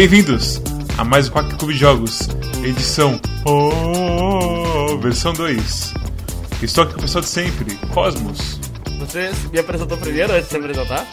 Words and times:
Bem-vindos 0.00 0.62
a 0.96 1.04
mais 1.04 1.28
um 1.28 1.32
Quack 1.32 1.56
Clube 1.56 1.74
de 1.74 1.80
Jogos, 1.80 2.20
edição 2.64 3.20
oh, 3.44 4.96
versão 4.96 5.34
2. 5.34 5.92
Estou 6.62 6.84
aqui 6.84 6.94
com 6.94 7.00
o 7.00 7.02
pessoal 7.02 7.20
de 7.20 7.28
sempre, 7.28 7.76
Cosmos. 7.92 8.58
Você 8.98 9.30
me 9.52 9.58
apresentou 9.58 9.98
primeiro 9.98 10.32
antes 10.32 10.44
de 10.44 10.52
se 10.52 10.56
apresentar? 10.56 11.06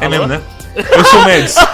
É 0.00 0.04
Alô? 0.04 0.10
mesmo, 0.10 0.28
né? 0.28 0.40
Eu 0.76 1.04
sou 1.06 1.18
o 1.18 1.24
Mads. 1.24 1.56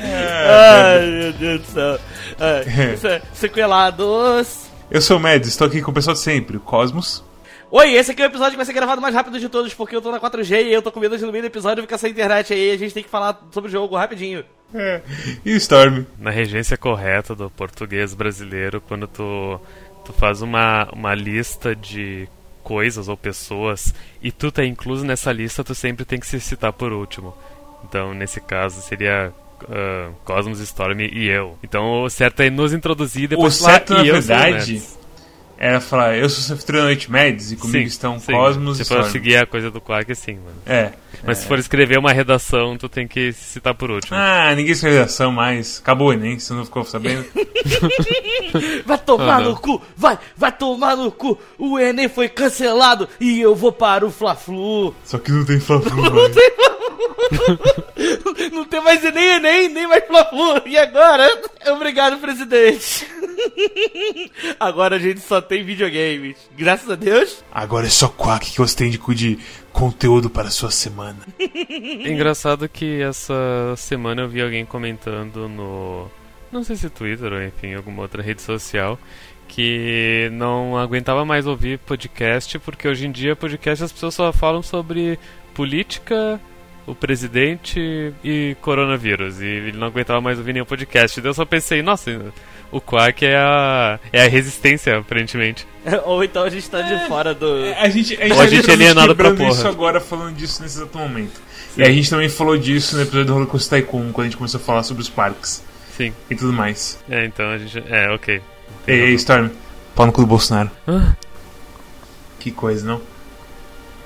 Ai, 0.00 1.06
meu 1.06 1.32
Deus 1.34 1.60
do 1.60 1.66
céu. 1.66 2.00
Ai, 2.40 2.96
se- 2.96 3.22
sequelados. 3.34 4.70
Eu 4.90 5.02
sou 5.02 5.18
o 5.18 5.20
Mads, 5.20 5.48
estou 5.48 5.66
aqui 5.66 5.82
com 5.82 5.90
o 5.90 5.94
pessoal 5.94 6.14
de 6.14 6.20
sempre, 6.20 6.58
Cosmos. 6.58 7.28
Oi, 7.72 7.92
esse 7.92 8.10
aqui 8.10 8.20
é 8.20 8.24
o 8.24 8.28
episódio 8.28 8.52
que 8.52 8.56
vai 8.56 8.66
ser 8.66 8.72
gravado 8.72 9.00
mais 9.00 9.14
rápido 9.14 9.38
de 9.38 9.48
todos, 9.48 9.72
porque 9.72 9.94
eu 9.94 10.02
tô 10.02 10.10
na 10.10 10.18
4G 10.18 10.64
e 10.64 10.72
eu 10.72 10.82
tô 10.82 10.90
com 10.90 10.98
medo 10.98 11.16
de 11.16 11.24
no 11.24 11.30
meio 11.30 11.44
do 11.44 11.46
episódio 11.46 11.82
ficar 11.84 11.98
sem 11.98 12.10
internet 12.10 12.52
aí. 12.52 12.72
A 12.72 12.76
gente 12.76 12.92
tem 12.92 13.02
que 13.02 13.08
falar 13.08 13.40
sobre 13.52 13.68
o 13.68 13.72
jogo 13.72 13.96
rapidinho. 13.96 14.44
É. 14.74 15.00
E 15.44 15.52
o 15.52 15.56
Storm. 15.56 16.04
na 16.18 16.30
regência 16.30 16.76
correta 16.76 17.32
do 17.34 17.48
português 17.48 18.12
brasileiro, 18.12 18.80
quando 18.80 19.06
tu, 19.06 19.60
tu 20.04 20.12
faz 20.12 20.42
uma, 20.42 20.88
uma 20.92 21.14
lista 21.14 21.74
de 21.74 22.28
coisas 22.64 23.08
ou 23.08 23.16
pessoas 23.16 23.94
e 24.20 24.32
tu 24.32 24.50
tá 24.50 24.64
incluso 24.64 25.04
nessa 25.04 25.30
lista, 25.32 25.62
tu 25.62 25.74
sempre 25.74 26.04
tem 26.04 26.18
que 26.18 26.26
se 26.26 26.40
citar 26.40 26.72
por 26.72 26.92
último. 26.92 27.36
Então, 27.84 28.12
nesse 28.12 28.40
caso, 28.40 28.80
seria 28.82 29.32
ah, 29.68 30.10
Cosmos, 30.24 30.58
Storm 30.60 31.00
e 31.00 31.28
eu. 31.28 31.56
Então, 31.62 32.02
o 32.02 32.10
certo 32.10 32.40
é 32.40 32.50
nos 32.50 32.72
introduzir 32.72 33.22
e 33.22 33.26
O 33.26 33.28
depois 33.28 33.58
falar, 33.58 33.72
certo, 33.74 33.94
na 33.94 34.04
"E 34.04 34.08
eu 34.08 34.20
sou 34.20 34.34
o 34.34 34.38
verdade, 34.38 34.72
Mads." 34.74 34.98
Era 35.62 35.78
falar, 35.78 36.16
eu 36.16 36.26
sou 36.30 36.38
o 36.38 36.42
seu 36.42 36.54
anfitrião 36.56 36.80
da 36.80 36.86
Noite 36.86 37.10
Mads 37.10 37.52
e 37.52 37.56
comigo 37.56 37.78
Sim, 37.78 37.84
estão 37.84 38.18
sim. 38.18 38.32
Cosmos 38.32 38.80
e 38.80 38.84
Se 38.84 38.88
for 38.88 39.04
seguir 39.04 39.36
a 39.36 39.44
coisa 39.46 39.70
do 39.70 39.78
Quark, 39.80 40.12
sim, 40.14 40.36
mano. 40.36 40.56
É. 40.64 40.92
Mas 41.22 41.38
se 41.38 41.46
for 41.46 41.58
escrever 41.58 41.98
uma 41.98 42.12
redação, 42.12 42.78
tu 42.78 42.88
tem 42.88 43.06
que 43.06 43.30
se 43.34 43.44
citar 43.44 43.74
por 43.74 43.90
último. 43.90 44.16
Ah, 44.18 44.54
ninguém 44.56 44.72
escreve 44.72 44.96
redação 44.96 45.30
mais. 45.30 45.78
Acabou 45.82 46.08
o 46.08 46.12
Enem, 46.14 46.38
você 46.38 46.54
não 46.54 46.64
ficou 46.64 46.82
sabendo? 46.84 47.26
Vai 48.86 48.96
tomar 48.98 49.36
Ah, 49.36 49.40
não. 49.40 49.50
no 49.50 49.60
cu, 49.60 49.80
vai, 49.96 50.18
vai 50.36 50.50
tomar 50.50 50.96
no 50.96 51.12
cu. 51.12 51.38
O 51.58 51.78
Enem 51.78 52.08
foi 52.08 52.28
cancelado 52.28 53.06
e 53.20 53.38
eu 53.40 53.54
vou 53.54 53.70
para 53.70 54.04
o 54.06 54.10
Fla-Flu. 54.10 54.94
Só 55.04 55.18
que 55.18 55.30
não 55.30 55.44
tem 55.44 55.60
Fla-Flu 55.60 55.94
Não 56.02 56.12
mais. 56.14 56.34
tem 56.34 56.50
Não 58.52 58.64
tem 58.64 58.80
mais 58.82 59.02
nem 59.14 59.28
Enem, 59.36 59.68
nem 59.68 59.86
mais 59.86 60.04
Fla-Flu. 60.06 60.62
E 60.66 60.76
agora? 60.78 61.28
Obrigado, 61.68 62.18
presidente. 62.18 63.06
Agora 64.58 64.96
a 64.96 64.98
gente 64.98 65.20
só 65.20 65.40
tem 65.50 65.64
videogames. 65.64 66.36
Graças 66.56 66.88
a 66.88 66.94
Deus. 66.94 67.44
Agora 67.50 67.84
é 67.84 67.90
só 67.90 68.06
Quack 68.06 68.52
que 68.52 68.58
você 68.58 68.76
tem 68.76 68.88
de, 68.88 68.98
de 69.16 69.38
conteúdo 69.72 70.30
para 70.30 70.46
a 70.46 70.50
sua 70.50 70.70
semana. 70.70 71.18
É 71.40 72.06
engraçado 72.08 72.68
que 72.68 73.02
essa 73.02 73.74
semana 73.76 74.22
eu 74.22 74.28
vi 74.28 74.40
alguém 74.40 74.64
comentando 74.64 75.48
no. 75.48 76.08
Não 76.52 76.62
sei 76.62 76.76
se 76.76 76.88
Twitter 76.88 77.32
ou 77.32 77.42
enfim, 77.42 77.74
alguma 77.74 78.02
outra 78.02 78.22
rede 78.22 78.40
social. 78.40 78.96
Que 79.48 80.30
não 80.32 80.78
aguentava 80.78 81.24
mais 81.24 81.44
ouvir 81.44 81.80
podcast, 81.80 82.56
porque 82.60 82.86
hoje 82.86 83.08
em 83.08 83.10
dia 83.10 83.34
podcast 83.34 83.82
as 83.82 83.92
pessoas 83.92 84.14
só 84.14 84.32
falam 84.32 84.62
sobre 84.62 85.18
política, 85.52 86.40
o 86.86 86.94
presidente 86.94 88.14
e 88.22 88.56
coronavírus. 88.60 89.40
E 89.40 89.46
ele 89.46 89.76
não 89.76 89.88
aguentava 89.88 90.20
mais 90.20 90.38
ouvir 90.38 90.52
nenhum 90.52 90.64
podcast. 90.64 91.20
Daí 91.20 91.28
eu 91.28 91.34
só 91.34 91.44
pensei, 91.44 91.82
nossa, 91.82 92.32
o 92.70 92.80
Quark 92.80 93.24
é 93.24 93.36
a, 93.36 93.98
é 94.12 94.24
a 94.24 94.28
resistência, 94.28 94.98
aparentemente. 94.98 95.66
Ou 96.04 96.22
então 96.22 96.42
a 96.42 96.50
gente 96.50 96.68
tá 96.68 96.82
de 96.82 97.08
fora 97.08 97.34
do. 97.34 97.46
A 97.78 97.88
gente, 97.88 98.14
a 98.14 98.22
gente, 98.22 98.32
Ou 98.32 98.40
a 98.40 98.46
gente 98.46 98.66
tá 98.66 98.72
é 98.72 98.74
alienado 98.74 99.16
pra 99.16 99.34
porra. 99.34 99.50
isso 99.50 99.66
agora, 99.66 100.00
falando 100.00 100.34
disso 100.34 100.62
nesse 100.62 100.78
exato 100.78 100.96
momento. 100.96 101.40
E 101.76 101.82
a 101.82 101.90
gente 101.90 102.10
também 102.10 102.28
falou 102.28 102.56
disso 102.56 102.96
no 102.96 103.02
episódio 103.02 103.26
do 103.26 103.36
Holocaust 103.36 103.68
Tycoon, 103.70 104.12
quando 104.12 104.26
a 104.26 104.28
gente 104.28 104.36
começou 104.36 104.60
a 104.60 104.62
falar 104.62 104.82
sobre 104.82 105.02
os 105.02 105.08
parques 105.08 105.62
Sim. 105.96 106.12
e 106.28 106.34
tudo 106.34 106.52
mais. 106.52 106.98
É, 107.08 107.24
então 107.24 107.48
a 107.48 107.58
gente. 107.58 107.82
É, 107.88 108.10
ok. 108.10 108.40
Ei, 108.86 109.00
ei. 109.00 109.14
Storm, 109.14 109.50
pau 109.94 110.06
no 110.06 110.12
cu 110.12 110.22
do 110.22 110.26
Bolsonaro. 110.26 110.70
Ah. 110.86 111.14
Que 112.38 112.50
coisa, 112.50 112.86
não? 112.86 113.00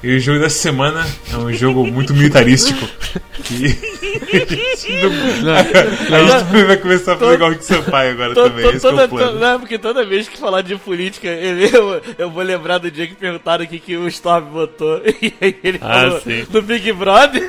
E 0.05 0.17
o 0.17 0.21
jogo 0.21 0.39
dessa 0.39 0.59
semana 0.59 1.07
é 1.33 1.37
um 1.37 1.51
jogo 1.53 1.87
muito 1.87 2.13
militarístico. 2.13 2.87
que 3.43 3.65
a 4.37 4.39
gente 4.39 5.43
não- 5.43 5.55
a 5.55 5.63
gente 6.21 6.45
também 6.47 6.65
vai 6.65 6.77
começar 6.77 7.15
a 7.15 7.17
fazer 7.17 7.35
igual 7.35 7.51
o 7.53 7.63
Sampaio 7.63 8.11
agora 8.13 8.35
também. 8.35 8.67
Esse 8.67 8.77
é 8.77 8.81
toda, 8.91 9.05
o 9.05 9.09
plano. 9.09 9.33
to- 9.33 9.39
não, 9.39 9.61
porque 9.61 9.79
toda 9.79 10.05
vez 10.05 10.29
que 10.29 10.37
falar 10.39 10.61
de 10.63 10.77
política, 10.77 11.27
ele- 11.29 11.71
eu, 11.75 12.03
eu 12.19 12.31
vou 12.31 12.43
lembrar 12.43 12.79
do 12.79 12.91
dia 12.91 13.07
que 13.07 13.15
perguntaram 13.15 13.65
o 13.65 13.67
que, 13.69 13.79
que 13.79 13.97
o 13.97 14.07
Storm 14.09 14.51
votou. 14.51 15.01
E 15.23 15.33
aí 15.41 15.57
ele 15.65 15.79
Ah, 15.81 16.01
falou 16.03 16.21
sim. 16.21 16.45
do 16.51 16.61
Big 16.61 16.93
Brother, 16.93 17.43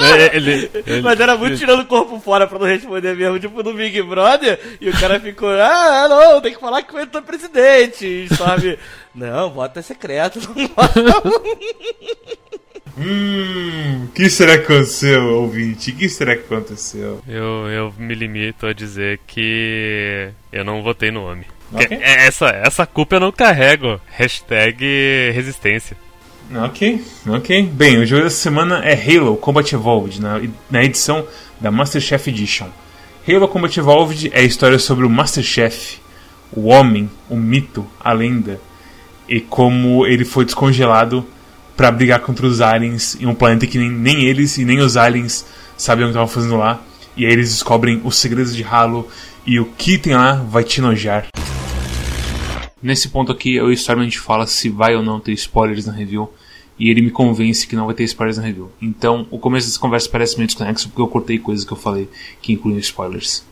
Não, 0.00 0.16
ele, 0.32 0.70
ele- 0.86 1.02
mas 1.02 1.18
era 1.18 1.36
muito 1.36 1.56
tirando 1.56 1.80
o 1.80 1.86
corpo 1.86 2.20
fora 2.20 2.46
pra 2.46 2.58
não 2.58 2.66
responder 2.66 3.14
mesmo, 3.16 3.38
tipo 3.38 3.62
do 3.62 3.72
Big 3.72 4.02
Brother, 4.02 4.58
e 4.80 4.88
o 4.88 4.92
cara 4.98 5.18
ficou, 5.18 5.48
ah, 5.50 6.06
não, 6.08 6.40
tem 6.40 6.52
que 6.54 6.60
falar 6.60 6.82
que 6.82 6.92
foi 6.92 7.06
do 7.06 7.22
presidente, 7.22 8.06
e 8.06 8.24
Storm, 8.24 8.76
não, 9.18 9.50
voto 9.52 9.78
é 9.78 9.82
secreto. 9.82 10.38
Hum, 13.00 14.06
o 14.06 14.12
que 14.12 14.28
será 14.28 14.58
que 14.58 14.64
aconteceu, 14.72 15.22
ouvinte? 15.34 15.92
O 15.92 15.94
que 15.96 16.08
será 16.08 16.34
que 16.34 16.52
aconteceu? 16.52 17.22
Eu, 17.28 17.68
eu 17.68 17.94
me 17.96 18.12
limito 18.12 18.66
a 18.66 18.72
dizer 18.72 19.20
que 19.24 20.30
eu 20.52 20.64
não 20.64 20.82
votei 20.82 21.12
no 21.12 21.22
homem. 21.22 21.44
Ok. 21.72 21.86
Que- 21.86 21.94
é- 21.94 22.26
Essa, 22.26 22.48
essa 22.48 22.84
culpa 22.86 23.14
eu 23.16 23.20
não 23.20 23.30
carrego. 23.30 24.00
Hashtag 24.08 25.30
resistência. 25.32 25.96
Ok, 26.64 27.04
ok. 27.28 27.62
Bem, 27.72 27.98
o 27.98 28.06
jogo 28.06 28.24
dessa 28.24 28.36
semana 28.36 28.84
é 28.84 28.94
Halo 28.94 29.36
Combat 29.36 29.72
Evolved, 29.72 30.20
na, 30.20 30.40
na 30.68 30.82
edição 30.82 31.24
da 31.60 31.70
Master 31.70 32.00
Chef 32.00 32.26
Edition. 32.28 32.68
Halo 33.28 33.46
Combat 33.46 33.78
Evolved 33.78 34.30
é 34.32 34.40
a 34.40 34.44
história 34.44 34.78
sobre 34.78 35.04
o 35.06 35.10
Master 35.10 35.44
Chef, 35.44 35.98
o 36.50 36.68
homem, 36.68 37.08
o 37.28 37.36
mito, 37.36 37.86
a 38.00 38.12
lenda, 38.12 38.58
e 39.28 39.40
como 39.40 40.06
ele 40.06 40.24
foi 40.24 40.44
descongelado 40.44 41.26
para 41.76 41.90
brigar 41.90 42.20
contra 42.20 42.46
os 42.46 42.60
aliens 42.60 43.16
em 43.20 43.26
um 43.26 43.34
planeta 43.34 43.66
que 43.66 43.78
nem, 43.78 43.90
nem 43.90 44.24
eles 44.24 44.58
e 44.58 44.64
nem 44.64 44.80
os 44.80 44.96
aliens 44.96 45.44
sabiam 45.76 46.06
o 46.06 46.08
que 46.08 46.18
estavam 46.18 46.28
fazendo 46.28 46.56
lá. 46.56 46.82
E 47.16 47.24
aí 47.26 47.32
eles 47.32 47.50
descobrem 47.50 48.00
os 48.04 48.16
segredos 48.16 48.54
de 48.54 48.64
Halo 48.64 49.08
e 49.46 49.60
o 49.60 49.64
que 49.64 49.98
tem 49.98 50.14
lá 50.14 50.34
vai 50.34 50.64
te 50.64 50.80
enojar. 50.80 51.26
Nesse 52.80 53.08
ponto 53.08 53.32
aqui, 53.32 53.56
eu 53.56 53.72
e 53.72 53.74
o 53.74 53.76
gente 53.76 54.20
fala 54.20 54.46
se 54.46 54.68
vai 54.68 54.94
ou 54.94 55.02
não 55.02 55.18
ter 55.18 55.32
spoilers 55.32 55.86
na 55.86 55.92
review. 55.92 56.30
E 56.78 56.90
ele 56.90 57.02
me 57.02 57.10
convence 57.10 57.66
que 57.66 57.74
não 57.74 57.86
vai 57.86 57.94
ter 57.94 58.04
spoilers 58.04 58.38
na 58.38 58.44
review. 58.44 58.70
Então, 58.80 59.26
o 59.32 59.38
começo 59.38 59.66
dessa 59.66 59.80
conversa 59.80 60.08
parece 60.08 60.36
meio 60.36 60.46
desconexo 60.46 60.88
porque 60.88 61.02
eu 61.02 61.08
cortei 61.08 61.38
coisas 61.38 61.64
que 61.64 61.72
eu 61.72 61.76
falei 61.76 62.08
que 62.40 62.52
incluem 62.52 62.78
spoilers. 62.78 63.44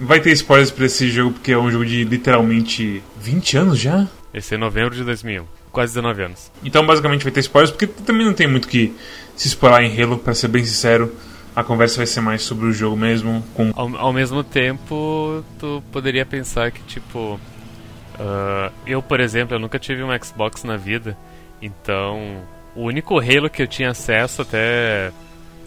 Vai 0.00 0.18
ter 0.18 0.32
spoilers 0.32 0.70
pra 0.70 0.86
esse 0.86 1.10
jogo 1.10 1.32
porque 1.32 1.52
é 1.52 1.58
um 1.58 1.70
jogo 1.70 1.84
de 1.84 2.04
literalmente 2.04 3.02
20 3.20 3.56
anos 3.58 3.78
já? 3.78 4.08
Esse 4.32 4.54
é 4.54 4.58
novembro 4.58 4.94
de 4.94 5.04
2001. 5.04 5.44
Quase 5.70 5.92
19 5.94 6.22
anos. 6.22 6.50
Então, 6.64 6.84
basicamente, 6.86 7.22
vai 7.22 7.30
ter 7.30 7.40
spoilers 7.40 7.70
porque 7.70 7.86
também 7.86 8.24
não 8.26 8.32
tem 8.32 8.46
muito 8.46 8.66
que 8.66 8.94
se 9.36 9.48
spoiler 9.48 9.82
em 9.82 10.02
Halo, 10.02 10.18
pra 10.18 10.34
ser 10.34 10.48
bem 10.48 10.64
sincero. 10.64 11.14
A 11.54 11.62
conversa 11.62 11.98
vai 11.98 12.06
ser 12.06 12.20
mais 12.20 12.42
sobre 12.42 12.66
o 12.66 12.72
jogo 12.72 12.96
mesmo, 12.96 13.44
com 13.54 13.72
Ao, 13.76 13.96
ao 13.96 14.12
mesmo 14.12 14.42
tempo, 14.42 15.44
tu 15.58 15.82
poderia 15.92 16.24
pensar 16.24 16.70
que, 16.70 16.82
tipo... 16.84 17.38
ah, 18.18 18.72
eu, 18.86 19.02
por 19.02 19.20
exemplo, 19.20 19.54
eu 19.54 19.58
nunca 19.60 19.78
tive 19.78 20.02
um 20.02 20.08
Xbox 20.22 20.64
na 20.64 20.76
vida. 20.76 21.16
Então, 21.60 22.42
o 22.74 22.84
único 22.84 23.18
Halo 23.18 23.50
que 23.50 23.62
eu 23.62 23.66
tinha 23.66 23.90
acesso 23.90 24.42
até... 24.42 25.12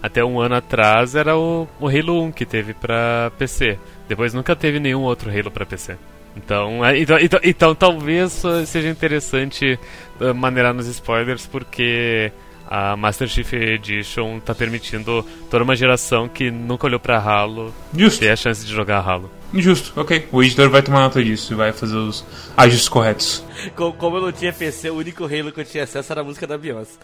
Até 0.01 0.23
um 0.23 0.37
ano 0.39 0.55
atrás 0.55 1.15
era 1.15 1.37
o, 1.37 1.65
o 1.79 1.87
Halo 1.87 2.23
1 2.23 2.31
que 2.33 2.45
teve 2.45 2.73
pra 2.73 3.31
PC. 3.37 3.79
Depois 4.13 4.31
nunca 4.31 4.55
teve 4.55 4.79
nenhum 4.79 5.01
outro 5.01 5.31
Halo 5.31 5.49
pra 5.49 5.65
PC. 5.65 5.97
Então, 6.37 6.85
é, 6.85 6.99
então, 6.99 7.17
então, 7.19 7.39
então 7.41 7.73
talvez 7.73 8.43
seja 8.67 8.87
interessante 8.87 9.79
uh, 10.21 10.35
maneirar 10.35 10.71
nos 10.71 10.85
spoilers, 10.85 11.47
porque 11.47 12.31
a 12.69 12.95
Master 12.95 13.27
Chief 13.27 13.51
Edition 13.53 14.39
tá 14.39 14.53
permitindo 14.53 15.25
toda 15.49 15.63
uma 15.63 15.75
geração 15.75 16.29
que 16.29 16.51
nunca 16.51 16.85
olhou 16.85 16.99
pra 16.99 17.17
Halo 17.17 17.73
Justo, 17.91 18.19
ter 18.19 18.29
a 18.29 18.35
chance 18.35 18.63
de 18.63 18.71
jogar 18.71 18.99
Halo. 18.99 19.31
justo, 19.51 19.99
ok. 19.99 20.27
O 20.31 20.43
editor 20.43 20.69
vai 20.69 20.83
tomar 20.83 20.99
nota 20.99 21.23
disso 21.23 21.53
e 21.53 21.55
vai 21.55 21.73
fazer 21.73 21.97
os 21.97 22.23
ajustes 22.55 22.89
corretos. 22.89 23.43
Como, 23.75 23.93
como 23.93 24.17
eu 24.17 24.21
não 24.21 24.31
tinha 24.31 24.53
PC, 24.53 24.91
o 24.91 24.97
único 24.97 25.23
Halo 25.23 25.51
que 25.51 25.61
eu 25.61 25.65
tinha 25.65 25.85
acesso 25.85 26.11
era 26.11 26.21
a 26.21 26.23
música 26.23 26.45
da 26.45 26.55
Beyoncé. 26.55 26.99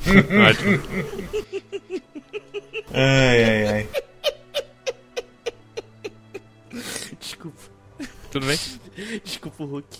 Ótimo. 0.48 0.80
Ai, 2.94 3.44
ai, 3.44 3.66
ai. 3.68 3.88
Desculpa, 7.28 7.58
Tudo 8.32 8.46
bem? 8.46 8.58
desculpa 9.22 9.62
o 9.62 9.66
Hulk. 9.66 9.98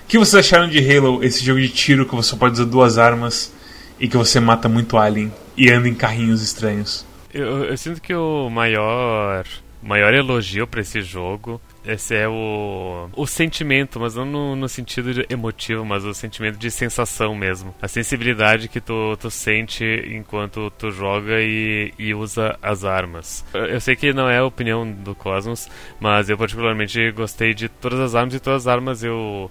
O 0.00 0.06
que 0.08 0.18
vocês 0.18 0.34
acharam 0.34 0.68
de 0.68 0.78
Halo, 0.78 1.22
esse 1.22 1.44
jogo 1.44 1.60
de 1.60 1.68
tiro 1.68 2.04
que 2.04 2.14
você 2.14 2.34
pode 2.34 2.54
usar 2.54 2.64
duas 2.64 2.98
armas 2.98 3.54
e 4.00 4.08
que 4.08 4.16
você 4.16 4.40
mata 4.40 4.68
muito 4.68 4.98
alien 4.98 5.32
e 5.56 5.70
anda 5.70 5.88
em 5.88 5.94
carrinhos 5.94 6.42
estranhos? 6.42 7.06
Eu, 7.32 7.64
eu 7.64 7.76
sinto 7.76 8.02
que 8.02 8.12
o 8.12 8.50
maior, 8.50 9.46
maior 9.82 10.14
elogio 10.14 10.66
pra 10.66 10.80
esse 10.80 11.02
jogo 11.02 11.60
esse 11.84 12.14
é 12.14 12.28
o, 12.28 13.08
o 13.16 13.26
sentimento, 13.26 13.98
mas 13.98 14.14
não 14.14 14.24
no, 14.24 14.54
no 14.54 14.68
sentido 14.68 15.24
emotivo, 15.28 15.84
mas 15.84 16.04
o 16.04 16.14
sentimento 16.14 16.56
de 16.56 16.70
sensação 16.70 17.34
mesmo. 17.34 17.74
A 17.82 17.88
sensibilidade 17.88 18.68
que 18.68 18.80
tu, 18.80 19.16
tu 19.16 19.30
sente 19.30 19.84
enquanto 20.14 20.70
tu 20.78 20.92
joga 20.92 21.40
e, 21.40 21.92
e 21.98 22.14
usa 22.14 22.56
as 22.62 22.84
armas. 22.84 23.44
Eu 23.52 23.80
sei 23.80 23.96
que 23.96 24.12
não 24.12 24.28
é 24.28 24.38
a 24.38 24.44
opinião 24.44 24.88
do 24.88 25.14
Cosmos, 25.14 25.68
mas 25.98 26.30
eu 26.30 26.38
particularmente 26.38 27.10
gostei 27.10 27.52
de 27.52 27.68
todas 27.68 27.98
as 27.98 28.14
armas 28.14 28.34
e 28.34 28.40
todas 28.40 28.62
as 28.62 28.72
armas 28.72 29.02
eu, 29.02 29.50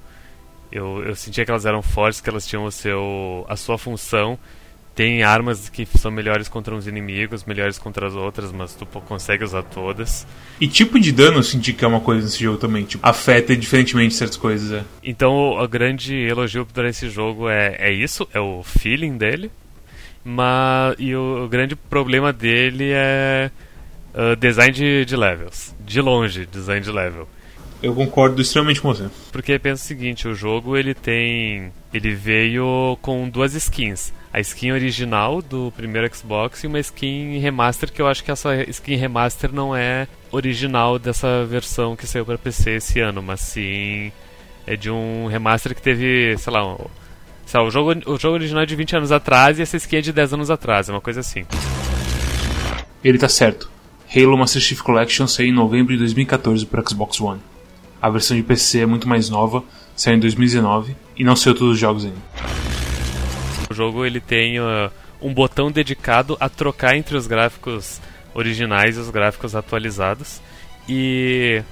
eu, 0.72 1.04
eu 1.04 1.16
sentia 1.16 1.44
que 1.44 1.52
elas 1.52 1.66
eram 1.66 1.82
fortes, 1.82 2.22
que 2.22 2.30
elas 2.30 2.48
tinham 2.48 2.64
o 2.64 2.72
seu, 2.72 3.46
a 3.50 3.58
sua 3.58 3.78
função 3.78 4.40
tem 4.94 5.24
armas 5.24 5.70
que 5.70 5.86
são 5.98 6.12
melhores 6.12 6.48
contra 6.48 6.76
uns 6.76 6.88
inimigos, 6.88 7.46
melhores 7.46 7.80
contra 7.80 8.08
as 8.08 8.14
outras, 8.14 8.52
mas 8.52 8.76
tu 8.76 8.86
consegue 8.86 9.44
usar 9.44 9.64
todas. 9.64 10.28
E 10.60 10.68
tipo 10.68 11.00
de 11.00 11.12
dano 11.12 11.38
eu 11.38 11.44
senti 11.44 11.74
que 11.74 11.84
é 11.84 11.88
uma 11.88 12.02
coisa 12.02 12.24
nesse 12.24 12.44
jogo 12.44 12.58
também, 12.58 12.84
tipo, 12.84 13.06
afeta 13.06 13.56
diferentemente 13.56 14.14
certas 14.14 14.38
coisas, 14.38 14.72
é. 14.72 14.84
Então 15.04 15.32
o 15.58 15.68
grande 15.68 16.16
elogio 16.16 16.66
para 16.66 16.90
esse 16.90 17.10
jogo 17.10 17.50
é, 17.50 17.76
é 17.80 17.92
isso, 17.92 18.28
é 18.34 18.40
o 18.40 18.64
feeling 18.64 19.18
dele. 19.18 19.52
Mas, 20.24 20.96
e 21.00 21.16
o, 21.16 21.46
o 21.46 21.48
grande 21.48 21.76
problema 21.76 22.32
dele 22.32 22.92
é 22.92 23.50
uh, 24.14 24.36
design 24.36 24.72
de, 24.72 25.06
de 25.06 25.16
levels. 25.16 25.74
De 25.80 26.00
longe, 26.00 26.46
design 26.46 26.82
de 26.82 26.92
level. 26.92 27.28
Eu 27.82 27.96
concordo 27.96 28.40
extremamente 28.40 28.80
com 28.80 28.94
você. 28.94 29.08
Porque 29.32 29.58
pensa 29.58 29.84
o 29.84 29.88
seguinte, 29.88 30.28
o 30.28 30.36
jogo 30.36 30.78
ele 30.78 30.94
tem. 30.94 31.72
Ele 31.92 32.14
veio 32.14 32.98
com 33.02 33.28
duas 33.28 33.56
skins. 33.56 34.14
A 34.34 34.40
skin 34.40 34.72
original 34.72 35.42
do 35.42 35.74
primeiro 35.76 36.14
Xbox 36.16 36.64
e 36.64 36.68
uma 36.68 36.80
skin 36.80 37.38
remaster, 37.40 37.92
que 37.92 38.02
eu 38.02 38.08
acho 38.08 38.24
que 38.24 38.32
essa 38.32 38.64
skin 38.70 38.96
remaster 38.96 39.52
não 39.52 39.76
é 39.76 40.08
original 40.32 40.98
dessa 40.98 41.46
versão 41.46 41.96
que 41.96 42.08
saiu 42.08 42.26
para 42.26 42.38
PC 42.38 42.78
esse 42.78 43.00
ano, 43.00 43.22
mas 43.22 43.42
sim 43.42 44.12
é 44.66 44.78
de 44.78 44.90
um 44.90 45.28
remaster 45.28 45.76
que 45.76 45.82
teve, 45.82 46.38
sei 46.38 46.54
lá, 46.54 46.66
um, 46.66 46.78
sei 47.46 47.60
lá 47.60 47.66
o, 47.66 47.72
jogo, 47.72 47.92
o 48.06 48.18
jogo 48.18 48.36
original 48.36 48.64
é 48.64 48.66
de 48.66 48.76
20 48.76 48.96
anos 48.98 49.12
atrás 49.12 49.60
e 49.60 49.64
essa 49.64 49.76
skin 49.76 49.98
é 49.98 50.02
de 50.02 50.14
10 50.14 50.34
anos 50.34 50.50
atrás, 50.50 50.88
é 50.88 50.94
uma 50.94 51.02
coisa 51.02 51.20
assim. 51.20 51.46
Ele 53.04 53.18
tá 53.18 53.28
certo. 53.28 53.70
Halo 54.16 54.38
Master 54.38 54.62
Chief 54.62 54.82
Collection 54.82 55.28
saiu 55.28 55.50
em 55.50 55.54
novembro 55.54 55.94
de 55.94 56.00
2014 56.00 56.66
para 56.66 56.84
Xbox 56.88 57.20
One. 57.20 57.42
A 58.02 58.10
versão 58.10 58.36
de 58.36 58.44
PC 58.44 58.80
é 58.80 58.86
muito 58.86 59.08
mais 59.08 59.30
nova, 59.30 59.64
saiu 59.96 60.16
em 60.16 60.20
2019 60.20 60.96
e 61.18 61.24
não 61.24 61.36
saiu 61.36 61.54
todos 61.54 61.74
os 61.74 61.80
jogos 61.80 62.06
ainda. 62.06 62.81
O 63.72 63.74
jogo 63.74 64.06
ele 64.06 64.20
tem 64.20 64.60
uh, 64.60 64.92
um 65.22 65.34
botão 65.34 65.72
dedicado 65.72 66.36
a 66.42 66.50
trocar 66.50 66.98
entre 66.98 67.16
os 67.16 67.26
gráficos 67.26 68.02
originais 68.34 68.98
e 68.98 69.00
os 69.00 69.10
gráficos 69.10 69.56
atualizados. 69.56 70.42
E 70.90 71.64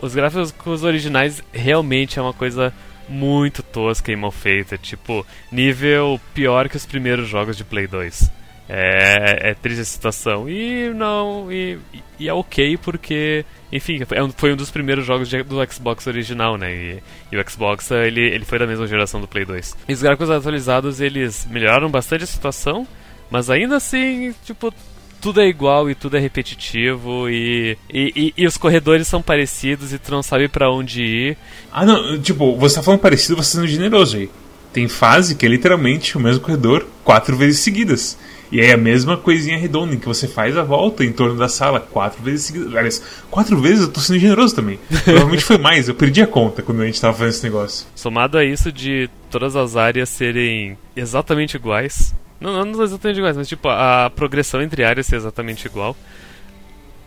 os 0.00 0.14
gráficos 0.14 0.84
originais 0.84 1.42
realmente 1.52 2.18
é 2.18 2.22
uma 2.22 2.32
coisa 2.32 2.72
muito 3.06 3.62
tosca 3.62 4.10
e 4.10 4.16
mal 4.16 4.30
feita, 4.30 4.78
tipo, 4.78 5.24
nível 5.52 6.18
pior 6.32 6.68
que 6.68 6.76
os 6.76 6.86
primeiros 6.86 7.28
jogos 7.28 7.58
de 7.58 7.64
Play 7.64 7.86
2. 7.86 8.37
É, 8.68 9.50
é 9.50 9.54
triste 9.54 9.80
a 9.80 9.84
situação. 9.84 10.48
E 10.48 10.90
não. 10.90 11.50
E, 11.50 11.78
e 12.18 12.28
é 12.28 12.32
ok 12.32 12.76
porque 12.76 13.44
enfim, 13.70 14.00
é 14.02 14.28
foi 14.36 14.52
um 14.52 14.56
dos 14.56 14.70
primeiros 14.70 15.04
jogos 15.04 15.28
de, 15.28 15.42
do 15.42 15.56
Xbox 15.70 16.06
original, 16.06 16.56
né? 16.56 16.72
E, 16.72 17.02
e, 17.32 17.36
o 17.36 17.50
Xbox, 17.50 17.90
ele, 17.90 18.22
ele 18.22 18.44
foi 18.44 18.58
da 18.58 18.66
mesma 18.66 18.86
geração 18.86 19.20
do 19.20 19.28
Play 19.28 19.44
2. 19.44 19.76
E 19.88 19.92
os 19.92 20.02
gráficos 20.02 20.30
atualizados, 20.30 21.00
eles 21.00 21.46
melhoraram 21.50 21.90
bastante 21.90 22.24
a 22.24 22.26
situação, 22.26 22.86
mas 23.30 23.50
ainda 23.50 23.76
assim, 23.76 24.34
tipo, 24.44 24.72
tudo 25.20 25.40
é 25.40 25.46
igual 25.46 25.90
e 25.90 25.94
tudo 25.94 26.16
é 26.16 26.20
repetitivo 26.20 27.28
e, 27.28 27.76
e, 27.92 28.12
e, 28.16 28.42
e 28.42 28.46
os 28.46 28.56
corredores 28.56 29.06
são 29.06 29.20
parecidos 29.20 29.92
e 29.92 29.98
tu 29.98 30.10
não 30.10 30.22
sabe 30.22 30.48
para 30.48 30.70
onde 30.70 31.02
ir. 31.02 31.36
Ah, 31.70 31.84
não, 31.84 32.18
tipo, 32.20 32.56
você 32.56 32.76
tá 32.76 32.82
falando 32.82 33.00
parecido, 33.00 33.36
você 33.36 33.50
tá 33.50 33.60
sendo 33.60 33.66
generoso 33.68 34.16
aí. 34.16 34.30
Tem 34.72 34.88
fase 34.88 35.34
que 35.34 35.44
é 35.44 35.48
literalmente 35.48 36.16
o 36.16 36.20
mesmo 36.20 36.40
corredor 36.40 36.86
quatro 37.04 37.36
vezes 37.36 37.60
seguidas. 37.60 38.16
E 38.50 38.60
aí 38.60 38.72
a 38.72 38.76
mesma 38.76 39.16
coisinha 39.16 39.58
redonda 39.58 39.94
em 39.94 39.98
que 39.98 40.06
você 40.06 40.26
faz 40.26 40.56
a 40.56 40.62
volta 40.62 41.04
em 41.04 41.12
torno 41.12 41.36
da 41.36 41.48
sala 41.48 41.80
quatro 41.80 42.22
vezes 42.22 42.46
seguidas. 42.46 42.74
Aliás, 42.74 43.02
quatro 43.30 43.60
vezes 43.60 43.82
eu 43.82 43.92
tô 43.92 44.00
sendo 44.00 44.18
generoso 44.18 44.54
também. 44.54 44.78
Provavelmente 45.04 45.44
foi 45.44 45.58
mais, 45.58 45.88
eu 45.88 45.94
perdi 45.94 46.22
a 46.22 46.26
conta 46.26 46.62
quando 46.62 46.82
a 46.82 46.86
gente 46.86 47.00
tava 47.00 47.12
fazendo 47.16 47.30
esse 47.30 47.44
negócio. 47.44 47.86
Somado 47.94 48.38
a 48.38 48.44
isso 48.44 48.72
de 48.72 49.10
todas 49.30 49.54
as 49.54 49.76
áreas 49.76 50.08
serem 50.08 50.78
exatamente 50.96 51.56
iguais. 51.56 52.14
Não, 52.40 52.64
não 52.64 52.82
exatamente 52.82 53.18
iguais, 53.18 53.36
mas 53.36 53.48
tipo, 53.48 53.68
a 53.68 54.10
progressão 54.14 54.62
entre 54.62 54.84
áreas 54.84 55.06
ser 55.06 55.16
exatamente 55.16 55.66
igual. 55.66 55.96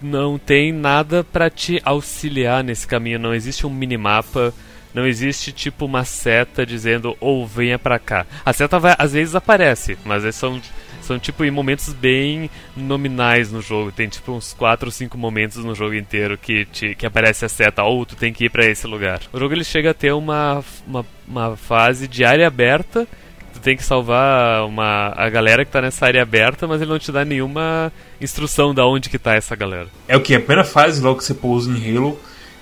Não 0.01 0.37
tem 0.37 0.71
nada 0.71 1.23
para 1.23 1.49
te 1.49 1.81
auxiliar 1.83 2.63
nesse 2.63 2.87
caminho, 2.87 3.19
não 3.19 3.33
existe 3.33 3.65
um 3.65 3.69
minimapa 3.69 4.53
não 4.93 5.07
existe 5.07 5.51
tipo 5.51 5.85
uma 5.85 6.03
seta 6.03 6.65
dizendo 6.65 7.15
ou 7.19 7.43
oh, 7.43 7.47
venha 7.47 7.79
para 7.79 7.97
cá. 7.97 8.25
A 8.45 8.51
seta 8.51 8.77
vai, 8.77 8.95
às 8.97 9.13
vezes 9.13 9.35
aparece, 9.35 9.97
mas 10.03 10.35
são 10.35 10.61
são 11.05 11.19
tipo 11.19 11.43
em 11.43 11.51
momentos 11.51 11.93
bem 11.93 12.49
nominais 12.75 13.51
no 13.51 13.61
jogo. 13.61 13.91
Tem 13.91 14.07
tipo 14.07 14.31
uns 14.31 14.53
4 14.53 14.87
ou 14.87 14.91
5 14.91 15.17
momentos 15.17 15.57
no 15.57 15.75
jogo 15.75 15.95
inteiro 15.95 16.37
que, 16.37 16.65
te, 16.65 16.95
que 16.95 17.05
aparece 17.05 17.45
a 17.45 17.49
seta, 17.49 17.83
ou 17.83 18.01
oh, 18.01 18.05
tu 18.05 18.15
tem 18.15 18.33
que 18.33 18.45
ir 18.45 18.49
para 18.49 18.65
esse 18.65 18.87
lugar. 18.87 19.21
O 19.31 19.39
jogo 19.39 19.53
ele 19.53 19.63
chega 19.63 19.91
a 19.91 19.93
ter 19.93 20.13
uma, 20.13 20.63
uma, 20.87 21.05
uma 21.27 21.57
fase 21.57 22.07
de 22.07 22.23
área 22.23 22.47
aberta 22.47 23.07
tu 23.51 23.59
tem 23.59 23.75
que 23.75 23.83
salvar 23.83 24.65
uma, 24.65 25.13
a 25.15 25.29
galera 25.29 25.65
que 25.65 25.71
tá 25.71 25.81
nessa 25.81 26.05
área 26.05 26.21
aberta, 26.21 26.67
mas 26.67 26.81
ele 26.81 26.89
não 26.89 26.99
te 26.99 27.11
dá 27.11 27.23
nenhuma 27.25 27.91
instrução 28.19 28.73
da 28.73 28.85
onde 28.85 29.09
que 29.09 29.19
tá 29.19 29.35
essa 29.35 29.55
galera. 29.55 29.87
É 30.07 30.15
o 30.15 30.21
que? 30.21 30.33
A 30.33 30.39
primeira 30.39 30.63
fase, 30.63 31.01
logo 31.01 31.17
que 31.17 31.25
você 31.25 31.33
pousa 31.33 31.69
em 31.69 31.97
Halo, 31.97 32.19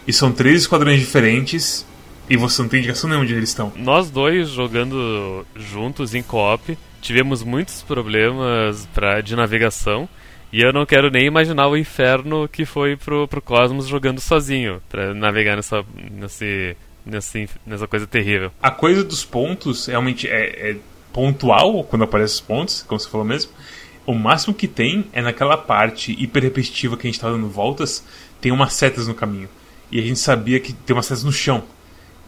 e 0.08 0.12
são 0.12 0.32
três 0.32 0.62
esquadrões 0.62 1.00
diferentes, 1.00 1.86
e 2.30 2.36
você 2.36 2.62
não 2.62 2.70
tem 2.70 2.80
indicação 2.80 3.10
nenhuma 3.10 3.26
de 3.26 3.34
onde 3.34 3.40
eles 3.40 3.50
estão. 3.50 3.72
Nós 3.76 4.10
dois 4.10 4.50
jogando 4.50 5.46
juntos 5.56 6.14
em 6.14 6.22
co-op, 6.22 6.78
tivemos 7.02 7.44
muitos 7.44 7.82
problemas 7.82 8.88
pra, 8.94 9.22
de 9.22 9.36
navegação. 9.36 10.08
E 10.52 10.62
eu 10.62 10.74
não 10.74 10.86
quero 10.86 11.12
nem 11.12 11.26
imaginar 11.26 11.68
o 11.68 11.78
inferno 11.78 12.48
que 12.48 12.66
foi 12.66 12.96
pro, 12.96 13.28
pro 13.28 13.42
Cosmos 13.42 13.88
jogando 13.88 14.20
sozinho, 14.20 14.82
para 14.90 15.14
navegar 15.14 15.56
nessa, 15.56 15.86
nesse, 16.12 16.76
nesse, 17.06 17.48
nessa 17.66 17.88
coisa 17.88 18.08
terrível. 18.08 18.52
A 18.62 18.72
coisa 18.72 19.04
dos 19.04 19.24
pontos 19.24 19.86
realmente 19.86 20.28
é, 20.28 20.72
é 20.72 20.78
pontual 21.14 21.84
quando 21.84 22.04
aparecem 22.04 22.36
os 22.36 22.42
pontos, 22.42 22.82
como 22.82 23.00
você 23.00 23.10
falou 23.10 23.26
mesmo. 23.26 23.52
O 24.08 24.14
máximo 24.16 24.56
que 24.56 24.68
tem 24.68 25.06
é 25.14 25.22
naquela 25.22 25.56
parte 25.56 26.12
hiper 26.20 26.42
repetitiva 26.42 26.98
que 26.98 27.08
a 27.08 27.12
gente 27.12 27.20
tá 27.20 27.30
dando 27.30 27.48
voltas, 27.48 28.04
tem 28.42 28.52
umas 28.52 28.74
setas 28.74 29.08
no 29.08 29.14
caminho. 29.14 29.50
E 29.92 30.00
a 30.00 30.02
gente 30.02 30.20
sabia 30.20 30.60
que 30.60 30.74
tem 30.74 30.96
umas 30.96 31.06
setas 31.06 31.24
no 31.24 31.32
chão. 31.32 31.64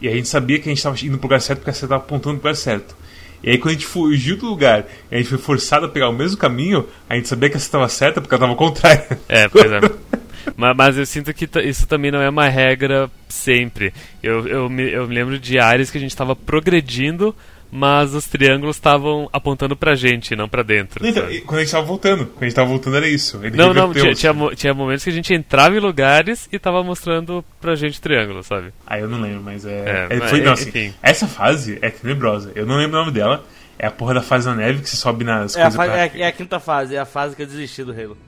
E 0.00 0.08
a 0.08 0.12
gente 0.12 0.28
sabia 0.28 0.58
que 0.58 0.68
a 0.68 0.70
gente 0.70 0.78
estava 0.78 0.96
indo 0.98 1.18
pro 1.18 1.26
lugar 1.26 1.40
certo 1.40 1.58
porque 1.58 1.70
a 1.70 1.72
seta 1.72 1.86
estava 1.86 2.02
apontando 2.02 2.38
pro 2.38 2.48
lugar 2.48 2.56
certo. 2.56 2.96
E 3.42 3.50
aí 3.50 3.58
quando 3.58 3.70
a 3.70 3.72
gente 3.72 3.86
fugiu 3.86 4.36
do 4.36 4.46
lugar 4.46 4.86
e 5.10 5.14
a 5.14 5.18
gente 5.18 5.28
foi 5.28 5.38
forçado 5.38 5.86
a 5.86 5.88
pegar 5.88 6.08
o 6.08 6.12
mesmo 6.12 6.36
caminho, 6.36 6.86
a 7.08 7.16
gente 7.16 7.28
sabia 7.28 7.50
que 7.50 7.56
essa 7.56 7.66
estava 7.66 7.88
certa 7.88 8.20
porque 8.20 8.34
ela 8.34 8.44
estava 8.44 8.56
contrária. 8.56 9.18
É, 9.28 9.48
pois 9.48 9.70
é. 9.70 9.80
mas, 10.56 10.76
mas, 10.76 10.98
eu 10.98 11.06
sinto 11.06 11.32
que 11.34 11.48
isso 11.64 11.86
também 11.86 12.10
não 12.10 12.20
é 12.20 12.28
uma 12.28 12.48
regra 12.48 13.10
sempre. 13.28 13.92
Eu, 14.22 14.46
eu, 14.46 14.70
me, 14.70 14.90
eu 14.90 15.08
me 15.08 15.14
lembro 15.14 15.38
de 15.38 15.58
áreas 15.58 15.90
que 15.90 15.98
a 15.98 16.00
gente 16.00 16.10
estava 16.10 16.36
progredindo 16.36 17.34
mas 17.74 18.14
os 18.14 18.26
triângulos 18.26 18.76
estavam 18.76 19.30
apontando 19.32 19.74
pra 19.74 19.94
gente, 19.94 20.36
não 20.36 20.46
pra 20.46 20.62
dentro. 20.62 21.06
Então, 21.06 21.24
quando 21.46 21.60
a 21.60 21.62
gente 21.62 21.72
tava 21.72 21.86
voltando, 21.86 22.26
quando 22.26 22.42
a 22.42 22.44
gente 22.44 22.54
tava 22.54 22.68
voltando 22.68 22.96
era 22.98 23.08
isso. 23.08 23.40
Ele 23.42 23.56
não, 23.56 23.72
não, 23.72 23.94
tinha, 23.94 24.14
tinha, 24.14 24.34
tinha, 24.54 24.74
momentos 24.74 25.04
que 25.04 25.08
a 25.08 25.12
gente 25.12 25.32
entrava 25.32 25.74
em 25.74 25.80
lugares 25.80 26.46
e 26.52 26.58
tava 26.58 26.84
mostrando 26.84 27.42
pra 27.58 27.74
gente 27.74 27.98
triângulo, 27.98 28.42
sabe? 28.42 28.74
Ah, 28.86 28.98
eu 28.98 29.08
não 29.08 29.18
lembro, 29.18 29.40
mas 29.42 29.64
é. 29.64 30.08
é, 30.10 30.16
é 30.16 30.20
foi, 30.28 30.42
não, 30.42 30.52
assim, 30.52 30.92
essa 31.02 31.26
fase 31.26 31.78
é 31.80 31.88
tenebrosa. 31.88 32.52
Eu 32.54 32.66
não 32.66 32.76
lembro 32.76 32.98
o 32.98 33.00
nome 33.00 33.12
dela. 33.12 33.42
É 33.78 33.86
a 33.86 33.90
porra 33.90 34.14
da 34.14 34.22
fase 34.22 34.46
da 34.46 34.54
neve 34.54 34.82
que 34.82 34.90
você 34.90 34.96
sobe 34.96 35.24
nas 35.24 35.56
é 35.56 35.62
coisas. 35.62 35.80
A 35.80 35.84
pra... 35.84 35.98
é, 35.98 36.12
é, 36.14 36.26
a 36.26 36.32
quinta 36.32 36.60
fase, 36.60 36.94
é 36.94 36.98
a 36.98 37.06
fase 37.06 37.34
que 37.34 37.42
eu 37.42 37.46
desisti 37.46 37.82
do 37.82 37.90
Halo. 37.90 38.18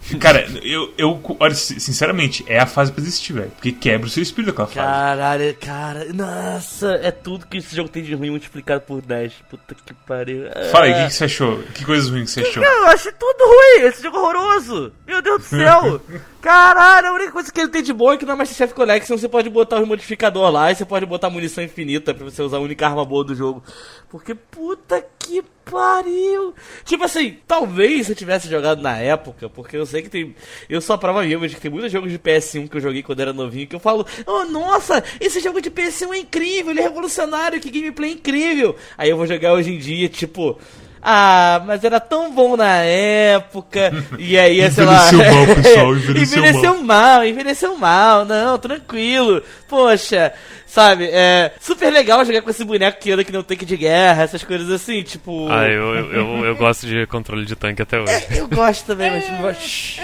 Cara, 0.18 0.46
eu, 0.62 0.92
eu. 0.96 1.20
Olha, 1.38 1.54
sinceramente, 1.54 2.44
é 2.48 2.58
a 2.58 2.66
fase 2.66 2.90
pra 2.90 3.02
existir, 3.02 3.32
velho. 3.32 3.50
Porque 3.50 3.70
quebra 3.72 4.06
o 4.06 4.10
seu 4.10 4.22
espírito 4.22 4.50
aquela 4.50 4.66
fase. 4.66 4.86
Caralho, 4.86 5.56
cara. 5.60 6.12
Nossa, 6.12 6.98
é 7.02 7.10
tudo 7.10 7.46
que 7.46 7.58
esse 7.58 7.76
jogo 7.76 7.88
tem 7.88 8.02
de 8.02 8.14
ruim 8.14 8.30
multiplicado 8.30 8.80
por 8.82 9.02
10. 9.02 9.32
Puta 9.48 9.74
que 9.74 9.94
pariu. 9.94 10.44
Fala 10.72 10.86
aí, 10.86 10.92
o 10.92 10.94
que, 10.96 11.06
que, 11.06 11.14
você 11.14 11.24
achou? 11.24 11.62
Que 11.74 11.84
coisas 11.84 12.08
ruins 12.08 12.34
que 12.34 12.40
você 12.42 12.48
achou? 12.48 12.62
Eu 12.62 12.86
achei 12.86 13.12
tudo 13.12 13.44
ruim. 13.44 13.86
Esse 13.86 14.02
jogo 14.02 14.16
é 14.16 14.20
horroroso. 14.20 14.92
Meu 15.06 15.22
Deus 15.22 15.42
do 15.42 15.44
céu. 15.44 16.00
Caralho, 16.40 17.08
a 17.08 17.12
única 17.12 17.32
coisa 17.32 17.52
que 17.52 17.60
ele 17.60 17.68
tem 17.68 17.82
de 17.82 17.92
bom 17.92 18.12
é 18.12 18.16
que 18.16 18.24
na 18.24 18.34
Masterchef 18.34 18.72
Collection 18.72 19.16
você 19.16 19.28
pode 19.28 19.50
botar 19.50 19.78
o 19.78 19.86
modificador 19.86 20.50
lá 20.50 20.72
e 20.72 20.74
você 20.74 20.86
pode 20.86 21.04
botar 21.04 21.28
munição 21.28 21.62
infinita 21.62 22.14
pra 22.14 22.24
você 22.24 22.40
usar 22.40 22.56
a 22.56 22.60
única 22.60 22.86
arma 22.86 23.04
boa 23.04 23.22
do 23.22 23.34
jogo. 23.34 23.62
Porque 24.10 24.34
puta 24.34 25.06
que 25.20 25.40
pariu! 25.64 26.52
Tipo 26.84 27.04
assim, 27.04 27.38
talvez 27.46 28.08
eu 28.08 28.16
tivesse 28.16 28.48
jogado 28.48 28.82
na 28.82 28.98
época, 28.98 29.48
porque 29.48 29.76
eu 29.76 29.86
sei 29.86 30.02
que 30.02 30.08
tem. 30.08 30.34
Eu 30.68 30.80
sou 30.80 30.94
a 30.94 30.98
prova 30.98 31.22
viva 31.22 31.46
de 31.46 31.54
que 31.54 31.60
tem 31.60 31.70
muitos 31.70 31.92
jogos 31.92 32.10
de 32.10 32.18
PS1 32.18 32.68
que 32.68 32.76
eu 32.76 32.80
joguei 32.80 33.04
quando 33.04 33.20
era 33.20 33.32
novinho 33.32 33.68
que 33.68 33.76
eu 33.76 33.80
falo: 33.80 34.04
Oh, 34.26 34.44
nossa, 34.46 35.02
esse 35.20 35.38
jogo 35.38 35.60
de 35.60 35.70
PS1 35.70 36.12
é 36.12 36.18
incrível, 36.18 36.72
ele 36.72 36.80
é 36.80 36.82
revolucionário, 36.82 37.60
que 37.60 37.70
gameplay 37.70 38.12
incrível! 38.12 38.74
Aí 38.98 39.08
eu 39.08 39.16
vou 39.16 39.28
jogar 39.28 39.52
hoje 39.52 39.72
em 39.72 39.78
dia, 39.78 40.08
tipo. 40.08 40.58
Ah, 41.02 41.62
mas 41.66 41.82
era 41.82 41.98
tão 41.98 42.32
bom 42.32 42.56
na 42.56 42.76
época. 42.76 43.90
E 44.18 44.38
aí, 44.38 44.70
sei 44.70 44.84
lá. 44.84 45.08
Envelheceu 45.08 45.46
mal, 45.46 45.56
pessoal, 45.56 45.94
envelheceu 45.96 46.38
envelheceu 46.38 46.82
mal. 46.82 47.24
envelheceu 47.24 47.76
mal, 47.76 48.24
não, 48.24 48.58
tranquilo. 48.58 49.42
Poxa, 49.68 50.32
sabe, 50.66 51.08
é 51.10 51.52
super 51.60 51.90
legal 51.90 52.24
jogar 52.24 52.42
com 52.42 52.50
esse 52.50 52.64
boneco 52.64 53.00
que 53.00 53.12
anda 53.12 53.24
que 53.24 53.32
não 53.32 53.42
tanque 53.42 53.64
de 53.64 53.76
guerra, 53.76 54.22
essas 54.22 54.44
coisas 54.44 54.70
assim, 54.70 55.02
tipo. 55.02 55.48
Ah, 55.50 55.66
eu, 55.66 55.94
eu, 55.94 56.12
eu, 56.12 56.44
eu 56.46 56.56
gosto 56.56 56.86
de 56.86 57.06
controle 57.06 57.46
de 57.46 57.56
tanque 57.56 57.82
até 57.82 57.98
hoje. 57.98 58.12
É, 58.12 58.40
eu 58.40 58.48
gosto 58.48 58.86
também, 58.86 59.10
mas. 59.40 59.98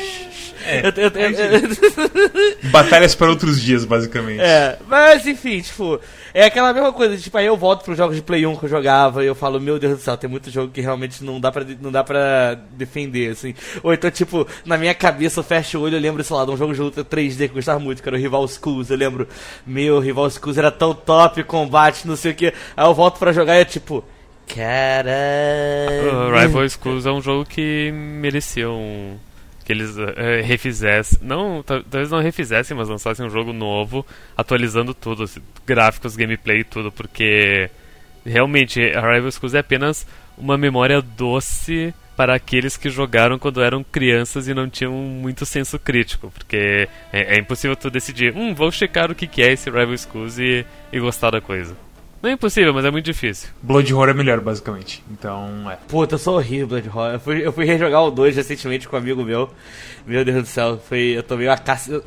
É, 0.66 0.80
eu, 0.86 0.92
eu, 0.96 1.30
eu, 1.30 2.70
Batalhas 2.70 3.14
para 3.14 3.28
outros 3.28 3.60
dias, 3.60 3.84
basicamente. 3.84 4.40
É, 4.40 4.78
mas 4.88 5.26
enfim, 5.26 5.60
tipo, 5.60 6.00
é 6.34 6.44
aquela 6.44 6.72
mesma 6.72 6.92
coisa, 6.92 7.16
tipo, 7.16 7.38
aí 7.38 7.46
eu 7.46 7.56
volto 7.56 7.84
pros 7.84 7.96
jogos 7.96 8.16
de 8.16 8.22
Play 8.22 8.46
1 8.46 8.56
que 8.56 8.64
eu 8.64 8.68
jogava 8.68 9.24
e 9.24 9.26
eu 9.26 9.34
falo, 9.34 9.60
meu 9.60 9.78
Deus 9.78 9.94
do 9.94 10.02
céu, 10.02 10.16
tem 10.16 10.28
muito 10.28 10.50
jogo 10.50 10.72
que 10.72 10.80
realmente 10.80 11.24
não 11.24 11.40
dá 11.40 11.50
pra, 11.50 11.64
não 11.80 11.90
dá 11.90 12.04
pra 12.04 12.58
defender, 12.72 13.30
assim. 13.30 13.54
Ou 13.82 13.94
então, 13.94 14.10
tipo, 14.10 14.46
na 14.64 14.76
minha 14.76 14.94
cabeça 14.94 15.40
eu 15.40 15.44
fecho 15.44 15.78
o 15.78 15.82
olho, 15.82 15.96
eu 15.96 16.00
lembro, 16.00 16.22
sei 16.22 16.36
lá, 16.36 16.44
de 16.44 16.50
um 16.50 16.56
jogo 16.56 16.74
de 16.74 16.80
luta 16.80 17.04
3D 17.04 17.36
que 17.36 17.44
eu 17.44 17.54
gostava 17.54 17.78
muito, 17.78 18.02
que 18.02 18.08
era 18.08 18.16
o 18.16 18.20
Rival 18.20 18.46
Schools. 18.48 18.90
Eu 18.90 18.96
lembro, 18.96 19.28
meu, 19.66 20.00
Rival 20.00 20.30
Schools 20.30 20.58
era 20.58 20.70
tão 20.70 20.92
top, 20.92 21.42
combate, 21.44 22.06
não 22.06 22.16
sei 22.16 22.32
o 22.32 22.34
que. 22.34 22.46
Aí 22.76 22.86
eu 22.86 22.94
volto 22.94 23.18
pra 23.18 23.32
jogar 23.32 23.56
e 23.56 23.60
é 23.60 23.64
tipo. 23.64 24.04
Caralho. 24.46 25.14
Uh, 26.30 26.38
Rival 26.38 26.68
Schools 26.68 27.06
é 27.06 27.10
um 27.10 27.20
jogo 27.20 27.44
que 27.44 27.90
merecia 27.92 28.70
um, 28.70 29.16
que 29.66 29.72
eles 29.72 29.96
uh, 29.98 30.06
refizessem, 30.44 31.18
não, 31.20 31.60
talvez 31.60 32.08
não 32.08 32.20
refizessem, 32.20 32.76
mas 32.76 32.88
lançassem 32.88 33.26
um 33.26 33.30
jogo 33.30 33.52
novo, 33.52 34.06
atualizando 34.36 34.94
tudo, 34.94 35.24
assim, 35.24 35.42
gráficos, 35.66 36.14
gameplay 36.14 36.62
tudo, 36.62 36.92
porque 36.92 37.68
realmente 38.24 38.80
a 38.80 39.00
Rival 39.00 39.32
Schools 39.32 39.54
é 39.54 39.58
apenas 39.58 40.06
uma 40.38 40.56
memória 40.56 41.02
doce 41.02 41.92
para 42.16 42.36
aqueles 42.36 42.76
que 42.76 42.88
jogaram 42.88 43.40
quando 43.40 43.60
eram 43.60 43.82
crianças 43.82 44.46
e 44.46 44.54
não 44.54 44.70
tinham 44.70 44.92
muito 44.92 45.44
senso 45.44 45.80
crítico, 45.80 46.30
porque 46.30 46.88
é, 47.12 47.34
é 47.34 47.38
impossível 47.38 47.74
tu 47.74 47.90
decidir, 47.90 48.32
hum, 48.36 48.54
vou 48.54 48.70
checar 48.70 49.10
o 49.10 49.16
que, 49.16 49.26
que 49.26 49.42
é 49.42 49.52
esse 49.52 49.68
Rival 49.68 49.98
Schools 49.98 50.38
e, 50.38 50.64
e 50.92 51.00
gostar 51.00 51.32
da 51.32 51.40
coisa. 51.40 51.76
Não 52.22 52.30
é 52.30 52.32
impossível, 52.32 52.72
mas 52.72 52.84
é 52.84 52.90
muito 52.90 53.04
difícil. 53.04 53.48
Blood 53.62 53.92
Horror 53.92 54.08
é 54.08 54.14
melhor, 54.14 54.40
basicamente. 54.40 55.02
Então, 55.10 55.70
é. 55.70 55.76
Puta, 55.86 56.14
eu 56.14 56.18
sou 56.18 56.36
horrível 56.36 56.66
Blood 56.66 56.88
Horror. 56.88 57.12
Eu 57.12 57.20
fui, 57.20 57.46
eu 57.46 57.52
fui 57.52 57.64
rejogar 57.64 58.02
o 58.02 58.10
2 58.10 58.36
recentemente 58.36 58.88
com 58.88 58.96
um 58.96 58.98
amigo 58.98 59.22
meu. 59.22 59.50
Meu 60.06 60.24
Deus 60.24 60.42
do 60.42 60.48
céu, 60.48 60.78
foi. 60.88 61.16
Eu 61.16 61.22
tomei 61.22 61.46
uma 61.46 61.58
caça. 61.58 62.02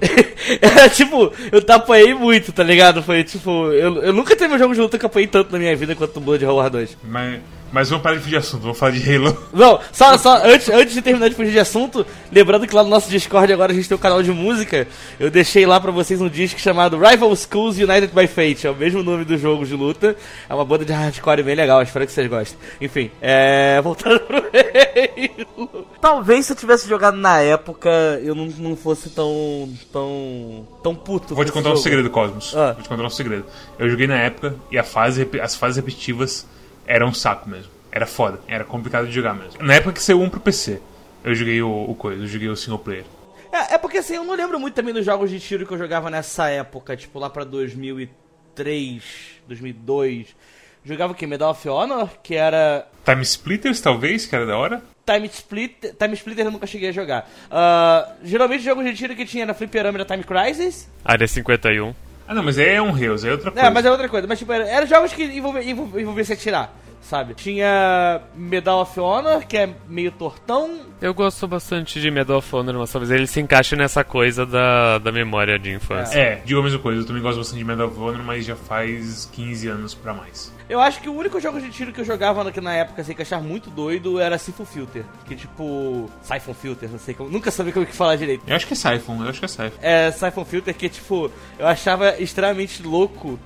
Era 0.61 0.89
tipo, 0.89 1.31
eu 1.51 1.61
tapoei 1.61 2.13
muito, 2.13 2.51
tá 2.51 2.63
ligado? 2.63 3.03
Foi 3.03 3.23
tipo. 3.23 3.71
Eu, 3.71 4.01
eu 4.01 4.13
nunca 4.13 4.35
teve 4.35 4.53
um 4.53 4.57
jogo 4.57 4.73
de 4.73 4.81
luta 4.81 4.97
que 4.97 5.05
eu 5.05 5.09
apoiei 5.09 5.27
tanto 5.27 5.51
na 5.51 5.59
minha 5.59 5.75
vida 5.75 5.95
quanto 5.95 6.17
o 6.17 6.21
Blood 6.21 6.45
Horror 6.45 6.69
2. 6.69 6.97
Mas. 7.03 7.39
Mas 7.71 7.89
vamos 7.89 8.03
parar 8.03 8.15
de 8.15 8.21
fugir 8.21 8.31
de 8.31 8.37
assunto, 8.37 8.61
vamos 8.61 8.77
falar 8.77 8.91
de 8.91 9.15
Halo. 9.15 9.37
Não, 9.53 9.79
só, 9.91 10.17
só 10.17 10.45
antes, 10.45 10.69
antes 10.69 10.93
de 10.93 11.01
terminar 11.01 11.29
de 11.29 11.35
fugir 11.35 11.51
de 11.51 11.59
assunto, 11.59 12.05
lembrando 12.31 12.67
que 12.67 12.75
lá 12.75 12.83
no 12.83 12.89
nosso 12.89 13.09
Discord 13.09 13.51
agora 13.51 13.71
a 13.71 13.75
gente 13.75 13.87
tem 13.87 13.95
um 13.95 14.01
canal 14.01 14.23
de 14.23 14.31
música, 14.31 14.87
eu 15.19 15.29
deixei 15.29 15.65
lá 15.65 15.79
pra 15.79 15.91
vocês 15.91 16.19
um 16.19 16.29
disco 16.29 16.59
chamado 16.59 16.97
Rival 16.97 17.35
Schools 17.35 17.77
United 17.77 18.13
by 18.13 18.27
Fate, 18.27 18.67
é 18.67 18.71
o 18.71 18.75
mesmo 18.75 19.03
nome 19.03 19.23
do 19.23 19.37
jogo 19.37 19.65
de 19.65 19.75
luta, 19.75 20.15
é 20.49 20.53
uma 20.53 20.65
banda 20.65 20.83
de 20.83 20.93
hardcore 20.93 21.43
bem 21.43 21.55
legal, 21.55 21.81
espero 21.81 22.05
que 22.05 22.11
vocês 22.11 22.27
gostem. 22.27 22.57
Enfim, 22.81 23.11
é. 23.21 23.79
Voltando 23.83 24.19
pro 24.21 24.37
Halo. 24.37 25.85
Talvez 26.01 26.45
se 26.45 26.53
eu 26.53 26.55
tivesse 26.55 26.87
jogado 26.87 27.17
na 27.17 27.39
época, 27.39 27.89
eu 28.23 28.33
não, 28.33 28.45
não 28.57 28.75
fosse 28.75 29.09
tão. 29.09 29.69
tão. 29.91 30.67
tão 30.81 30.95
puto. 30.95 31.35
Vou 31.35 31.45
te 31.45 31.51
contar 31.51 31.69
jogo. 31.69 31.79
um 31.79 31.83
segredo, 31.83 32.09
Cosmos. 32.09 32.55
Ah. 32.55 32.73
Vou 32.73 32.83
te 32.83 32.89
contar 32.89 33.03
um 33.03 33.09
segredo. 33.09 33.45
Eu 33.77 33.89
joguei 33.89 34.07
na 34.07 34.17
época 34.17 34.55
e 34.71 34.77
a 34.77 34.83
fase, 34.83 35.27
as 35.41 35.55
fases 35.55 35.77
repetitivas 35.77 36.45
era 36.89 37.05
um 37.05 37.13
saco 37.13 37.47
mesmo. 37.47 37.71
Era 37.91 38.07
foda, 38.07 38.39
era 38.47 38.63
complicado 38.63 39.05
de 39.05 39.13
jogar 39.13 39.35
mesmo. 39.35 39.61
Na 39.63 39.75
época 39.75 39.93
que 39.93 40.01
saiu 40.01 40.21
um 40.21 40.29
pro 40.29 40.39
PC, 40.39 40.81
eu 41.23 41.35
joguei 41.35 41.61
o, 41.61 41.69
o 41.69 41.95
coisa, 41.95 42.23
eu 42.23 42.27
joguei 42.27 42.49
o 42.49 42.55
single 42.55 42.79
player. 42.79 43.05
É, 43.51 43.75
é 43.75 43.77
porque 43.77 43.99
assim, 43.99 44.15
eu 44.15 44.23
não 44.23 44.35
lembro 44.35 44.59
muito 44.59 44.73
também 44.73 44.93
dos 44.93 45.05
jogos 45.05 45.29
de 45.29 45.39
tiro 45.39 45.65
que 45.65 45.73
eu 45.73 45.77
jogava 45.77 46.09
nessa 46.09 46.49
época, 46.49 46.97
tipo 46.97 47.19
lá 47.19 47.29
pra 47.29 47.43
2003, 47.43 49.03
2002. 49.47 50.35
Jogava 50.83 51.13
o 51.13 51.15
que? 51.15 51.27
Medal 51.27 51.51
of 51.51 51.69
Honor, 51.69 52.09
que 52.23 52.35
era. 52.35 52.87
Time 53.05 53.21
Splitters, 53.21 53.81
talvez, 53.81 54.25
que 54.25 54.35
era 54.35 54.45
da 54.45 54.57
hora? 54.57 54.81
Time 55.05 55.27
Splitter, 55.27 55.93
Time 55.95 56.13
Splitter 56.13 56.45
eu 56.45 56.51
nunca 56.51 56.65
cheguei 56.65 56.89
a 56.89 56.91
jogar. 56.91 57.29
Uh, 57.47 58.15
geralmente 58.23 58.63
jogos 58.63 58.85
de 58.85 58.93
tiro 58.93 59.15
que 59.15 59.25
tinha 59.25 59.45
na 59.45 59.53
Fliperama 59.53 59.97
era 59.97 60.05
Time 60.05 60.23
Crisis. 60.23 60.89
Área 61.03 61.27
51. 61.27 61.93
Ah, 62.29 62.35
não, 62.35 62.43
mas 62.43 62.59
é 62.59 62.79
um 62.79 62.95
Heroes, 62.95 63.25
é 63.25 63.31
outra 63.31 63.49
coisa. 63.49 63.67
É, 63.67 63.71
mas 63.71 63.83
é 63.83 63.89
outra 63.89 64.07
coisa. 64.07 64.27
Mas, 64.27 64.37
tipo, 64.37 64.53
eram 64.53 64.67
era 64.67 64.85
jogos 64.85 65.11
que 65.11 65.23
envolviam 65.23 65.63
envolvia 65.99 66.23
se 66.23 66.33
atirar, 66.33 66.71
sabe? 67.01 67.33
Tinha 67.33 68.21
Medal 68.35 68.81
of 68.81 68.99
Honor, 68.99 69.45
que 69.45 69.57
é 69.57 69.69
meio 69.87 70.11
tortão. 70.11 70.81
Eu 71.01 71.13
gosto 71.13 71.47
bastante 71.47 71.99
de 71.99 72.11
Medal 72.11 72.37
of 72.37 72.55
Honor, 72.55 72.75
mas 72.75 72.91
talvez 72.91 73.11
ele 73.11 73.27
se 73.27 73.39
encaixe 73.39 73.75
nessa 73.75 74.03
coisa 74.03 74.45
da, 74.45 74.97
da 74.97 75.11
memória 75.11 75.57
de 75.57 75.71
infância. 75.71 76.17
É, 76.19 76.41
digo 76.43 76.59
a 76.59 76.63
mesma 76.63 76.79
coisa. 76.79 77.01
Eu 77.01 77.05
também 77.05 77.21
gosto 77.21 77.37
bastante 77.37 77.59
de 77.59 77.65
Medal 77.65 77.87
of 77.87 77.99
Honor, 77.99 78.23
mas 78.23 78.45
já 78.45 78.55
faz 78.55 79.29
15 79.31 79.67
anos 79.67 79.95
pra 79.95 80.13
mais. 80.13 80.53
Eu 80.69 80.79
acho 80.79 81.01
que 81.01 81.09
o 81.09 81.13
único 81.13 81.39
jogo 81.39 81.59
de 81.59 81.69
tiro 81.71 81.91
que 81.91 82.01
eu 82.01 82.05
jogava 82.05 82.43
na, 82.43 82.51
na 82.61 82.73
época, 82.75 83.01
assim, 83.01 83.13
que 83.13 83.21
eu 83.21 83.23
achava 83.23 83.41
muito 83.41 83.71
doido, 83.71 84.19
era 84.19 84.37
Siphon 84.37 84.65
Filter. 84.65 85.03
Que 85.25 85.35
tipo. 85.35 86.09
Siphon 86.21 86.53
Filter, 86.53 86.89
não 86.89 86.99
sei 86.99 87.15
como. 87.15 87.29
Nunca 87.29 87.49
sabia 87.49 87.73
como 87.73 87.85
que 87.85 87.95
falar 87.95 88.15
direito. 88.17 88.43
Eu 88.45 88.55
acho 88.55 88.67
que 88.67 88.73
é 88.73 88.75
Siphon, 88.75 89.23
eu 89.23 89.29
acho 89.29 89.39
que 89.39 89.45
é 89.45 89.47
Siphon. 89.47 89.79
É, 89.81 90.11
Siphon 90.11 90.45
Filter, 90.45 90.75
que 90.75 90.89
tipo, 90.89 91.31
eu 91.57 91.65
achava 91.65 92.21
extremamente 92.21 92.83
louco 92.83 93.39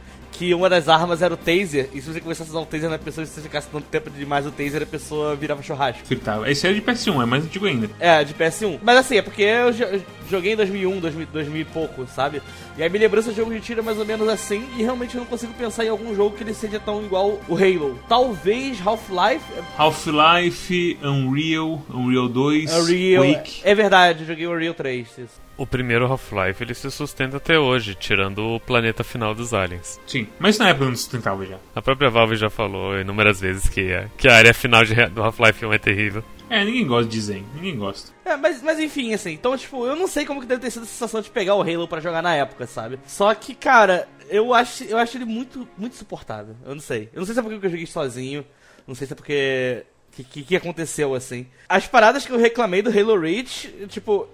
que 0.44 0.54
uma 0.54 0.70
das 0.70 0.90
armas 0.90 1.22
era 1.22 1.34
o 1.34 1.38
taser, 1.38 1.90
e 1.94 2.02
se 2.02 2.12
você 2.12 2.20
começasse 2.20 2.50
a 2.50 2.54
usar 2.54 2.60
o 2.60 2.66
taser 2.66 2.90
na 2.90 3.00
pessoa, 3.00 3.26
se 3.26 3.34
você 3.34 3.42
ficasse 3.42 3.70
tanto 3.70 3.86
tempo 3.86 4.10
demais 4.10 4.46
o 4.46 4.52
taser, 4.52 4.84
a 4.84 4.86
pessoa 4.86 5.36
virava 5.38 5.64
churrasco. 5.64 6.06
Fritava. 6.06 6.52
Esse 6.52 6.68
é 6.68 6.74
de 6.74 6.82
PS1, 6.82 7.24
é 7.24 7.26
mais 7.26 7.46
antigo 7.46 7.66
ainda. 7.66 7.90
É, 7.98 8.26
de 8.26 8.34
PS1. 8.34 8.80
Mas 8.82 8.98
assim, 8.98 9.18
é 9.18 9.22
porque 9.22 9.42
eu 9.42 9.74
joguei 10.30 10.52
em 10.52 10.56
2001, 10.58 11.00
2000, 11.00 11.28
2000 11.32 11.62
e 11.62 11.66
pouco, 11.66 12.06
sabe? 12.08 12.42
E 12.78 12.84
aí 12.84 12.90
minha 12.90 13.04
lembrança 13.04 13.30
de 13.30 13.38
jogo 13.38 13.54
de 13.54 13.62
tiro 13.62 13.80
é 13.80 13.84
mais 13.84 13.98
ou 13.98 14.06
menos 14.06 14.28
assim, 14.28 14.68
e 14.78 14.82
realmente 14.82 15.16
eu 15.16 15.22
não 15.22 15.28
consigo 15.28 15.54
pensar 15.54 15.86
em 15.86 15.90
algum 15.90 16.14
jogo 16.14 16.36
que 16.36 16.44
ele 16.44 16.54
seja 16.54 16.78
tão 16.78 17.02
igual 17.06 17.40
o 17.48 17.56
Halo. 17.56 17.98
Talvez 18.10 18.86
Half-Life. 18.86 19.46
Half-Life, 19.78 21.00
Unreal, 21.02 21.82
Unreal 21.90 22.28
2, 22.28 22.74
Unreal. 22.74 23.24
Quake. 23.24 23.62
É 23.64 23.74
verdade, 23.74 24.24
eu 24.24 24.28
joguei 24.28 24.46
o 24.46 24.52
Unreal 24.52 24.74
3. 24.74 25.08
Isso 25.20 25.44
o 25.58 25.68
primeiro 25.68 26.06
Half-Life 26.06 26.64
ele 26.64 26.74
se 26.74 26.90
sustenta 26.90 27.38
até 27.38 27.60
hoje, 27.60 27.96
tirando 27.96 28.56
o 28.56 28.60
planeta 28.60 29.04
final 29.04 29.36
dos 29.36 29.54
aliens. 29.54 30.00
Sim, 30.06 30.28
mas 30.40 30.58
na 30.58 30.70
época 30.70 30.86
não 30.86 30.96
sustentava 30.96 31.46
já. 31.46 31.58
A 31.76 31.82
própria 31.82 32.10
Valve 32.10 32.36
já 32.36 32.50
falou 32.50 33.00
inúmeras 33.00 33.40
vezes 33.40 33.70
que, 33.70 33.94
a, 33.94 34.08
que 34.18 34.28
a 34.28 34.36
área 34.36 34.54
final 34.54 34.84
de, 34.84 34.94
do 35.08 35.22
Half-Life 35.24 35.66
1 35.66 35.74
é 35.74 35.78
terrível. 35.78 36.24
É, 36.50 36.64
ninguém 36.64 36.86
gosta 36.86 37.10
de 37.10 37.20
Zen, 37.20 37.46
ninguém 37.56 37.78
gosta. 37.78 38.12
É, 38.24 38.36
mas, 38.36 38.62
mas 38.62 38.80
enfim, 38.80 39.14
assim, 39.14 39.32
então, 39.32 39.58
tipo, 39.58 39.88
eu 39.88 39.96
não 39.96 40.08
sei 40.08 40.26
como 40.26 40.40
que 40.40 40.46
deve 40.46 40.62
ter 40.62 40.72
sido 40.72 40.84
a 40.84 40.86
sensação 40.86 41.22
de 41.22 41.30
pegar 41.30 41.56
o 41.56 41.62
Halo 41.62 41.88
para 41.88 42.02
jogar 42.02 42.22
na 42.22 42.36
época, 42.36 42.68
sabe? 42.68 43.00
Só 43.08 43.34
que, 43.34 43.56
cara, 43.56 44.08
eu 44.30 44.54
acho, 44.54 44.84
eu 44.84 44.98
acho 44.98 45.18
ele 45.18 45.26
muito, 45.26 45.68
muito 45.78 45.96
suportável. 45.96 46.56
Eu 46.66 46.76
não 46.76 46.82
sei. 46.82 47.10
Eu 47.14 47.20
não 47.20 47.26
sei 47.26 47.34
se 47.34 47.40
é 47.40 47.44
porque 47.44 47.66
eu 47.66 47.70
joguei 47.72 47.86
sozinho, 47.88 48.46
não 48.86 48.94
sei 48.94 49.08
se 49.08 49.14
é 49.14 49.16
porque 49.16 49.86
o 50.20 50.24
que, 50.24 50.44
que, 50.44 50.56
aconteceu, 50.56 51.16
assim? 51.16 51.48
As 51.68 51.88
paradas 51.88 52.26
que 52.26 52.32
eu 52.32 52.38
reclamei 52.38 52.84
do 52.84 52.92
Halo 52.92 53.20
Reach, 53.20 53.88
tipo, 53.88 54.28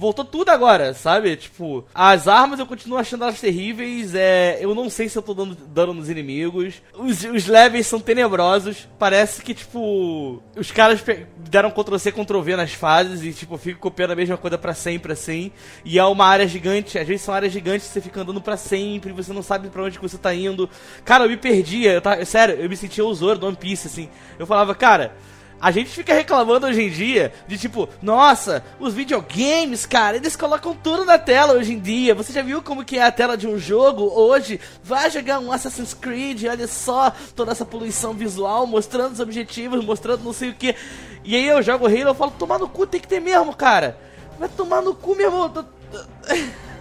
voltou 0.00 0.24
tudo 0.24 0.48
agora, 0.48 0.94
sabe? 0.94 1.36
Tipo, 1.36 1.84
as 1.94 2.26
armas 2.26 2.58
eu 2.58 2.64
continuo 2.64 2.96
achando 2.96 3.24
elas 3.24 3.38
terríveis. 3.38 4.14
É, 4.14 4.58
eu 4.58 4.74
não 4.74 4.88
sei 4.88 5.10
se 5.10 5.18
eu 5.18 5.20
tô 5.20 5.34
dando 5.34 5.54
dano 5.54 5.92
nos 5.92 6.08
inimigos. 6.08 6.80
Os, 6.94 7.22
os 7.22 7.46
levels 7.46 7.86
são 7.86 8.00
tenebrosos. 8.00 8.88
Parece 8.98 9.42
que, 9.42 9.52
tipo, 9.52 10.42
os 10.56 10.70
caras 10.70 11.04
deram 11.36 11.70
Ctrl-C, 11.70 12.12
Ctrl-V 12.12 12.56
nas 12.56 12.72
fases 12.72 13.22
e, 13.22 13.34
tipo, 13.34 13.58
fico 13.58 13.78
copiando 13.78 14.12
a 14.12 14.16
mesma 14.16 14.38
coisa 14.38 14.56
para 14.56 14.72
sempre, 14.72 15.12
assim. 15.12 15.52
E 15.84 15.98
é 15.98 16.04
uma 16.04 16.24
área 16.24 16.48
gigante. 16.48 16.98
Às 16.98 17.06
vezes 17.06 17.20
são 17.20 17.34
áreas 17.34 17.52
gigantes 17.52 17.86
que 17.86 17.92
você 17.92 18.00
fica 18.00 18.22
andando 18.22 18.40
para 18.40 18.56
sempre. 18.56 19.12
Você 19.12 19.34
não 19.34 19.42
sabe 19.42 19.68
para 19.68 19.82
onde 19.82 19.98
você 19.98 20.16
tá 20.16 20.34
indo. 20.34 20.68
Cara, 21.04 21.24
eu 21.24 21.28
me 21.28 21.36
perdia. 21.36 21.92
Eu 21.92 22.00
tava, 22.00 22.24
sério, 22.24 22.54
eu 22.54 22.70
me 22.70 22.76
sentia 22.76 23.04
o 23.04 23.14
Zoro 23.14 23.38
do 23.38 23.46
One 23.46 23.56
Piece, 23.56 23.86
assim. 23.86 24.08
Eu 24.38 24.46
falava, 24.46 24.74
cara. 24.74 25.14
A 25.60 25.70
gente 25.70 25.90
fica 25.90 26.14
reclamando 26.14 26.66
hoje 26.66 26.80
em 26.80 26.88
dia 26.88 27.34
de 27.46 27.58
tipo, 27.58 27.86
nossa, 28.00 28.64
os 28.78 28.94
videogames, 28.94 29.84
cara, 29.84 30.16
eles 30.16 30.34
colocam 30.34 30.74
tudo 30.74 31.04
na 31.04 31.18
tela 31.18 31.52
hoje 31.52 31.74
em 31.74 31.78
dia. 31.78 32.14
Você 32.14 32.32
já 32.32 32.40
viu 32.40 32.62
como 32.62 32.84
que 32.84 32.96
é 32.96 33.02
a 33.02 33.12
tela 33.12 33.36
de 33.36 33.46
um 33.46 33.58
jogo 33.58 34.04
hoje? 34.04 34.58
Vai 34.82 35.10
jogar 35.10 35.38
um 35.38 35.52
Assassin's 35.52 35.92
Creed, 35.92 36.44
olha 36.44 36.66
só 36.66 37.12
toda 37.36 37.52
essa 37.52 37.66
poluição 37.66 38.14
visual, 38.14 38.66
mostrando 38.66 39.12
os 39.12 39.20
objetivos, 39.20 39.84
mostrando 39.84 40.24
não 40.24 40.32
sei 40.32 40.48
o 40.48 40.54
que. 40.54 40.74
E 41.22 41.36
aí 41.36 41.46
eu 41.46 41.62
jogo 41.62 41.86
Halo 41.86 42.12
e 42.12 42.14
falo, 42.14 42.30
tomar 42.30 42.58
no 42.58 42.68
cu 42.68 42.86
tem 42.86 43.00
que 43.00 43.08
ter 43.08 43.20
mesmo, 43.20 43.54
cara. 43.54 43.98
Vai 44.38 44.48
tomar 44.48 44.80
no 44.80 44.94
cu, 44.94 45.14
meu 45.14 45.26
irmão. 45.26 45.52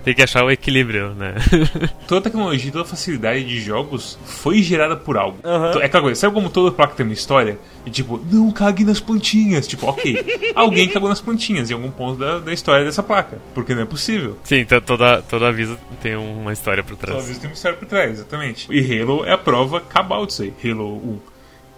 Tem 0.04 0.14
que 0.14 0.22
achar 0.22 0.44
o 0.44 0.52
equilíbrio, 0.52 1.14
né? 1.14 1.36
toda 2.08 2.20
a 2.20 2.24
tecnologia, 2.24 2.72
toda 2.72 2.84
a 2.84 2.88
facilidade 2.88 3.44
de 3.46 3.60
jogos 3.62 4.18
foi 4.26 4.62
gerada 4.62 4.96
por 4.96 5.18
algo. 5.18 5.40
Uhum. 5.44 5.82
É 5.82 5.86
aquela 5.86 6.04
coisa, 6.04 6.20
sabe 6.20 6.34
como 6.34 6.50
toda 6.50 6.72
placa 6.72 6.96
tem 6.96 7.06
uma 7.06 7.14
história? 7.14 7.60
E 7.86 7.90
tipo, 7.90 8.20
não 8.32 8.52
cague 8.52 8.84
nas 8.84 9.00
plantinhas. 9.00 9.68
Tipo, 9.68 9.88
ok, 9.88 10.52
alguém 10.56 10.88
cagou 10.88 11.10
nas 11.10 11.22
plantinhas 11.22 11.70
em 11.70 11.74
algum 11.74 11.92
ponto 11.92 12.20
da, 12.20 12.40
da 12.40 12.54
história 12.54 12.86
dessa 12.86 13.04
placa. 13.04 13.40
Porque 13.54 13.76
não 13.76 13.82
é 13.82 13.86
possível. 13.86 14.38
Sim, 14.44 14.58
então 14.58 14.80
toda, 14.82 15.22
toda 15.22 15.48
aviso 15.48 15.78
tem 16.02 16.16
uma 16.16 16.54
história 16.54 16.84
por 16.84 16.96
trás. 16.96 17.16
Toda 17.16 17.26
aviso 17.26 17.40
tem 17.40 17.50
uma 17.50 17.56
história 17.56 17.78
por 17.78 17.88
trás, 17.88 18.12
exatamente. 18.12 18.68
E 18.72 19.02
Halo 19.02 19.26
é 19.26 19.34
a 19.34 19.38
prova 19.38 19.82
cabal 19.82 20.26
disso 20.26 20.44
aí. 20.44 20.54
Halo 20.64 20.96
1. 20.96 21.20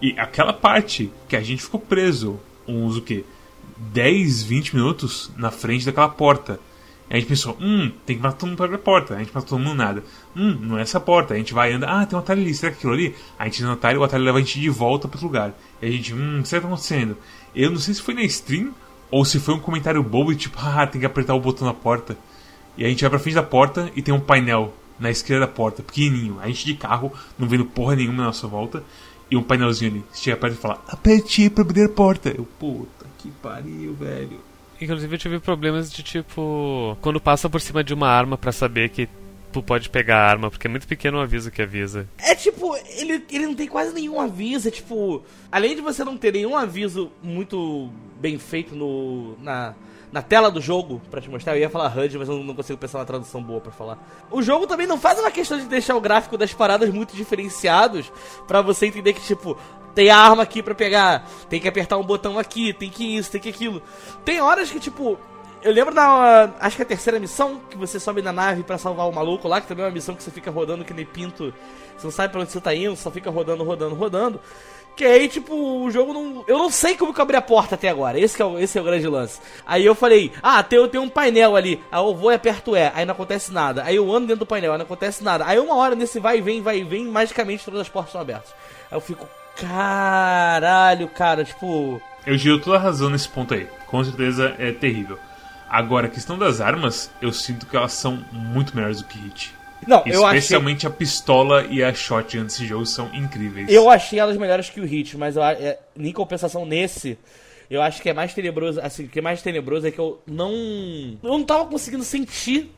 E 0.02 0.14
aquela 0.18 0.52
parte 0.52 1.12
que 1.28 1.36
a 1.36 1.40
gente 1.40 1.62
ficou 1.62 1.80
preso, 1.80 2.40
uns 2.66 2.96
o 2.96 3.02
quê? 3.02 3.24
10, 3.92 4.42
20 4.42 4.76
minutos 4.76 5.30
na 5.36 5.50
frente 5.50 5.86
daquela 5.86 6.08
porta. 6.08 6.58
A 7.12 7.16
gente 7.16 7.28
pensou, 7.28 7.54
hum, 7.60 7.92
tem 8.06 8.16
que 8.16 8.22
matar 8.22 8.38
todo 8.38 8.48
mundo 8.48 8.56
para 8.56 8.64
abrir 8.64 8.76
a 8.76 8.78
porta. 8.78 9.14
A 9.14 9.18
gente 9.18 9.34
matou 9.34 9.50
todo 9.50 9.58
mundo 9.58 9.76
nada. 9.76 10.02
Hum, 10.34 10.56
não 10.62 10.78
é 10.78 10.80
essa 10.80 10.98
porta. 10.98 11.34
A 11.34 11.36
gente 11.36 11.52
vai 11.52 11.70
andar, 11.70 11.88
ah, 11.90 12.06
tem 12.06 12.16
um 12.16 12.20
atalho 12.20 12.40
ali, 12.40 12.54
será 12.54 12.72
que 12.72 12.78
aquilo 12.78 12.94
ali? 12.94 13.14
A 13.38 13.44
gente 13.44 13.62
no 13.62 13.72
atalho, 13.72 14.00
o 14.00 14.04
atalho 14.04 14.24
leva 14.24 14.38
a 14.38 14.40
gente 14.40 14.58
de 14.58 14.70
volta 14.70 15.06
para 15.06 15.18
outro 15.18 15.26
lugar. 15.26 15.54
E 15.82 15.86
a 15.86 15.90
gente, 15.90 16.14
hum, 16.14 16.38
o 16.38 16.42
que 16.42 16.44
está 16.44 16.56
acontecendo? 16.56 17.18
Eu 17.54 17.70
não 17.70 17.76
sei 17.76 17.92
se 17.92 18.00
foi 18.00 18.14
na 18.14 18.22
stream 18.22 18.72
ou 19.10 19.26
se 19.26 19.38
foi 19.38 19.52
um 19.52 19.60
comentário 19.60 20.02
bobo, 20.02 20.34
tipo, 20.34 20.56
ah, 20.58 20.86
tem 20.86 21.00
que 21.00 21.06
apertar 21.06 21.34
o 21.34 21.40
botão 21.40 21.66
na 21.66 21.74
porta. 21.74 22.16
E 22.78 22.84
a 22.86 22.88
gente 22.88 23.02
vai 23.02 23.10
pra 23.10 23.18
frente 23.18 23.34
da 23.34 23.42
porta 23.42 23.92
e 23.94 24.00
tem 24.00 24.14
um 24.14 24.20
painel 24.20 24.72
na 24.98 25.10
esquerda 25.10 25.46
da 25.46 25.52
porta, 25.52 25.82
pequenininho. 25.82 26.38
A 26.40 26.46
gente 26.46 26.64
de 26.64 26.72
carro, 26.72 27.12
não 27.38 27.46
vendo 27.46 27.66
porra 27.66 27.94
nenhuma 27.94 28.20
na 28.20 28.24
nossa 28.24 28.46
volta. 28.46 28.82
E 29.30 29.36
um 29.36 29.42
painelzinho 29.42 29.90
ali. 29.90 30.04
Chega 30.14 30.38
perto 30.38 30.54
e 30.54 30.56
fala, 30.56 30.82
aperte 30.88 31.50
pra 31.50 31.62
abrir 31.62 31.84
a 31.84 31.88
porta. 31.90 32.30
Eu, 32.30 32.48
puta 32.58 33.04
que 33.18 33.30
pariu, 33.30 33.92
velho. 33.92 34.40
Inclusive 34.82 35.14
eu 35.14 35.18
tive 35.18 35.38
problemas 35.38 35.92
de 35.92 36.02
tipo. 36.02 36.96
Quando 37.00 37.20
passa 37.20 37.48
por 37.48 37.60
cima 37.60 37.84
de 37.84 37.94
uma 37.94 38.08
arma 38.08 38.36
para 38.36 38.52
saber 38.52 38.88
que 38.88 39.08
tu 39.52 39.62
pode 39.62 39.90
pegar 39.90 40.16
a 40.18 40.30
arma, 40.30 40.50
porque 40.50 40.66
é 40.66 40.70
muito 40.70 40.88
pequeno 40.88 41.18
o 41.18 41.20
aviso 41.20 41.50
que 41.50 41.62
avisa. 41.62 42.08
É 42.18 42.34
tipo, 42.34 42.74
ele, 42.96 43.22
ele 43.30 43.46
não 43.46 43.54
tem 43.54 43.68
quase 43.68 43.94
nenhum 43.94 44.20
aviso, 44.20 44.68
é 44.68 44.70
tipo. 44.70 45.22
Além 45.50 45.76
de 45.76 45.82
você 45.82 46.02
não 46.02 46.16
ter 46.16 46.32
nenhum 46.32 46.56
aviso 46.56 47.12
muito 47.22 47.90
bem 48.20 48.38
feito 48.38 48.74
no. 48.74 49.36
na 49.40 49.74
na 50.12 50.20
tela 50.20 50.50
do 50.50 50.60
jogo 50.60 51.00
para 51.10 51.22
te 51.22 51.30
mostrar. 51.30 51.56
Eu 51.56 51.60
ia 51.60 51.70
falar 51.70 51.96
HUD, 51.96 52.18
mas 52.18 52.28
eu 52.28 52.44
não 52.44 52.54
consigo 52.54 52.78
pensar 52.78 52.98
uma 52.98 53.04
tradução 53.04 53.42
boa 53.42 53.60
para 53.60 53.72
falar. 53.72 53.98
O 54.30 54.42
jogo 54.42 54.66
também 54.66 54.86
não 54.86 54.98
faz 54.98 55.18
uma 55.18 55.30
questão 55.30 55.58
de 55.58 55.64
deixar 55.64 55.96
o 55.96 56.00
gráfico 56.00 56.36
das 56.36 56.52
paradas 56.52 56.90
muito 56.90 57.16
diferenciados 57.16 58.12
para 58.46 58.60
você 58.60 58.86
entender 58.86 59.14
que 59.14 59.22
tipo 59.22 59.56
tem 59.94 60.10
a 60.10 60.16
arma 60.16 60.42
aqui 60.42 60.62
para 60.62 60.74
pegar, 60.74 61.28
tem 61.48 61.60
que 61.60 61.68
apertar 61.68 61.98
um 61.98 62.04
botão 62.04 62.38
aqui, 62.38 62.72
tem 62.72 62.90
que 62.90 63.16
isso, 63.16 63.30
tem 63.30 63.40
que 63.40 63.48
aquilo. 63.48 63.82
Tem 64.24 64.40
horas 64.40 64.70
que 64.70 64.80
tipo 64.80 65.18
eu 65.62 65.72
lembro 65.72 65.94
da. 65.94 66.50
Acho 66.58 66.76
que 66.76 66.82
é 66.82 66.84
a 66.84 66.88
terceira 66.88 67.20
missão, 67.20 67.60
que 67.70 67.76
você 67.76 68.00
sobe 68.00 68.20
na 68.20 68.32
nave 68.32 68.64
para 68.64 68.76
salvar 68.78 69.08
o 69.08 69.12
maluco 69.12 69.46
lá, 69.46 69.60
que 69.60 69.68
também 69.68 69.84
é 69.84 69.88
uma 69.88 69.94
missão 69.94 70.14
que 70.14 70.22
você 70.22 70.30
fica 70.30 70.50
rodando 70.50 70.84
que 70.84 70.92
nem 70.92 71.06
pinto. 71.06 71.54
Você 71.96 72.04
não 72.04 72.10
sabe 72.10 72.32
pra 72.32 72.40
onde 72.40 72.50
você 72.50 72.60
tá 72.60 72.74
indo, 72.74 72.96
só 72.96 73.10
fica 73.10 73.30
rodando, 73.30 73.62
rodando, 73.62 73.94
rodando. 73.94 74.40
Que 74.96 75.04
aí, 75.04 75.28
tipo, 75.28 75.54
o 75.54 75.90
jogo 75.90 76.12
não. 76.12 76.44
Eu 76.48 76.58
não 76.58 76.68
sei 76.68 76.96
como 76.96 77.14
que 77.14 77.20
eu 77.20 77.22
abri 77.22 77.36
a 77.36 77.42
porta 77.42 77.76
até 77.76 77.88
agora. 77.88 78.18
Esse 78.18 78.42
é 78.42 78.44
o, 78.44 78.58
esse 78.58 78.76
é 78.76 78.80
o 78.80 78.84
grande 78.84 79.06
lance. 79.06 79.40
Aí 79.64 79.86
eu 79.86 79.94
falei, 79.94 80.32
ah, 80.42 80.62
tem, 80.62 80.86
tem 80.88 81.00
um 81.00 81.08
painel 81.08 81.54
ali. 81.54 81.82
Aí 81.90 82.00
eu 82.00 82.14
vou 82.14 82.32
e 82.32 82.34
aperto 82.34 82.76
E, 82.76 82.90
aí 82.92 83.04
não 83.04 83.12
acontece 83.14 83.52
nada. 83.52 83.84
Aí 83.84 83.96
eu 83.96 84.12
ando 84.12 84.26
dentro 84.26 84.40
do 84.40 84.46
painel, 84.46 84.72
aí 84.72 84.78
não 84.78 84.84
acontece 84.84 85.22
nada. 85.22 85.46
Aí 85.46 85.58
uma 85.60 85.76
hora 85.76 85.94
nesse 85.94 86.18
vai 86.18 86.38
e 86.38 86.40
vem, 86.40 86.60
vai 86.60 86.80
e 86.80 86.84
vem, 86.84 87.06
magicamente 87.06 87.64
todas 87.64 87.80
as 87.80 87.88
portas 87.88 88.10
estão 88.10 88.20
abertas. 88.20 88.52
Aí 88.90 88.96
eu 88.96 89.00
fico, 89.00 89.26
caralho, 89.56 91.08
cara, 91.08 91.44
tipo. 91.44 92.00
Eu 92.26 92.36
giro 92.36 92.60
toda 92.60 92.76
a 92.76 92.80
razão 92.80 93.10
nesse 93.10 93.28
ponto 93.28 93.54
aí. 93.54 93.66
Com 93.86 94.02
certeza 94.04 94.54
é 94.58 94.72
terrível. 94.72 95.18
Agora, 95.68 96.06
a 96.06 96.10
questão 96.10 96.36
das 96.38 96.60
armas, 96.60 97.10
eu 97.20 97.32
sinto 97.32 97.66
que 97.66 97.76
elas 97.76 97.92
são 97.92 98.22
muito 98.30 98.76
melhores 98.76 99.00
do 99.00 99.08
que 99.08 99.18
Hit. 99.18 99.54
Não, 99.86 100.02
eu 100.06 100.24
Especialmente 100.26 100.86
achei... 100.86 100.90
a 100.90 100.92
pistola 100.92 101.66
e 101.68 101.82
a 101.82 101.92
shotgun 101.92 102.44
desse 102.44 102.66
jogo 102.66 102.86
são 102.86 103.12
incríveis. 103.14 103.68
Eu 103.68 103.90
achei 103.90 104.18
elas 104.18 104.36
melhores 104.36 104.70
que 104.70 104.80
o 104.80 104.84
Hit, 104.84 105.16
mas 105.16 105.36
eu, 105.36 105.42
é, 105.42 105.78
em 105.96 106.12
compensação 106.12 106.64
nesse, 106.64 107.18
eu 107.68 107.80
acho 107.80 108.02
que 108.02 108.10
é 108.10 108.12
mais 108.12 108.34
tenebroso. 108.34 108.80
Assim, 108.80 109.04
o 109.04 109.08
que 109.08 109.18
é 109.18 109.22
mais 109.22 109.42
tenebroso 109.42 109.86
é 109.86 109.90
que 109.90 109.98
eu 109.98 110.22
não. 110.26 110.52
Eu 111.22 111.30
não 111.30 111.42
tava 111.42 111.64
conseguindo 111.66 112.04
sentir 112.04 112.70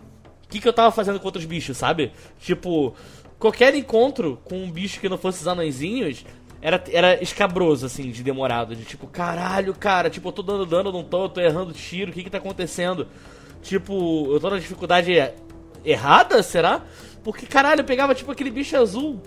o 0.44 0.48
que, 0.48 0.60
que 0.60 0.68
eu 0.68 0.72
tava 0.72 0.92
fazendo 0.92 1.18
contra 1.18 1.40
os 1.40 1.44
bichos, 1.44 1.76
sabe? 1.76 2.12
Tipo, 2.38 2.94
qualquer 3.40 3.74
encontro 3.74 4.40
com 4.44 4.62
um 4.62 4.70
bicho 4.70 5.00
que 5.00 5.08
não 5.08 5.18
fosse 5.18 5.40
os 5.40 5.48
anõezinhos 5.48 6.24
era, 6.64 6.82
era 6.90 7.22
escabroso, 7.22 7.84
assim, 7.84 8.10
de 8.10 8.22
demorado. 8.22 8.74
De 8.74 8.86
tipo, 8.86 9.06
caralho, 9.06 9.74
cara, 9.74 10.08
tipo, 10.08 10.26
eu 10.28 10.32
tô 10.32 10.42
dando 10.42 10.64
dano, 10.64 10.90
não 10.90 11.04
tô, 11.04 11.24
eu 11.24 11.28
tô 11.28 11.38
errando 11.38 11.74
tiro, 11.74 12.10
o 12.10 12.14
que 12.14 12.24
que 12.24 12.30
tá 12.30 12.38
acontecendo? 12.38 13.06
Tipo, 13.60 14.32
eu 14.32 14.40
tô 14.40 14.48
na 14.48 14.58
dificuldade 14.58 15.12
errada, 15.84 16.42
será? 16.42 16.80
Porque, 17.22 17.44
caralho, 17.44 17.82
eu 17.82 17.84
pegava 17.84 18.14
tipo 18.14 18.32
aquele 18.32 18.50
bicho 18.50 18.78
azul. 18.78 19.20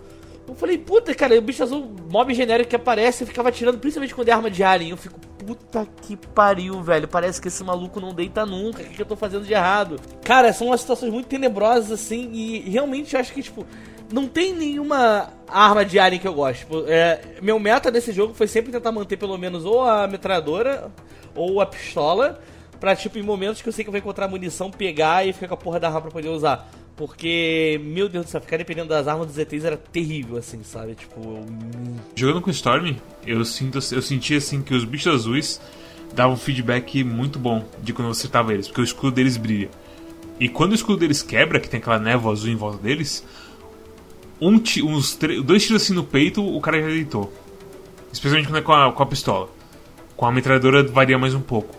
Eu 0.47 0.55
falei, 0.55 0.79
puta, 0.79 1.13
cara, 1.13 1.37
o 1.37 1.41
bicho 1.41 1.61
azul, 1.61 1.95
mob 2.09 2.33
genérico 2.33 2.71
que 2.71 2.75
aparece, 2.75 3.23
eu 3.23 3.27
ficava 3.27 3.51
tirando, 3.51 3.77
principalmente 3.77 4.15
quando 4.15 4.29
é 4.29 4.31
arma 4.31 4.49
de 4.49 4.63
alien. 4.63 4.89
Eu 4.89 4.97
fico, 4.97 5.19
puta 5.19 5.87
que 6.01 6.17
pariu, 6.17 6.81
velho. 6.81 7.07
Parece 7.07 7.39
que 7.39 7.49
esse 7.49 7.63
maluco 7.63 7.99
não 7.99 8.15
deita 8.15 8.47
nunca. 8.47 8.81
O 8.81 8.85
que, 8.85 8.95
que 8.95 9.01
eu 9.03 9.05
tô 9.05 9.15
fazendo 9.15 9.45
de 9.45 9.53
errado? 9.53 9.99
Cara, 10.23 10.51
são 10.53 10.67
umas 10.67 10.81
situações 10.81 11.13
muito 11.13 11.27
tenebrosas, 11.27 11.91
assim, 11.91 12.31
e 12.33 12.67
realmente 12.67 13.13
eu 13.13 13.19
acho 13.19 13.31
que, 13.31 13.43
tipo, 13.43 13.63
não 14.11 14.27
tem 14.27 14.53
nenhuma 14.53 15.29
arma 15.47 15.83
de 15.83 15.99
alien 15.99 16.21
que 16.21 16.27
eu 16.27 16.33
gosto. 16.33 16.59
Tipo, 16.59 16.83
é, 16.87 17.21
meu 17.41 17.59
meta 17.59 17.91
desse 17.91 18.11
jogo 18.11 18.33
foi 18.33 18.47
sempre 18.47 18.71
tentar 18.71 18.91
manter 18.91 19.17
pelo 19.17 19.37
menos 19.37 19.65
ou 19.65 19.83
a 19.83 20.07
metralhadora 20.07 20.91
ou 21.35 21.61
a 21.61 21.65
pistola 21.65 22.41
Pra, 22.79 22.95
tipo, 22.95 23.17
em 23.17 23.23
momentos 23.23 23.61
que 23.61 23.67
eu 23.67 23.73
sei 23.73 23.83
que 23.83 23.89
eu 23.89 23.91
vou 23.91 23.99
encontrar 23.99 24.27
munição, 24.27 24.69
pegar 24.69 25.25
e 25.25 25.33
ficar 25.33 25.47
com 25.47 25.53
a 25.55 25.57
porra 25.57 25.79
da 25.79 25.87
arma 25.87 26.01
pra 26.01 26.11
poder 26.11 26.29
usar. 26.29 26.69
Porque, 26.95 27.79
meu 27.83 28.09
Deus 28.09 28.25
do 28.25 28.29
céu, 28.29 28.41
ficar 28.41 28.57
dependendo 28.57 28.89
das 28.89 29.07
armas 29.07 29.27
dos 29.27 29.37
ETs 29.37 29.63
era 29.63 29.77
terrível, 29.77 30.37
assim, 30.37 30.63
sabe? 30.63 30.95
Tipo. 30.95 31.45
Jogando 32.15 32.41
com 32.41 32.49
Storm, 32.49 32.95
eu, 33.25 33.43
sinto, 33.45 33.77
eu 33.91 34.01
senti 34.01 34.35
assim 34.35 34.61
que 34.61 34.73
os 34.73 34.83
bichos 34.83 35.13
azuis 35.13 35.61
davam 36.13 36.33
um 36.33 36.37
feedback 36.37 37.03
muito 37.03 37.37
bom 37.37 37.63
de 37.81 37.93
quando 37.93 38.07
você 38.07 38.21
acertava 38.21 38.53
eles, 38.53 38.67
porque 38.67 38.81
o 38.81 38.83
escudo 38.83 39.11
deles 39.11 39.37
brilha. 39.37 39.69
E 40.39 40.47
quando 40.47 40.71
o 40.71 40.75
escudo 40.75 40.99
deles 40.99 41.21
quebra, 41.21 41.59
que 41.59 41.69
tem 41.69 41.79
aquela 41.79 41.99
névoa 41.99 42.31
azul 42.31 42.49
em 42.49 42.55
volta 42.55 42.77
deles, 42.77 43.23
um 44.39 44.61
uns 44.83 45.17
dois 45.43 45.65
tiros 45.65 45.81
assim 45.81 45.93
no 45.93 46.03
peito, 46.03 46.45
o 46.45 46.59
cara 46.61 46.81
já 46.81 46.87
deitou. 46.87 47.33
Especialmente 48.11 48.47
quando 48.47 48.57
é 48.57 48.61
com 48.61 48.73
a, 48.73 48.91
com 48.91 49.03
a 49.03 49.05
pistola. 49.05 49.49
Com 50.15 50.25
a 50.25 50.31
metralhadora 50.31 50.83
varia 50.83 51.17
mais 51.17 51.33
um 51.33 51.41
pouco. 51.41 51.75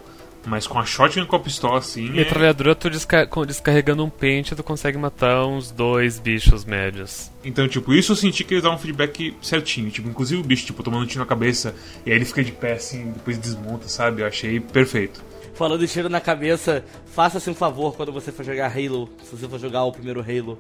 Mas 0.46 0.66
com 0.66 0.78
a 0.78 0.84
shotgun 0.84 1.26
com 1.26 1.36
a 1.36 1.40
pistola 1.40 1.78
assim. 1.78 2.08
É 2.08 2.12
Metralhadora, 2.12 2.72
é... 2.72 2.74
tu 2.74 2.88
desca 2.88 3.28
descarregando 3.46 4.04
um 4.04 4.08
pente, 4.08 4.54
tu 4.54 4.62
consegue 4.62 4.96
matar 4.96 5.44
uns 5.46 5.70
dois 5.70 6.18
bichos 6.18 6.64
médios. 6.64 7.30
Então, 7.44 7.68
tipo, 7.68 7.92
isso 7.92 8.12
eu 8.12 8.16
senti 8.16 8.44
que 8.44 8.54
eles 8.54 8.62
davam 8.62 8.78
um 8.78 8.80
feedback 8.80 9.36
certinho. 9.42 9.90
Tipo, 9.90 10.08
inclusive 10.08 10.40
o 10.40 10.44
bicho, 10.44 10.64
tipo, 10.64 10.82
tomando 10.82 11.02
um 11.02 11.06
tiro 11.06 11.20
na 11.20 11.26
cabeça, 11.26 11.74
e 12.06 12.10
aí 12.10 12.16
ele 12.16 12.24
fica 12.24 12.42
de 12.42 12.52
pé 12.52 12.74
assim, 12.74 13.10
depois 13.10 13.36
desmonta, 13.36 13.88
sabe? 13.88 14.22
Eu 14.22 14.26
achei 14.26 14.60
perfeito. 14.60 15.22
Falando 15.54 15.80
de 15.80 15.88
tiro 15.88 16.08
na 16.08 16.20
cabeça, 16.20 16.84
faça-se 17.06 17.50
um 17.50 17.54
favor 17.54 17.94
quando 17.96 18.12
você 18.12 18.30
for 18.30 18.44
jogar 18.44 18.72
Halo, 18.72 19.08
se 19.24 19.36
você 19.36 19.48
for 19.48 19.58
jogar 19.58 19.84
o 19.84 19.92
primeiro 19.92 20.20
Halo. 20.20 20.58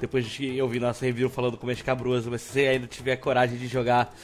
Depois 0.00 0.26
de 0.26 0.56
eu 0.56 0.68
vi 0.68 0.78
nossa 0.78 1.04
review 1.04 1.28
falando 1.28 1.56
como 1.56 1.70
é 1.70 1.74
escabroso, 1.74 2.30
mas 2.30 2.42
se 2.42 2.52
você 2.52 2.66
ainda 2.66 2.86
tiver 2.86 3.16
coragem 3.16 3.58
de 3.58 3.66
jogar 3.66 4.14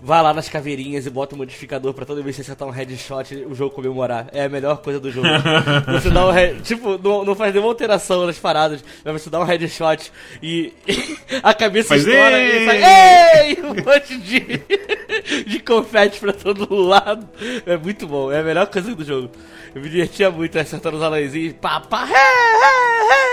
Vai 0.00 0.22
lá 0.22 0.32
nas 0.32 0.48
caveirinhas 0.48 1.06
e 1.06 1.10
bota 1.10 1.34
o 1.34 1.36
um 1.36 1.38
modificador 1.38 1.92
pra 1.92 2.04
toda 2.04 2.22
vez 2.22 2.36
que 2.36 2.42
você 2.42 2.52
acertar 2.52 2.68
um 2.68 2.70
headshot 2.70 3.34
o 3.46 3.54
jogo 3.54 3.74
comemorar. 3.74 4.28
É 4.32 4.44
a 4.44 4.48
melhor 4.48 4.76
coisa 4.78 5.00
do 5.00 5.10
jogo. 5.10 5.26
você 5.90 6.08
dá 6.10 6.26
um 6.26 6.30
head, 6.30 6.60
Tipo, 6.62 6.98
não, 6.98 7.24
não 7.24 7.34
faz 7.34 7.52
nenhuma 7.52 7.70
alteração 7.70 8.24
nas 8.24 8.38
paradas, 8.38 8.84
mas 9.04 9.20
você 9.20 9.28
dá 9.28 9.40
um 9.40 9.44
headshot 9.44 10.12
e 10.40 10.72
a 11.42 11.52
cabeça 11.52 11.88
faz 11.88 12.06
estoura 12.06 12.38
ei! 12.38 12.62
e 12.62 12.66
sai. 12.66 13.48
Ei! 13.48 13.58
Um 13.62 13.74
monte 13.74 14.18
de, 14.18 15.44
de 15.50 15.58
confete 15.60 16.20
pra 16.20 16.32
todo 16.32 16.72
lado. 16.74 17.28
É 17.66 17.76
muito 17.76 18.06
bom, 18.06 18.30
é 18.30 18.38
a 18.38 18.44
melhor 18.44 18.68
coisa 18.68 18.94
do 18.94 19.04
jogo. 19.04 19.30
Eu 19.74 19.82
me 19.82 19.88
divertia 19.88 20.30
muito 20.30 20.56
acertando 20.58 20.96
os 20.96 21.02
anõezinhos. 21.02 21.54
Pá, 21.60 21.80
pá, 21.80 22.04
hey, 22.04 22.14
hey, 22.14 23.10
hey! 23.10 23.27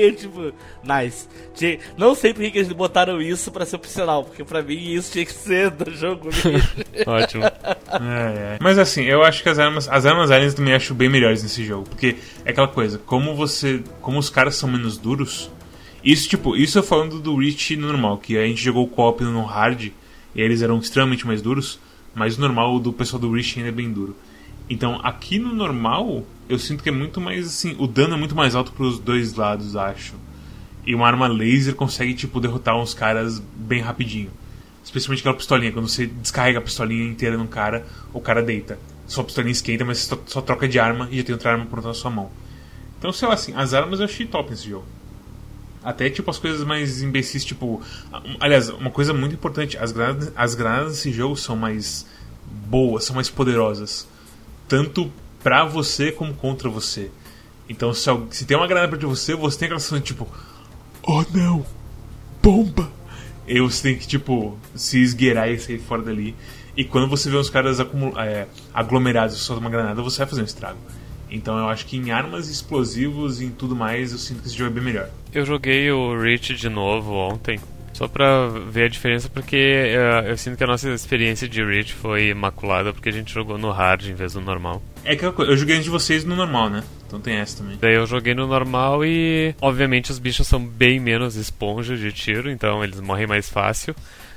E 0.10 0.12
tipo, 0.12 0.52
nice. 0.82 1.28
Não 1.96 2.14
sei 2.14 2.32
por 2.32 2.42
que 2.50 2.58
eles 2.58 2.72
botaram 2.72 3.20
isso 3.20 3.50
pra 3.52 3.66
ser 3.66 3.76
opcional, 3.76 4.24
porque 4.24 4.42
pra 4.42 4.62
mim 4.62 4.92
isso 4.92 5.12
tinha 5.12 5.26
que 5.26 5.32
ser 5.32 5.70
do 5.70 5.90
jogo. 5.90 6.30
Ótimo. 7.06 7.44
É, 7.44 8.54
é. 8.54 8.58
Mas 8.60 8.78
assim, 8.78 9.02
eu 9.04 9.22
acho 9.22 9.42
que 9.42 9.48
as 9.48 9.58
armas, 9.58 9.88
as 9.88 10.06
armas 10.06 10.30
aliens 10.30 10.54
também 10.54 10.72
acho 10.72 10.94
bem 10.94 11.08
melhores 11.08 11.42
nesse 11.42 11.64
jogo, 11.64 11.86
porque 11.88 12.16
é 12.44 12.50
aquela 12.50 12.68
coisa, 12.68 12.98
como 12.98 13.34
você, 13.34 13.82
como 14.00 14.18
os 14.18 14.30
caras 14.30 14.54
são 14.54 14.70
menos 14.70 14.96
duros, 14.96 15.50
isso 16.02 16.28
tipo, 16.28 16.56
isso 16.56 16.78
eu 16.78 16.82
falando 16.82 17.20
do 17.20 17.36
Reach 17.36 17.76
normal, 17.76 18.16
que 18.16 18.38
a 18.38 18.46
gente 18.46 18.62
jogou 18.62 18.84
o 18.84 18.88
co-op 18.88 19.22
no 19.22 19.44
hard 19.44 19.90
e 20.34 20.40
eles 20.40 20.62
eram 20.62 20.78
extremamente 20.78 21.26
mais 21.26 21.42
duros, 21.42 21.78
mas 22.14 22.38
o 22.38 22.40
normal 22.40 22.78
do 22.78 22.92
pessoal 22.92 23.20
do 23.20 23.30
Reach 23.30 23.58
ainda 23.58 23.68
é 23.68 23.72
bem 23.72 23.92
duro. 23.92 24.16
Então, 24.68 25.00
aqui 25.02 25.38
no 25.38 25.52
normal, 25.52 26.24
eu 26.50 26.58
sinto 26.58 26.82
que 26.82 26.88
é 26.88 26.92
muito 26.92 27.20
mais 27.20 27.46
assim, 27.46 27.76
o 27.78 27.86
dano 27.86 28.14
é 28.14 28.16
muito 28.16 28.34
mais 28.34 28.54
alto 28.54 28.72
para 28.72 28.84
os 28.84 28.98
dois 28.98 29.34
lados, 29.34 29.76
acho. 29.76 30.14
E 30.86 30.94
uma 30.94 31.06
arma 31.06 31.28
laser 31.28 31.74
consegue 31.74 32.14
tipo 32.14 32.40
derrotar 32.40 32.76
uns 32.76 32.92
caras 32.92 33.38
bem 33.38 33.80
rapidinho. 33.80 34.30
Especialmente 34.82 35.20
aquela 35.20 35.36
pistolinha, 35.36 35.72
quando 35.72 35.88
você 35.88 36.06
descarrega 36.06 36.58
a 36.58 36.62
pistolinha 36.62 37.04
inteira 37.04 37.36
num 37.36 37.46
cara, 37.46 37.86
o 38.12 38.20
cara 38.20 38.42
deita. 38.42 38.78
Sua 39.06 39.24
pistolinha 39.24 39.52
esquenta, 39.52 39.84
mas 39.84 39.98
você 39.98 40.18
só 40.26 40.40
troca 40.40 40.66
de 40.66 40.78
arma 40.78 41.08
e 41.10 41.18
já 41.18 41.24
tem 41.24 41.32
outra 41.32 41.52
arma 41.52 41.66
pronta 41.66 41.88
na 41.88 41.94
sua 41.94 42.10
mão. 42.10 42.30
Então, 42.98 43.12
sei 43.12 43.28
lá 43.28 43.34
assim, 43.34 43.54
as 43.54 43.72
armas 43.74 44.00
eu 44.00 44.06
achei 44.06 44.26
top 44.26 44.50
nesse 44.50 44.68
jogo. 44.68 44.86
Até 45.82 46.10
tipo 46.10 46.30
as 46.30 46.38
coisas 46.38 46.66
mais 46.66 47.02
imbecis, 47.02 47.44
tipo. 47.44 47.80
Aliás, 48.38 48.68
uma 48.68 48.90
coisa 48.90 49.14
muito 49.14 49.34
importante: 49.34 49.78
as 49.78 49.92
granadas, 49.92 50.32
as 50.36 50.54
granadas 50.54 50.92
desse 50.92 51.10
jogo 51.10 51.36
são 51.36 51.56
mais 51.56 52.06
boas, 52.68 53.04
são 53.04 53.14
mais 53.14 53.30
poderosas 53.30 54.06
tanto 54.70 55.10
pra 55.42 55.64
você 55.64 56.12
como 56.12 56.34
contra 56.34 56.68
você. 56.68 57.10
Então, 57.68 57.94
se, 57.94 58.10
se 58.30 58.44
tem 58.44 58.56
uma 58.56 58.66
granada 58.66 58.88
perto 58.88 59.00
de 59.00 59.06
você, 59.06 59.34
você 59.34 59.58
tem 59.58 59.66
aquela 59.66 59.80
sensação 59.80 59.98
de 59.98 60.04
tipo: 60.04 60.28
Oh 61.02 61.24
não, 61.32 61.64
bomba! 62.42 62.90
E 63.46 63.60
você 63.60 63.82
tem 63.82 63.98
que, 63.98 64.06
tipo, 64.06 64.58
se 64.74 65.00
esgueirar 65.00 65.50
e 65.50 65.58
sair 65.58 65.78
fora 65.78 66.02
dali. 66.02 66.36
E 66.76 66.84
quando 66.84 67.08
você 67.08 67.28
vê 67.28 67.36
uns 67.36 67.50
caras 67.50 67.78
é, 67.80 68.46
aglomerados 68.72 69.36
só 69.38 69.54
de 69.54 69.60
uma 69.60 69.70
granada, 69.70 70.00
você 70.02 70.18
vai 70.18 70.28
fazer 70.28 70.42
um 70.42 70.44
estrago. 70.44 70.78
Então 71.30 71.58
eu 71.58 71.68
acho 71.68 71.86
que 71.86 71.96
em 71.96 72.10
armas, 72.10 72.48
explosivos 72.48 73.40
e 73.40 73.46
em 73.46 73.50
tudo 73.50 73.76
mais, 73.76 74.12
eu 74.12 74.18
sinto 74.18 74.42
que 74.42 74.48
esse 74.48 74.56
jogo 74.56 74.70
é 74.70 74.74
bem 74.74 74.84
melhor. 74.84 75.08
Eu 75.32 75.44
joguei 75.44 75.90
o 75.90 76.20
Reach 76.20 76.54
de 76.54 76.68
novo 76.68 77.12
ontem, 77.12 77.60
só 77.92 78.08
pra 78.08 78.48
ver 78.48 78.84
a 78.84 78.88
diferença, 78.88 79.28
porque 79.28 79.94
uh, 79.94 80.28
eu 80.28 80.36
sinto 80.36 80.56
que 80.56 80.64
a 80.64 80.66
nossa 80.66 80.90
experiência 80.90 81.48
de 81.48 81.64
Reach 81.64 81.94
foi 81.94 82.28
imaculada, 82.28 82.92
porque 82.92 83.08
a 83.08 83.12
gente 83.12 83.32
jogou 83.32 83.56
no 83.56 83.70
hard 83.70 84.06
em 84.06 84.14
vez 84.14 84.32
do 84.32 84.40
normal. 84.40 84.82
É 85.04 85.16
que 85.16 85.24
eu 85.24 85.56
joguei 85.56 85.76
antes 85.76 85.84
de 85.84 85.90
vocês 85.90 86.24
no 86.24 86.36
normal, 86.36 86.70
né? 86.70 86.82
Então 87.06 87.20
tem 87.20 87.36
essa 87.36 87.58
também. 87.58 87.78
Daí 87.80 87.94
eu 87.94 88.06
joguei 88.06 88.34
no 88.34 88.46
normal 88.46 89.04
e, 89.04 89.54
obviamente, 89.60 90.10
os 90.10 90.18
bichos 90.18 90.46
são 90.46 90.64
bem 90.64 91.00
menos 91.00 91.36
esponja 91.36 91.96
de 91.96 92.12
tiro, 92.12 92.50
então 92.50 92.84
eles 92.84 93.00
morrem 93.00 93.26
mais 93.26 93.48
fácil. 93.48 93.94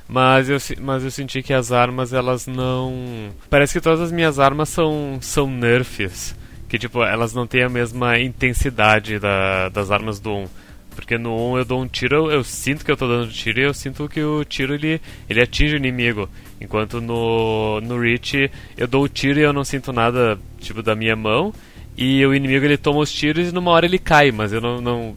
Mas 0.08 0.50
eu, 0.50 0.58
mas 0.82 1.04
eu 1.04 1.12
senti 1.12 1.42
que 1.42 1.54
as 1.54 1.72
armas, 1.72 2.14
elas 2.14 2.48
não. 2.48 3.30
Parece 3.50 3.74
que 3.74 3.82
todas 3.82 4.02
as 4.02 4.12
minhas 4.12 4.40
armas 4.40 4.70
são, 4.70 5.18
são 5.22 5.50
nerfs 5.50 6.36
que 6.74 6.80
tipo, 6.80 7.04
elas 7.04 7.36
não 7.36 7.46
têm 7.46 7.62
a 7.62 7.70
mesma 7.70 8.18
intensidade 8.18 9.20
da, 9.20 9.70
das 9.70 9.92
armas 9.92 10.20
do 10.20 10.32
1. 10.32 10.48
Porque 10.96 11.20
no 11.20 11.52
1 11.52 11.58
eu 11.60 11.66
dou 11.66 11.80
um 11.84 11.88
tiro, 11.88 12.16
eu, 12.16 12.32
eu, 12.32 12.44
sinto 12.44 12.84
que 12.84 12.90
eu 12.90 12.98
tô 12.98 13.08
dando 13.08 13.32
tiro 13.32 13.60
e 13.60 13.64
eu 13.64 13.76
sinto 13.76 14.10
que 14.10 14.24
o 14.24 14.44
tiro 14.44 14.74
ele, 14.74 15.00
ele 15.30 15.40
atinge 15.40 15.76
o 15.76 15.78
inimigo. 15.78 16.28
Enquanto 16.64 17.02
no, 17.02 17.82
no 17.82 18.00
Reach 18.00 18.50
eu 18.78 18.88
dou 18.88 19.04
o 19.04 19.10
tiro 19.10 19.40
e 19.40 19.44
eu 19.44 19.54
não 19.54 19.64
sinto 19.64 19.92
nada 19.92 20.40
tipo 20.60 20.82
da 20.82 20.96
minha 20.96 21.16
mão. 21.16 21.54
E 21.98 22.26
o 22.26 22.34
inimigo 22.34 22.66
ele 22.66 22.78
toma 22.78 23.00
os 23.00 23.12
tiros 23.12 23.50
e 23.50 23.54
numa 23.54 23.72
hora 23.72 23.86
ele 23.86 24.00
cai, 24.00 24.32
mas 24.32 24.54
eu 24.54 24.62
não. 24.62 24.82
não 24.82 25.16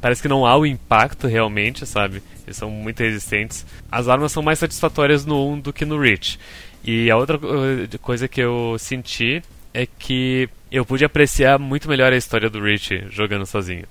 parece 0.00 0.20
que 0.20 0.28
não 0.28 0.44
há 0.44 0.56
o 0.56 0.66
impacto 0.66 1.26
realmente, 1.26 1.86
sabe? 1.86 2.22
Eles 2.44 2.56
são 2.56 2.70
muito 2.70 3.00
resistentes. 3.00 3.64
As 3.90 4.08
armas 4.08 4.32
são 4.32 4.42
mais 4.42 4.58
satisfatórias 4.58 5.24
no 5.24 5.52
1 5.52 5.60
do 5.60 5.72
que 5.72 5.84
no 5.84 5.98
Reach. 5.98 6.38
E 6.84 7.10
a 7.10 7.16
outra 7.16 7.38
coisa 8.02 8.28
que 8.28 8.42
eu 8.42 8.76
senti 8.78 9.42
é 9.72 9.86
que 9.86 10.48
eu 10.70 10.84
pude 10.84 11.04
apreciar 11.04 11.58
muito 11.58 11.88
melhor 11.88 12.12
a 12.12 12.16
história 12.16 12.50
do 12.50 12.62
Rich 12.62 13.06
jogando 13.10 13.46
sozinho. 13.46 13.86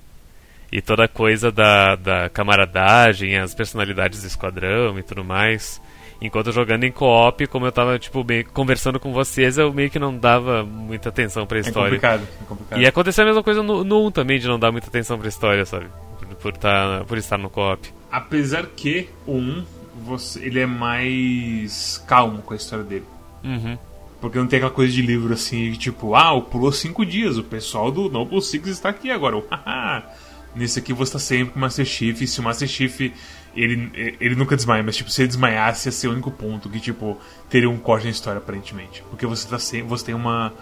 E 0.70 0.80
toda 0.80 1.04
a 1.04 1.08
coisa 1.08 1.50
da, 1.52 1.96
da 1.96 2.28
camaradagem, 2.28 3.36
as 3.36 3.54
personalidades 3.54 4.22
do 4.22 4.26
esquadrão 4.26 4.98
e 4.98 5.02
tudo 5.02 5.24
mais. 5.24 5.80
Enquanto 6.24 6.50
jogando 6.52 6.84
em 6.84 6.90
co-op, 6.90 7.46
como 7.48 7.66
eu 7.66 7.72
tava, 7.72 7.98
tipo, 7.98 8.24
meio 8.24 8.46
conversando 8.46 8.98
com 8.98 9.12
vocês, 9.12 9.58
eu 9.58 9.70
meio 9.74 9.90
que 9.90 9.98
não 9.98 10.16
dava 10.16 10.64
muita 10.64 11.10
atenção 11.10 11.46
pra 11.46 11.58
é 11.58 11.60
história. 11.60 11.88
É 11.88 11.90
complicado, 11.90 12.22
é 12.22 12.44
complicado. 12.46 12.80
E 12.80 12.86
aconteceu 12.86 13.24
a 13.24 13.26
mesma 13.26 13.42
coisa 13.42 13.62
no, 13.62 13.84
no 13.84 14.06
1 14.06 14.10
também, 14.10 14.38
de 14.38 14.48
não 14.48 14.58
dar 14.58 14.72
muita 14.72 14.86
atenção 14.86 15.18
pra 15.18 15.28
história, 15.28 15.66
sabe? 15.66 15.84
Por, 16.18 16.28
por, 16.36 16.56
tá, 16.56 17.04
por 17.06 17.18
estar 17.18 17.36
no 17.36 17.50
co-op. 17.50 17.92
Apesar 18.10 18.64
que 18.68 19.10
o 19.26 19.34
1, 19.34 19.64
você, 20.02 20.42
ele 20.42 20.60
é 20.60 20.66
mais 20.66 22.02
calmo 22.06 22.40
com 22.40 22.54
a 22.54 22.56
história 22.56 22.86
dele. 22.86 23.04
Uhum. 23.44 23.76
Porque 24.18 24.38
não 24.38 24.46
tem 24.46 24.56
aquela 24.56 24.72
coisa 24.72 24.94
de 24.94 25.02
livro 25.02 25.34
assim, 25.34 25.72
tipo, 25.72 26.14
ah, 26.14 26.40
pulou 26.40 26.72
cinco 26.72 27.04
dias, 27.04 27.36
o 27.36 27.44
pessoal 27.44 27.92
do 27.92 28.08
Noble 28.08 28.40
Six 28.40 28.66
está 28.68 28.88
aqui 28.88 29.10
agora. 29.10 29.36
Nesse 30.56 30.78
aqui 30.78 30.94
você 30.94 31.10
está 31.10 31.18
sempre 31.18 31.52
com 31.52 31.58
o 31.58 31.60
Master 31.60 31.84
Chief, 31.84 32.22
e 32.22 32.26
se 32.26 32.40
o 32.40 32.42
Master 32.42 32.66
Chief 32.66 33.12
ele, 33.56 34.16
ele 34.20 34.34
nunca 34.34 34.56
desmaia, 34.56 34.82
mas 34.82 34.96
tipo, 34.96 35.10
se 35.10 35.22
ele 35.22 35.28
desmaiasse 35.28 35.88
ia 35.88 35.92
ser 35.92 36.08
o 36.08 36.12
único 36.12 36.30
ponto 36.30 36.68
que, 36.68 36.80
tipo, 36.80 37.18
teria 37.48 37.70
um 37.70 37.78
corte 37.78 38.04
na 38.04 38.10
história, 38.10 38.38
aparentemente. 38.38 39.02
Porque 39.10 39.26
você, 39.26 39.48
tá 39.48 39.58
sem, 39.58 39.82
você 39.82 40.06
tem 40.06 40.14
uma, 40.14 40.52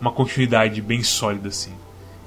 uma 0.00 0.10
continuidade 0.12 0.80
bem 0.80 1.02
sólida, 1.02 1.48
assim. 1.48 1.72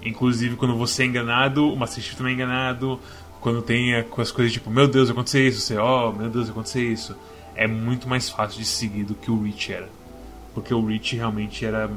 Inclusive, 0.03 0.55
quando 0.55 0.75
você 0.77 1.03
é 1.03 1.05
enganado, 1.05 1.71
o 1.71 1.75
Master 1.75 2.15
também 2.15 2.33
é 2.33 2.35
enganado. 2.35 2.99
Quando 3.39 3.61
tem 3.61 3.95
as 3.95 4.31
coisas 4.31 4.53
tipo, 4.53 4.69
meu 4.69 4.87
Deus, 4.87 5.09
aconteceu 5.09 5.45
isso, 5.47 5.61
você, 5.61 5.77
ó, 5.77 6.09
oh, 6.09 6.13
meu 6.13 6.29
Deus, 6.29 6.49
aconteceu 6.49 6.81
isso. 6.81 7.15
É 7.55 7.67
muito 7.67 8.07
mais 8.07 8.29
fácil 8.29 8.59
de 8.59 8.65
seguir 8.65 9.03
do 9.03 9.15
que 9.15 9.29
o 9.29 9.41
Reach 9.41 9.73
era. 9.73 9.89
Porque 10.53 10.73
o 10.73 10.85
Reach 10.85 11.15
realmente 11.15 11.65
era. 11.65 11.89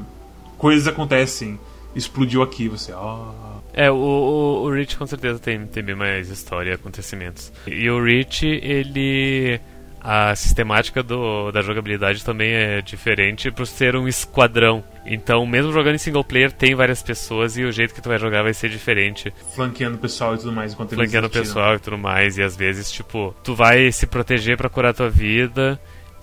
Coisas 0.57 0.87
acontecem, 0.87 1.59
explodiu 1.97 2.41
aqui, 2.41 2.67
você. 2.67 2.93
Oh. 2.93 3.57
É, 3.73 3.91
o, 3.91 3.95
o, 3.95 4.63
o 4.63 4.71
Reach 4.71 4.97
com 4.97 5.05
certeza 5.05 5.39
tem, 5.39 5.65
tem 5.67 5.83
bem 5.83 5.95
mais 5.95 6.29
história 6.29 6.71
e 6.71 6.73
acontecimentos. 6.73 7.51
E 7.65 7.89
o 7.89 8.03
Reach, 8.03 8.45
ele. 8.45 9.59
A 9.99 10.33
sistemática 10.35 11.03
do, 11.03 11.51
da 11.51 11.61
jogabilidade 11.61 12.23
também 12.23 12.53
é 12.53 12.81
diferente 12.81 13.51
por 13.51 13.67
ser 13.67 13.95
um 13.95 14.07
esquadrão. 14.07 14.81
Então, 15.05 15.45
mesmo 15.45 15.73
jogando 15.73 15.95
em 15.95 15.97
single 15.97 16.23
player, 16.23 16.49
tem 16.49 16.75
várias 16.75 17.03
pessoas 17.03 17.57
e 17.57 17.63
o 17.63 17.71
jeito 17.73 17.93
que 17.93 18.01
tu 18.01 18.07
vai 18.07 18.17
jogar 18.17 18.41
vai 18.41 18.53
ser 18.53 18.69
diferente. 18.69 19.33
Flanqueando 19.53 19.97
o 19.97 19.99
pessoal 19.99 20.35
e 20.35 20.37
tudo 20.37 20.53
mais 20.53 20.71
enquanto 20.71 20.95
Flanqueando 20.95 21.27
o 21.27 21.31
pessoal 21.31 21.75
e 21.75 21.79
tudo 21.79 21.97
mais. 21.97 22.37
E 22.37 22.43
às 22.43 22.55
vezes, 22.55 22.89
tipo, 22.89 23.35
tu 23.43 23.53
vai 23.53 23.91
se 23.91 24.07
proteger 24.07 24.55
para 24.55 24.69
curar 24.69 24.93
tua 24.93 25.09
vida 25.09 25.77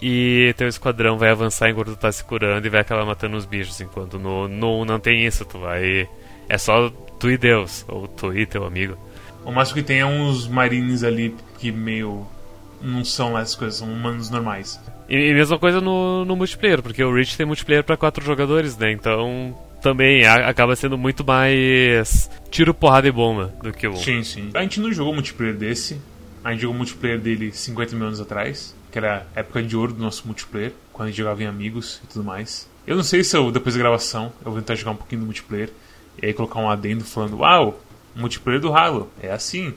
e 0.07 0.53
teu 0.59 0.69
esquadrão 0.69 1.17
vai 1.17 1.31
avançar 1.31 1.71
enquanto 1.71 1.93
tu 1.93 1.97
tá 1.97 2.13
se 2.13 2.23
curando 2.23 2.67
e 2.67 2.69
vai 2.69 2.83
acabar 2.83 3.07
matando 3.07 3.39
os 3.39 3.47
bichos. 3.47 3.81
Enquanto 3.81 4.19
no, 4.19 4.47
no 4.47 4.85
não 4.85 5.01
tem 5.01 5.25
isso, 5.25 5.47
tu 5.47 5.59
vai. 5.59 6.07
É 6.47 6.59
só 6.59 6.91
tu 7.19 7.31
e 7.31 7.39
Deus, 7.39 7.87
ou 7.89 8.07
tu 8.07 8.37
e 8.37 8.45
teu 8.45 8.67
amigo. 8.67 8.99
O 9.47 9.51
máximo 9.51 9.77
que 9.79 9.83
tem 9.83 10.01
é 10.01 10.07
uns 10.07 10.47
marines 10.47 11.03
ali 11.03 11.35
que 11.59 11.73
meio. 11.73 12.27
não 12.83 13.03
são 13.03 13.39
essas 13.39 13.55
coisas, 13.55 13.79
são 13.79 13.91
humanos 13.91 14.29
normais. 14.29 14.79
E, 15.09 15.17
e 15.17 15.33
mesma 15.33 15.59
coisa 15.59 15.81
no, 15.81 16.27
no 16.27 16.37
multiplayer, 16.37 16.83
porque 16.83 17.03
o 17.03 17.15
Reach 17.15 17.35
tem 17.35 17.47
multiplayer 17.47 17.83
para 17.83 17.97
quatro 17.97 18.23
jogadores, 18.23 18.77
né? 18.77 18.93
Então 18.93 19.57
também 19.81 20.27
a, 20.27 20.51
acaba 20.51 20.77
sendo 20.77 20.99
muito 20.99 21.25
mais 21.25 22.31
tiro, 22.51 22.75
porrada 22.75 23.09
e 23.09 23.11
bomba 23.11 23.55
do 23.63 23.73
que 23.73 23.89
o. 23.89 23.97
Sim, 23.97 24.23
sim. 24.23 24.51
A 24.53 24.61
gente 24.61 24.81
não 24.81 24.93
jogou 24.93 25.15
multiplayer 25.15 25.57
desse. 25.57 25.99
A 26.45 26.53
gente 26.53 26.61
jogou 26.61 26.77
multiplayer 26.77 27.19
dele 27.19 27.51
50 27.53 27.97
mil 27.97 28.07
anos 28.07 28.21
atrás 28.21 28.75
que 28.95 28.99
era 28.99 29.27
a 29.35 29.41
época 29.41 29.61
de 29.61 29.77
ouro 29.77 29.93
do 29.93 30.01
nosso 30.01 30.25
multiplayer, 30.25 30.73
quando 30.93 31.09
a 31.09 31.11
gente 31.11 31.19
jogava 31.19 31.43
em 31.43 31.47
amigos 31.47 32.01
e 32.05 32.07
tudo 32.07 32.25
mais. 32.25 32.71
Eu 32.87 32.95
não 32.95 33.03
sei 33.03 33.25
se 33.25 33.37
eu, 33.37 33.51
depois 33.51 33.75
da 33.75 33.81
gravação, 33.81 34.33
eu 34.47 34.53
vou 34.53 34.61
tentar 34.61 34.77
jogar 34.77 34.93
um 34.93 34.97
pouquinho 34.97 35.23
do 35.23 35.25
multiplayer 35.25 35.69
e 36.23 36.27
aí 36.27 36.33
colocar 36.33 36.61
um 36.61 36.71
adendo 36.71 37.03
falando: 37.03 37.39
Uau, 37.39 37.81
multiplayer 38.15 38.61
do 38.61 38.73
Halo, 38.73 39.11
é 39.21 39.33
assim. 39.33 39.75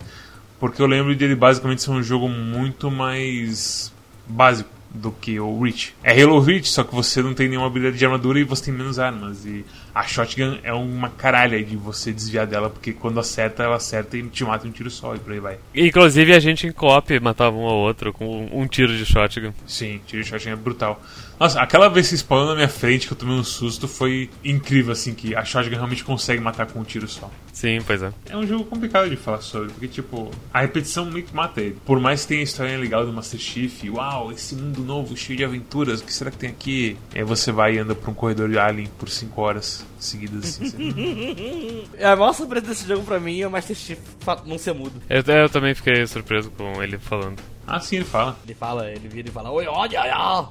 Porque 0.59 0.79
eu 0.79 0.85
lembro 0.85 1.15
dele 1.15 1.33
basicamente 1.33 1.81
ser 1.81 1.89
um 1.89 2.03
jogo 2.03 2.29
muito 2.29 2.91
mais 2.91 3.91
básico 4.27 4.69
do 4.89 5.11
que 5.11 5.39
o 5.39 5.61
Reach. 5.61 5.95
É 6.03 6.21
Halo 6.21 6.39
Reach, 6.39 6.69
só 6.69 6.83
que 6.83 6.93
você 6.93 7.21
não 7.21 7.33
tem 7.33 7.47
nenhuma 7.47 7.67
habilidade 7.67 7.97
de 7.97 8.05
armadura 8.05 8.39
e 8.39 8.43
você 8.43 8.65
tem 8.65 8.73
menos 8.73 8.99
armas. 8.99 9.45
E 9.45 9.65
a 9.93 10.03
shotgun 10.03 10.57
é 10.63 10.73
uma 10.73 11.09
caralha 11.09 11.63
de 11.63 11.75
você 11.75 12.11
desviar 12.11 12.47
dela, 12.47 12.69
porque 12.69 12.93
quando 12.93 13.19
acerta, 13.19 13.63
ela 13.63 13.75
acerta 13.75 14.17
e 14.17 14.23
te 14.23 14.43
mata 14.43 14.67
um 14.67 14.71
tiro 14.71 14.89
só 14.89 15.15
e 15.15 15.19
por 15.19 15.33
aí 15.33 15.39
vai. 15.39 15.57
Inclusive 15.75 16.33
a 16.33 16.39
gente 16.39 16.67
em 16.67 16.71
cop 16.71 17.19
matava 17.19 17.55
um 17.55 17.65
ao 17.65 17.77
outro 17.77 18.13
com 18.13 18.49
um 18.51 18.67
tiro 18.67 18.95
de 18.95 19.05
shotgun. 19.05 19.53
Sim, 19.65 19.99
tiro 20.05 20.23
de 20.23 20.29
shotgun 20.29 20.51
é 20.51 20.55
brutal. 20.55 21.01
Nossa, 21.39 21.61
aquela 21.61 21.87
vez 21.87 22.09
que 22.09 22.17
spawnou 22.17 22.47
na 22.47 22.55
minha 22.55 22.67
frente 22.67 23.05
que 23.05 23.13
eu 23.13 23.17
tomei 23.17 23.35
um 23.35 23.43
susto 23.43 23.87
foi 23.87 24.29
incrível, 24.43 24.91
assim, 24.91 25.13
que 25.13 25.35
a 25.35 25.45
shotgun 25.45 25.75
realmente 25.75 26.03
consegue 26.03 26.41
matar 26.41 26.65
com 26.65 26.79
um 26.79 26.83
tiro 26.83 27.07
só. 27.07 27.29
Sim, 27.53 27.79
pois 27.85 28.01
é. 28.01 28.11
É 28.29 28.35
um 28.35 28.45
jogo 28.45 28.63
complicado 28.65 29.09
de 29.09 29.15
falar 29.15 29.41
sobre, 29.41 29.69
porque, 29.69 29.87
tipo, 29.87 30.31
a 30.53 30.61
repetição 30.61 31.05
muito 31.05 31.35
mata 31.35 31.61
ele. 31.61 31.77
Por 31.85 31.99
mais 31.99 32.21
que 32.21 32.29
tenha 32.29 32.39
a 32.39 32.43
história 32.43 32.77
legal 32.77 33.05
do 33.05 33.13
Master 33.13 33.39
Chief, 33.39 33.83
uau, 33.89 34.31
esse 34.31 34.55
mundo 34.55 34.81
novo, 34.81 35.15
cheio 35.15 35.37
de 35.37 35.45
aventuras, 35.45 36.01
o 36.01 36.05
que 36.05 36.13
será 36.13 36.31
que 36.31 36.37
tem 36.37 36.49
aqui? 36.49 36.97
E 37.13 37.19
aí 37.19 37.23
você 37.23 37.51
vai 37.51 37.75
e 37.75 37.79
anda 37.79 37.93
por 37.93 38.09
um 38.09 38.13
corredor 38.13 38.49
de 38.49 38.57
Alien 38.57 38.89
por 38.97 39.09
5 39.09 39.41
horas 39.41 39.85
seguidas, 39.99 40.59
assim. 40.61 41.83
a 42.01 42.15
maior 42.15 42.33
surpresa 42.33 42.67
desse 42.67 42.87
jogo 42.87 43.03
pra 43.03 43.19
mim 43.19 43.41
é 43.41 43.47
o 43.47 43.51
Master 43.51 43.75
Chief 43.75 43.99
não 44.45 44.57
ser 44.57 44.73
mudo. 44.73 45.01
Eu, 45.09 45.21
eu 45.21 45.49
também 45.49 45.73
fiquei 45.75 46.05
surpreso 46.07 46.51
com 46.51 46.81
ele 46.81 46.97
falando. 46.97 47.41
Ah, 47.67 47.81
sim, 47.81 47.97
ele 47.97 48.05
fala. 48.05 48.37
Ele 48.45 48.55
fala, 48.55 48.89
ele 48.89 49.09
vira 49.09 49.27
e 49.27 49.31
fala, 49.31 49.51
oi, 49.51 49.67
olha, 49.67 49.99
olha. 49.99 50.49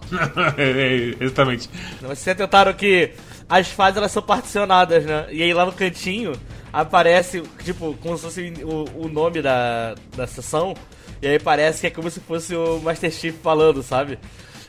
é, 0.58 1.14
exatamente. 1.18 1.70
Vocês 2.02 2.36
tentaram 2.36 2.74
que 2.74 3.12
as 3.48 3.68
fases 3.68 3.96
elas 3.96 4.12
são 4.12 4.22
particionadas, 4.22 5.06
né? 5.06 5.26
E 5.30 5.42
aí 5.42 5.54
lá 5.54 5.64
no 5.64 5.72
cantinho 5.72 6.32
aparece, 6.70 7.42
tipo, 7.64 7.96
como 8.02 8.18
se 8.18 8.24
fosse 8.24 8.52
o, 8.62 9.06
o 9.06 9.08
nome 9.08 9.40
da, 9.40 9.94
da 10.14 10.26
sessão. 10.26 10.74
E 11.22 11.26
aí 11.26 11.38
parece 11.38 11.80
que 11.80 11.86
é 11.86 11.90
como 11.90 12.10
se 12.10 12.20
fosse 12.20 12.54
o 12.54 12.80
Master 12.80 13.10
Chief 13.10 13.34
falando, 13.42 13.82
sabe? 13.82 14.18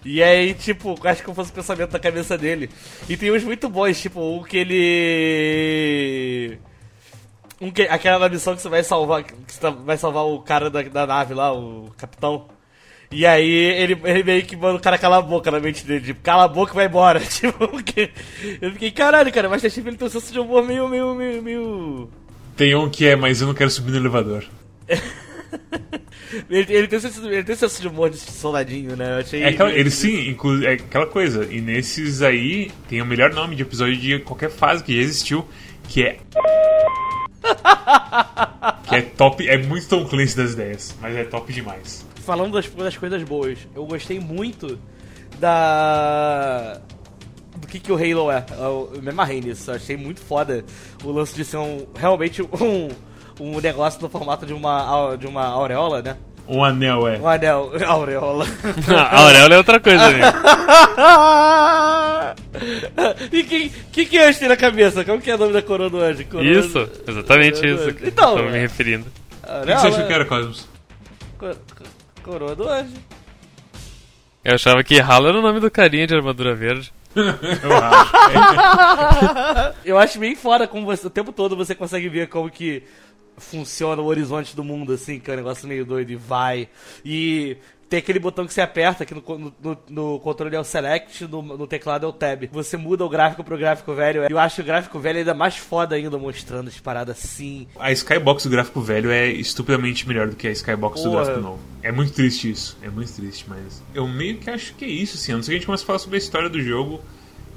E 0.06 0.24
aí, 0.24 0.54
tipo, 0.54 0.96
acho 1.06 1.22
que 1.22 1.34
fosse 1.34 1.52
o 1.52 1.54
pensamento 1.54 1.92
da 1.92 2.00
cabeça 2.00 2.38
dele. 2.38 2.70
E 3.10 3.18
tem 3.18 3.30
uns 3.30 3.44
muito 3.44 3.68
bons, 3.68 4.00
tipo, 4.00 4.22
o 4.22 4.46
que 4.46 4.58
ele 4.58 6.58
um 7.60 7.72
que, 7.72 7.84
aquela 7.84 8.30
missão 8.30 8.56
que 8.56 8.62
você 8.62 8.70
vai 8.70 8.84
salvar. 8.84 9.24
Que 9.24 9.34
você 9.48 9.60
tá, 9.60 9.70
vai 9.70 9.98
salvar 9.98 10.26
o 10.26 10.39
cara 10.39 10.70
da, 10.70 10.82
da 10.84 11.08
nave 11.08 11.34
lá, 11.34 11.54
o 11.54 11.91
capitão. 11.98 12.48
E 13.10 13.26
aí 13.26 13.50
ele, 13.50 14.00
ele 14.04 14.24
meio 14.24 14.46
que 14.46 14.56
manda 14.56 14.76
o 14.76 14.82
cara 14.82 14.98
calar 14.98 15.20
a 15.20 15.22
boca 15.22 15.50
na 15.50 15.60
mente 15.60 15.86
dele, 15.86 16.08
tipo, 16.08 16.20
cala 16.22 16.43
a 16.43 16.48
boca 16.48 16.74
e 16.74 16.76
vai 16.76 16.86
embora. 16.88 17.20
Tipo, 17.24 17.67
porque 17.70 18.12
eu 18.62 18.72
fiquei, 18.74 18.91
caralho, 18.91 19.32
cara, 19.32 19.48
mas 19.48 19.62
Chief 19.62 19.86
ele 19.86 19.96
tem 19.96 20.08
um 20.08 20.12
senso 20.12 20.34
de 20.34 20.39
humor 20.39 20.65
meio, 20.65 20.89
meio, 20.89 21.15
meio, 21.15 21.41
meio. 21.41 22.10
Tem 22.56 22.76
um 22.76 22.89
que 22.89 23.08
é, 23.08 23.15
mas 23.15 23.39
eu 23.39 23.48
não 23.48 23.54
quero 23.54 23.70
subir 23.70 23.91
no 23.91 23.98
elevador. 23.98 24.43
ele, 26.50 26.74
ele, 26.74 26.88
tem 26.88 27.00
senso, 27.00 27.26
ele 27.26 27.43
tem 27.43 27.56
senso 27.56 27.82
de 27.82 27.88
humor 27.88 28.10
de 28.10 28.17
soldadinho, 28.17 28.98
né? 28.98 29.13
Eu 29.13 29.20
achei. 29.20 29.41
É 29.41 29.50
aquela, 29.50 29.72
ele 29.72 29.89
sim, 29.89 30.30
inclu, 30.30 30.65
é 30.65 30.74
aquela 30.74 31.08
coisa. 31.08 31.48
E 31.50 31.62
nesses 31.62 32.22
aí 32.22 32.72
tem 32.89 33.02
o 33.02 33.06
melhor 33.06 33.34
nome 33.34 33.56
de 33.56 33.62
episódio 33.62 33.96
de 33.96 34.20
qualquer 34.20 34.50
fase 34.50 34.84
que 34.84 34.93
já 34.93 35.02
existiu, 35.02 35.48
que 35.88 36.04
é 36.04 36.17
que 38.88 38.96
é 38.96 39.02
top, 39.02 39.48
é 39.48 39.58
muito 39.58 39.88
Tom 39.88 40.06
Clancy 40.06 40.36
das 40.36 40.54
ideias, 40.54 40.96
mas 41.02 41.16
é 41.16 41.24
top 41.24 41.52
demais. 41.52 42.06
Falando 42.16 42.54
das, 42.54 42.68
das 42.70 42.98
coisas 42.98 43.24
boas, 43.24 43.60
eu 43.76 43.86
gostei 43.86 44.20
muito 44.20 44.80
da 45.40 46.82
do 47.58 47.68
que, 47.68 47.80
que 47.80 47.92
o 47.92 47.96
Halo 47.96 48.32
é. 48.32 48.46
Eu 48.58 49.02
me 49.02 49.10
amarrei 49.10 49.42
nisso. 49.42 49.72
Eu 49.72 49.76
achei 49.76 49.98
muito 49.98 50.22
foda 50.22 50.64
o 51.04 51.12
lance 51.12 51.36
de 51.36 51.44
ser 51.44 51.58
um, 51.58 51.86
realmente 51.96 52.42
um, 52.62 52.90
um 53.40 53.60
negócio 53.60 54.02
no 54.02 54.10
formato 54.10 54.46
de 54.46 54.54
uma, 54.54 55.16
de 55.16 55.28
uma 55.28 55.46
aureola, 55.46 56.02
né? 56.02 56.18
Um 56.48 56.64
anel, 56.64 57.08
é. 57.08 57.18
Um 57.18 57.28
anel, 57.28 57.72
aureola. 57.86 58.46
a 58.88 59.22
aureola 59.22 59.54
é 59.54 59.58
outra 59.58 59.80
coisa, 59.80 60.06
amigo. 60.06 60.26
e 63.32 63.44
quem 63.44 63.70
que, 63.92 64.06
que 64.06 64.18
anjo 64.18 64.40
tem 64.40 64.48
na 64.48 64.56
cabeça? 64.56 65.04
Como 65.04 65.22
que 65.22 65.30
é 65.30 65.36
o 65.36 65.38
nome 65.38 65.54
da 65.54 65.62
coroa 65.62 65.90
do 65.90 66.00
anjo? 66.00 66.24
Coroa 66.26 66.46
isso, 66.46 66.90
exatamente 67.08 67.60
coroa 67.60 67.90
isso. 67.90 67.98
Então, 68.04 68.38
Tô 68.38 68.44
me 68.44 68.60
referindo. 68.60 69.06
O 69.44 69.66
que 69.66 69.76
você 69.76 69.88
achou 69.88 70.08
que 70.08 70.14
era, 70.14 70.26
Cosmos? 70.26 70.68
Cor, 71.38 71.56
coroa 72.24 72.56
do 72.56 72.68
anjo. 72.68 72.94
Eu 74.44 74.56
achava 74.56 74.84
que 74.84 75.00
Halo 75.02 75.28
era 75.28 75.40
o 75.40 75.42
nome 75.42 75.60
do 75.60 75.70
carinha 75.70 76.08
de 76.08 76.16
armadura 76.16 76.56
verde. 76.56 76.94
Eu 77.16 77.76
acho. 77.76 78.14
Eu 79.88 79.98
acho 79.98 80.20
bem 80.20 80.36
fora 80.36 80.68
como 80.68 80.86
você, 80.86 81.08
o 81.08 81.10
tempo 81.10 81.32
todo 81.32 81.56
você 81.56 81.74
consegue 81.74 82.08
ver 82.08 82.28
como 82.28 82.50
que 82.50 82.84
funciona 83.38 84.02
o 84.02 84.06
horizonte 84.06 84.56
do 84.56 84.63
mundo, 84.63 84.93
assim, 84.93 85.19
que 85.19 85.30
é 85.30 85.34
um 85.34 85.38
negócio 85.38 85.67
meio 85.67 85.86
doido 85.86 86.12
e 86.12 86.15
vai. 86.15 86.67
E 87.06 87.58
tem 87.89 88.00
aquele 88.00 88.19
botão 88.19 88.45
que 88.45 88.54
você 88.54 88.62
aperta, 88.62 89.06
que 89.06 89.13
no, 89.13 89.54
no, 89.62 89.78
no 89.89 90.19
controle 90.19 90.56
é 90.56 90.60
o 90.60 90.63
Select, 90.63 91.26
no, 91.28 91.41
no, 91.41 91.67
teclado 91.67 92.06
é 92.06 92.10
o 92.10 92.12
Tab. 92.12 92.43
Você 92.52 92.76
muda 92.76 93.06
o 93.06 93.10
gráfico 93.10 93.43
pro 93.43 93.58
gráfico 93.58 93.93
velho. 93.93 94.26
Eu 94.30 94.38
acho 94.38 94.62
o 94.62 94.63
gráfico 94.63 95.00
velho 95.00 95.19
ainda 95.19 95.34
mais 95.34 95.56
foda 95.56 95.95
ainda, 95.95 96.17
mostrando 96.17 96.67
as 96.67 96.80
paradas 96.80 97.17
assim. 97.17 97.67
A 97.80 97.91
Skybox 97.91 98.43
do 98.43 98.50
gráfico 98.50 98.82
velho 98.82 99.10
é 99.10 99.28
estupidamente 99.28 100.08
melhor 100.08 100.28
do 100.28 100.36
que 100.36 100.47
a 100.47 100.52
Skybox 100.52 101.02
do 101.02 101.12
Porra. 101.12 101.23
gráfico 101.23 101.41
novo. 101.41 101.60
É 101.82 101.91
muito 101.91 102.13
triste 102.13 102.52
isso. 102.52 102.78
É 102.82 102.89
muito 102.89 103.13
triste, 103.13 103.45
mas. 103.47 103.82
Eu 103.93 104.08
meio 104.08 104.38
que 104.38 104.50
acho 104.50 104.73
que 104.76 104.84
é 104.84 104.89
isso, 104.89 105.15
assim. 105.15 105.32
A 105.32 105.36
não 105.36 105.43
ser 105.43 105.52
que 105.52 105.56
a 105.56 105.60
gente 105.60 105.65
comece 105.65 105.84
a 105.84 105.88
falar 105.88 106.00
sobre 106.00 106.17
a 106.17 106.19
história 106.19 106.50
do 106.50 106.62
jogo 106.62 107.00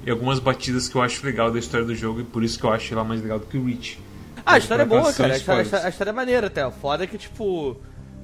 e 0.06 0.10
algumas 0.10 0.38
batidas 0.38 0.88
que 0.88 0.94
eu 0.94 1.02
acho 1.02 1.24
legal 1.26 1.50
da 1.50 1.58
história 1.58 1.84
do 1.84 1.94
jogo 1.94 2.20
e 2.20 2.24
por 2.24 2.44
isso 2.44 2.58
que 2.58 2.64
eu 2.64 2.72
acho 2.72 2.92
ela 2.94 3.02
mais 3.02 3.20
legal 3.20 3.38
do 3.38 3.46
que 3.46 3.56
o 3.56 3.64
Reach. 3.64 3.98
Ah, 4.44 4.54
a 4.54 4.58
história 4.58 4.82
é 4.82 4.86
boa, 4.86 5.12
cara. 5.12 5.34
A 5.34 5.36
história, 5.36 5.60
a 5.60 5.64
história- 5.64 5.86
a 5.86 5.88
história 5.88 6.10
é 6.10 6.12
maneira 6.12 6.46
até. 6.48 6.66
O 6.66 6.70
foda 6.70 7.04
é 7.04 7.06
que, 7.06 7.18
tipo, 7.18 7.76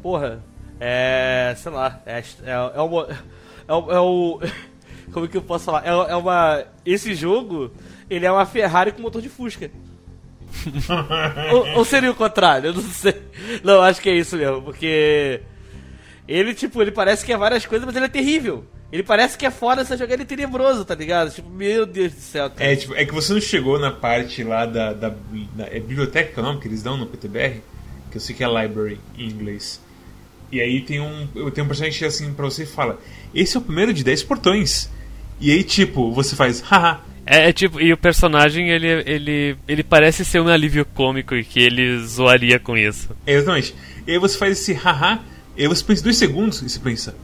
porra, 0.02 0.42
é. 0.80 1.54
sei 1.56 1.72
lá, 1.72 2.00
é, 2.06 2.18
é, 2.18 2.72
é 2.76 2.80
uma. 2.80 3.08
É, 3.68 3.72
o- 3.74 3.90
é 3.92 4.00
o. 4.00 4.40
Como 5.12 5.26
que 5.26 5.36
eu 5.36 5.42
posso 5.42 5.64
falar? 5.64 5.84
É, 5.84 5.90
é 6.12 6.16
uma. 6.16 6.62
Esse 6.84 7.14
jogo, 7.16 7.72
ele 8.08 8.24
é 8.24 8.30
uma 8.30 8.46
Ferrari 8.46 8.92
com 8.92 9.02
motor 9.02 9.20
de 9.20 9.28
Fusca. 9.28 9.70
ou, 11.52 11.78
ou 11.78 11.84
seria 11.84 12.10
o 12.10 12.14
contrário? 12.14 12.68
Eu 12.70 12.74
não 12.74 12.82
sei. 12.82 13.20
Não, 13.64 13.82
acho 13.82 14.00
que 14.00 14.08
é 14.08 14.14
isso 14.14 14.36
mesmo, 14.36 14.62
porque. 14.62 15.40
Ele, 16.28 16.54
tipo, 16.54 16.80
ele 16.82 16.90
parece 16.92 17.24
que 17.24 17.32
é 17.32 17.36
várias 17.36 17.64
coisas, 17.66 17.84
mas 17.86 17.94
ele 17.96 18.06
é 18.06 18.08
terrível. 18.08 18.64
Ele 18.92 19.02
parece 19.02 19.36
que 19.36 19.44
é 19.44 19.50
foda 19.50 19.82
essa 19.82 19.96
jogada, 19.96 20.14
ele 20.14 20.22
é 20.22 20.26
tenebroso, 20.26 20.84
tá 20.84 20.94
ligado? 20.94 21.30
Tipo, 21.34 21.50
meu 21.50 21.84
Deus 21.84 22.12
do 22.12 22.20
céu, 22.20 22.48
cara. 22.50 22.70
É, 22.72 22.76
tipo, 22.76 22.94
é 22.94 23.04
que 23.04 23.12
você 23.12 23.32
não 23.32 23.40
chegou 23.40 23.78
na 23.78 23.90
parte 23.90 24.44
lá 24.44 24.64
da. 24.64 24.92
da, 24.92 25.08
da- 25.10 25.66
é 25.70 25.80
biblioteca 25.80 26.32
que 26.32 26.38
é 26.38 26.42
o 26.42 26.46
nome 26.46 26.60
que 26.60 26.68
eles 26.68 26.82
dão 26.82 26.96
no 26.96 27.06
PTBR? 27.06 27.60
Que 28.10 28.16
eu 28.16 28.20
sei 28.20 28.34
que 28.36 28.44
é 28.44 28.46
library 28.46 29.00
em 29.18 29.26
inglês. 29.28 29.80
E 30.52 30.60
aí 30.60 30.80
tem 30.82 31.00
um. 31.00 31.26
Eu 31.34 31.50
tenho 31.50 31.64
um 31.64 31.68
personagem 31.68 31.90
que 31.92 31.98
chega 31.98 32.08
assim 32.08 32.32
pra 32.32 32.44
você 32.44 32.62
e 32.62 32.66
fala: 32.66 33.00
Esse 33.34 33.56
é 33.56 33.60
o 33.60 33.62
primeiro 33.62 33.92
de 33.92 34.04
10 34.04 34.22
portões. 34.22 34.88
E 35.40 35.50
aí, 35.50 35.64
tipo, 35.64 36.12
você 36.12 36.36
faz, 36.36 36.60
haha. 36.60 37.00
É, 37.26 37.48
é 37.48 37.52
tipo, 37.52 37.80
e 37.80 37.92
o 37.92 37.96
personagem, 37.96 38.70
ele, 38.70 38.86
ele, 39.04 39.56
ele 39.66 39.82
parece 39.82 40.24
ser 40.24 40.40
um 40.40 40.46
alívio 40.46 40.84
cômico 40.94 41.34
e 41.34 41.42
que 41.44 41.58
ele 41.58 41.98
zoaria 42.06 42.60
com 42.60 42.76
isso. 42.76 43.08
É, 43.26 43.32
exatamente. 43.34 43.74
E 44.06 44.12
aí 44.12 44.18
você 44.18 44.38
faz 44.38 44.52
esse 44.60 44.72
haha, 44.72 45.18
e 45.56 45.62
aí 45.62 45.68
você 45.68 45.82
pensa 45.82 46.04
dois 46.04 46.16
segundos 46.16 46.62
e 46.62 46.68
você 46.70 46.78
pensa: 46.78 47.16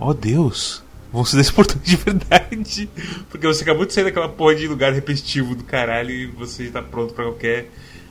Oh 0.00 0.12
Deus, 0.12 0.82
vão 1.16 1.24
10 1.24 1.50
portões 1.50 1.82
de 1.82 1.96
verdade. 1.96 2.90
Porque 3.30 3.46
você 3.46 3.62
acabou 3.62 3.86
de 3.86 3.92
sair 3.92 4.04
daquela 4.04 4.28
porra 4.28 4.54
de 4.54 4.68
lugar 4.68 4.92
repetitivo 4.92 5.54
do 5.54 5.64
caralho 5.64 6.10
e 6.10 6.26
você 6.26 6.64
está 6.64 6.82
pronto 6.82 7.14
pra 7.14 7.24
qualquer 7.24 7.70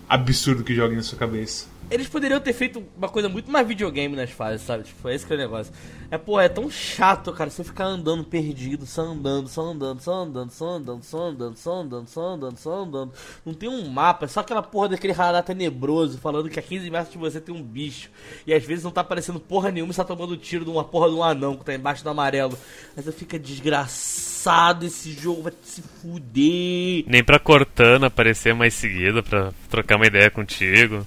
absurdo 0.10 0.64
que 0.64 0.74
jogue 0.74 0.96
na 0.96 1.04
sua 1.04 1.18
cabeça. 1.18 1.68
Eles 1.90 2.08
poderiam 2.08 2.40
ter 2.40 2.54
feito 2.54 2.84
uma 2.98 3.08
coisa 3.08 3.30
muito 3.30 3.52
mais 3.52 3.68
videogame 3.68 4.16
nas 4.16 4.32
fases, 4.32 4.66
sabe? 4.66 4.84
Tipo, 4.84 5.08
esse 5.10 5.26
que 5.26 5.34
é 5.34 5.36
o 5.36 5.40
negócio. 5.40 5.72
É, 6.10 6.18
pô, 6.18 6.40
é 6.40 6.50
tão 6.50 6.70
chato, 6.70 7.32
cara, 7.32 7.50
você 7.50 7.64
ficar 7.64 7.86
andando 7.86 8.24
perdido, 8.24 8.86
só 8.86 9.04
andando, 9.04 9.48
só 9.48 9.62
andando, 9.62 10.02
só 10.02 10.14
andando, 10.24 10.52
só 10.52 10.68
andando, 10.68 11.04
só 11.04 11.20
andando, 11.28 11.58
só 11.58 11.74
andando, 11.82 12.08
só 12.08 12.22
andando, 12.22 12.58
só 12.58 12.84
andando. 12.84 13.14
Não 13.46 13.54
tem 13.54 13.70
um 13.70 13.88
mapa, 13.88 14.26
é 14.26 14.28
só 14.28 14.40
aquela 14.40 14.64
porra 14.64 14.90
daquele 14.90 15.14
radar 15.14 15.44
tenebroso 15.44 16.18
falando 16.18 16.50
que 16.50 16.60
a 16.60 16.62
15 16.62 16.90
metros 16.90 17.12
de 17.12 17.18
você 17.18 17.40
tem 17.40 17.54
um 17.54 17.62
bicho. 17.62 18.10
E 18.48 18.54
às 18.54 18.64
vezes 18.64 18.84
não 18.84 18.92
tá 18.92 19.02
aparecendo 19.02 19.40
porra 19.40 19.72
nenhuma 19.72 19.94
você 19.94 20.02
tá 20.02 20.06
tomando 20.06 20.38
tiro 20.38 20.66
de 20.66 20.72
uma 20.72 20.84
porra 20.84 21.10
de 21.10 21.16
um 21.16 21.24
anão 21.24 21.56
que 21.56 21.66
tá 21.66 21.74
embaixo 21.74 22.04
do 22.04 22.10
amarelo. 22.10 22.58
Mas 22.96 23.14
fica 23.16 23.38
desgraçado 23.38 24.86
esse 24.86 25.12
jogo, 25.12 25.44
vai 25.44 25.54
se 25.64 25.82
fuder. 25.82 27.06
Nem 27.08 27.24
pra 27.24 27.40
Cortana 27.40 28.08
aparecer 28.08 28.54
mais 28.54 28.74
seguida 28.74 29.22
pra 29.22 29.52
trocar 29.70 29.98
uma 29.98 30.08
ideia 30.08 30.30
contigo. 30.30 31.06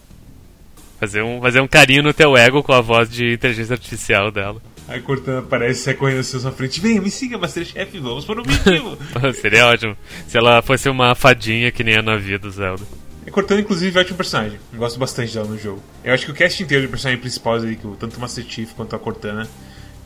Fazer 0.99 1.23
um, 1.23 1.41
fazer 1.41 1.61
um 1.61 1.69
carinho 1.69 2.03
no 2.03 2.13
teu 2.13 2.37
ego 2.37 2.63
com 2.63 2.73
a 2.73 2.81
voz 2.81 3.09
de 3.09 3.35
inteligência 3.35 3.75
artificial 3.75 4.31
dela. 4.31 4.61
Aí 4.89 5.03
Cortana 5.03 5.41
aparece, 5.41 5.83
sai 5.83 5.95
correndo 5.95 6.21
assim 6.21 6.37
na 6.37 6.43
sua 6.43 6.53
frente. 6.53 6.81
Vem, 6.81 6.99
me 6.99 7.11
siga, 7.11 7.37
Masterchef, 7.37 7.99
vamos 7.99 8.25
para 8.25 8.39
o 8.39 8.41
objetivo. 8.41 8.99
Seria 9.39 9.67
ótimo 9.67 9.95
se 10.27 10.39
ela 10.39 10.63
fosse 10.63 10.89
uma 10.89 11.15
fadinha 11.15 11.71
que 11.71 11.85
nem 11.85 11.97
a 11.97 12.03
navio 12.03 12.39
do 12.39 12.51
Zelda. 12.51 12.83
a 13.27 13.31
Cortana, 13.31 13.61
inclusive, 13.61 13.97
é 13.99 14.01
ótimo 14.01 14.17
personagem. 14.17 14.59
Eu 14.73 14.79
gosto 14.79 14.99
bastante 14.99 15.35
dela 15.35 15.47
no 15.47 15.59
jogo. 15.59 15.83
Eu 16.03 16.15
acho 16.15 16.25
que 16.25 16.33
o 16.33 16.35
cast 16.35 16.63
inteiro 16.63 16.85
de 16.85 16.89
personagens 16.89 17.21
principais 17.21 17.65
aí, 17.65 17.77
que 17.77 17.87
tanto 17.99 18.17
o 18.17 18.21
Master 18.21 18.45
Chief 18.49 18.73
quanto 18.73 18.97
a 18.97 18.99
Cortana, 18.99 19.47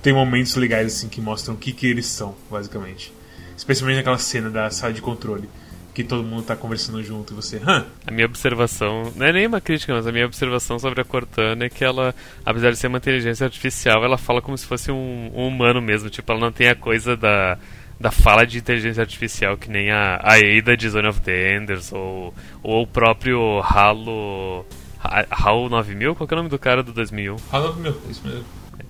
tem 0.02 0.12
momentos 0.12 0.56
legais 0.56 0.88
assim 0.88 1.08
que 1.08 1.20
mostram 1.20 1.54
o 1.54 1.58
que, 1.58 1.72
que 1.72 1.86
eles 1.86 2.06
são, 2.06 2.34
basicamente. 2.50 3.12
Especialmente 3.56 3.98
naquela 3.98 4.18
cena 4.18 4.50
da 4.50 4.68
sala 4.68 4.92
de 4.92 5.00
controle. 5.00 5.48
Que 5.94 6.02
todo 6.02 6.22
mundo 6.24 6.42
tá 6.44 6.56
conversando 6.56 7.02
junto 7.02 7.32
e 7.34 7.36
você, 7.36 7.60
hã? 7.66 7.84
A 8.06 8.10
minha 8.10 8.24
observação, 8.26 9.12
não 9.14 9.26
é 9.26 9.32
nem 9.32 9.46
uma 9.46 9.60
crítica, 9.60 9.92
mas 9.92 10.06
a 10.06 10.12
minha 10.12 10.24
observação 10.24 10.78
sobre 10.78 11.02
a 11.02 11.04
Cortana 11.04 11.66
é 11.66 11.68
que 11.68 11.84
ela, 11.84 12.14
apesar 12.46 12.70
de 12.70 12.76
ser 12.78 12.86
uma 12.86 12.96
inteligência 12.98 13.44
artificial, 13.44 14.02
ela 14.02 14.16
fala 14.16 14.40
como 14.40 14.56
se 14.56 14.66
fosse 14.66 14.90
um, 14.90 15.30
um 15.34 15.46
humano 15.46 15.82
mesmo. 15.82 16.08
Tipo, 16.08 16.32
ela 16.32 16.40
não 16.40 16.50
tem 16.50 16.68
a 16.68 16.74
coisa 16.74 17.14
da, 17.14 17.58
da 18.00 18.10
fala 18.10 18.46
de 18.46 18.56
inteligência 18.56 19.02
artificial 19.02 19.56
que 19.58 19.68
nem 19.70 19.90
a, 19.90 20.16
a 20.22 20.36
Ada 20.36 20.74
de 20.76 20.88
Zone 20.88 21.08
of 21.08 21.20
the 21.20 21.56
Enders 21.56 21.92
ou, 21.92 22.32
ou 22.62 22.82
o 22.84 22.86
próprio 22.86 23.60
Halo. 23.62 24.64
Ha- 25.04 25.26
HAL 25.30 25.68
9000? 25.68 26.14
Qual 26.14 26.26
que 26.26 26.32
é 26.32 26.36
o 26.36 26.38
nome 26.38 26.48
do 26.48 26.58
cara 26.58 26.82
do 26.82 26.92
2001? 26.92 27.36
Fala 27.36 27.74
meu, 27.76 28.00
isso 28.08 28.22
mesmo. 28.26 28.44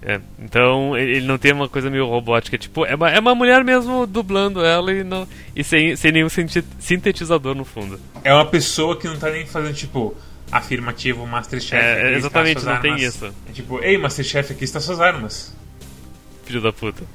É, 0.04 0.20
então 0.40 0.98
ele 0.98 1.24
não 1.24 1.38
tem 1.38 1.52
uma 1.52 1.68
coisa 1.68 1.88
meio 1.88 2.06
robótica, 2.06 2.58
tipo, 2.58 2.84
é 2.84 2.96
uma, 2.96 3.08
é 3.08 3.20
uma 3.20 3.36
mulher 3.36 3.62
mesmo 3.62 4.04
dublando 4.04 4.64
ela 4.64 4.92
e, 4.92 5.04
não, 5.04 5.28
e 5.54 5.62
sem, 5.62 5.94
sem 5.94 6.10
nenhum 6.10 6.28
sintetizador 6.28 7.54
no 7.54 7.64
fundo. 7.64 8.00
É 8.24 8.34
uma 8.34 8.44
pessoa 8.46 8.98
que 8.98 9.06
não 9.06 9.16
tá 9.16 9.30
nem 9.30 9.46
fazendo, 9.46 9.74
tipo, 9.74 10.16
afirmativo, 10.50 11.24
Masterchef. 11.26 11.80
É, 11.80 12.16
exatamente, 12.16 12.64
não 12.64 12.80
tem 12.80 12.92
armas. 12.92 13.14
isso. 13.14 13.32
É 13.48 13.52
tipo, 13.52 13.82
ei, 13.82 13.96
Masterchef, 13.96 14.52
aqui 14.52 14.64
está 14.64 14.80
suas 14.80 15.00
armas. 15.00 15.54
Filho 16.44 16.60
da 16.60 16.72
puta. 16.72 17.04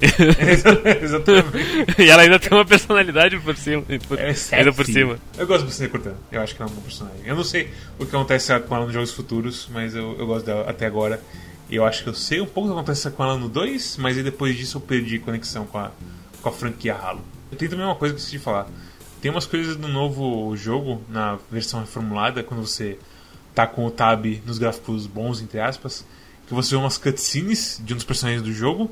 Exatamente. 1.02 1.56
e 1.98 2.08
ela 2.08 2.22
ainda 2.22 2.38
tem 2.38 2.50
uma 2.50 2.64
personalidade 2.64 3.38
por 3.38 3.54
cima. 3.56 3.82
Por, 4.08 4.18
É 4.18 4.34
ainda 4.52 4.72
por 4.72 4.86
cima. 4.86 5.18
Eu 5.36 5.46
gosto 5.46 5.66
bastante 5.66 5.88
da 5.88 5.90
Cortana. 5.90 6.16
Eu 6.32 6.40
acho 6.40 6.56
que 6.56 6.62
ela 6.62 6.70
é 6.70 6.72
um 6.72 6.76
bom 6.76 6.82
personagem. 6.82 7.20
Eu 7.24 7.36
não 7.36 7.44
sei 7.44 7.70
o 7.98 8.06
que 8.06 8.16
acontece 8.16 8.58
com 8.60 8.74
ela 8.74 8.86
nos 8.86 8.94
jogos 8.94 9.12
futuros, 9.12 9.68
mas 9.70 9.94
eu, 9.94 10.16
eu 10.18 10.26
gosto 10.26 10.46
dela 10.46 10.68
até 10.68 10.86
agora. 10.86 11.20
Eu 11.70 11.84
acho 11.84 12.02
que 12.02 12.08
eu 12.08 12.14
sei 12.14 12.40
um 12.40 12.46
pouco 12.46 12.68
o 12.68 12.72
que 12.72 12.78
acontece 12.78 13.10
com 13.10 13.22
ela 13.22 13.36
no 13.36 13.48
2, 13.48 13.98
mas 13.98 14.16
aí 14.16 14.22
depois 14.22 14.56
disso 14.56 14.78
eu 14.78 14.80
perdi 14.80 15.18
conexão 15.18 15.66
com 15.66 15.78
a, 15.78 15.90
com 16.40 16.48
a 16.48 16.52
franquia 16.52 16.94
Halo. 16.94 17.20
Tem 17.56 17.68
também 17.68 17.84
uma 17.84 17.94
coisa 17.94 18.14
que 18.14 18.20
eu 18.20 18.26
de 18.26 18.38
falar. 18.38 18.66
Tem 19.20 19.30
umas 19.30 19.46
coisas 19.46 19.76
do 19.76 19.88
novo 19.88 20.56
jogo, 20.56 21.02
na 21.08 21.38
versão 21.50 21.80
reformulada, 21.80 22.42
quando 22.42 22.66
você 22.66 22.98
tá 23.54 23.66
com 23.66 23.84
o 23.84 23.90
tab 23.90 24.24
nos 24.46 24.58
gráficos 24.58 25.06
bons, 25.06 25.42
entre 25.42 25.60
aspas, 25.60 26.06
que 26.46 26.54
você 26.54 26.70
vê 26.70 26.76
umas 26.76 26.96
cutscenes 26.96 27.80
de 27.84 27.92
um 27.92 27.96
dos 27.96 28.04
personagens 28.04 28.42
do 28.42 28.52
jogo. 28.52 28.90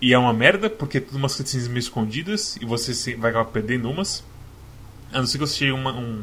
E 0.00 0.12
é 0.12 0.18
uma 0.18 0.32
merda, 0.32 0.70
porque 0.70 0.98
é 0.98 1.00
tudo 1.00 1.16
umas 1.16 1.34
cutscenes 1.34 1.66
meio 1.68 1.78
escondidas 1.80 2.56
e 2.56 2.64
você 2.64 3.16
vai 3.16 3.30
acabar 3.30 3.50
perdendo 3.50 3.90
umas. 3.90 4.24
A 5.12 5.18
não 5.18 5.26
ser 5.26 5.38
que 5.38 5.46
você 5.46 5.58
seja 5.58 5.74
uma, 5.74 5.92
um- 5.92 6.22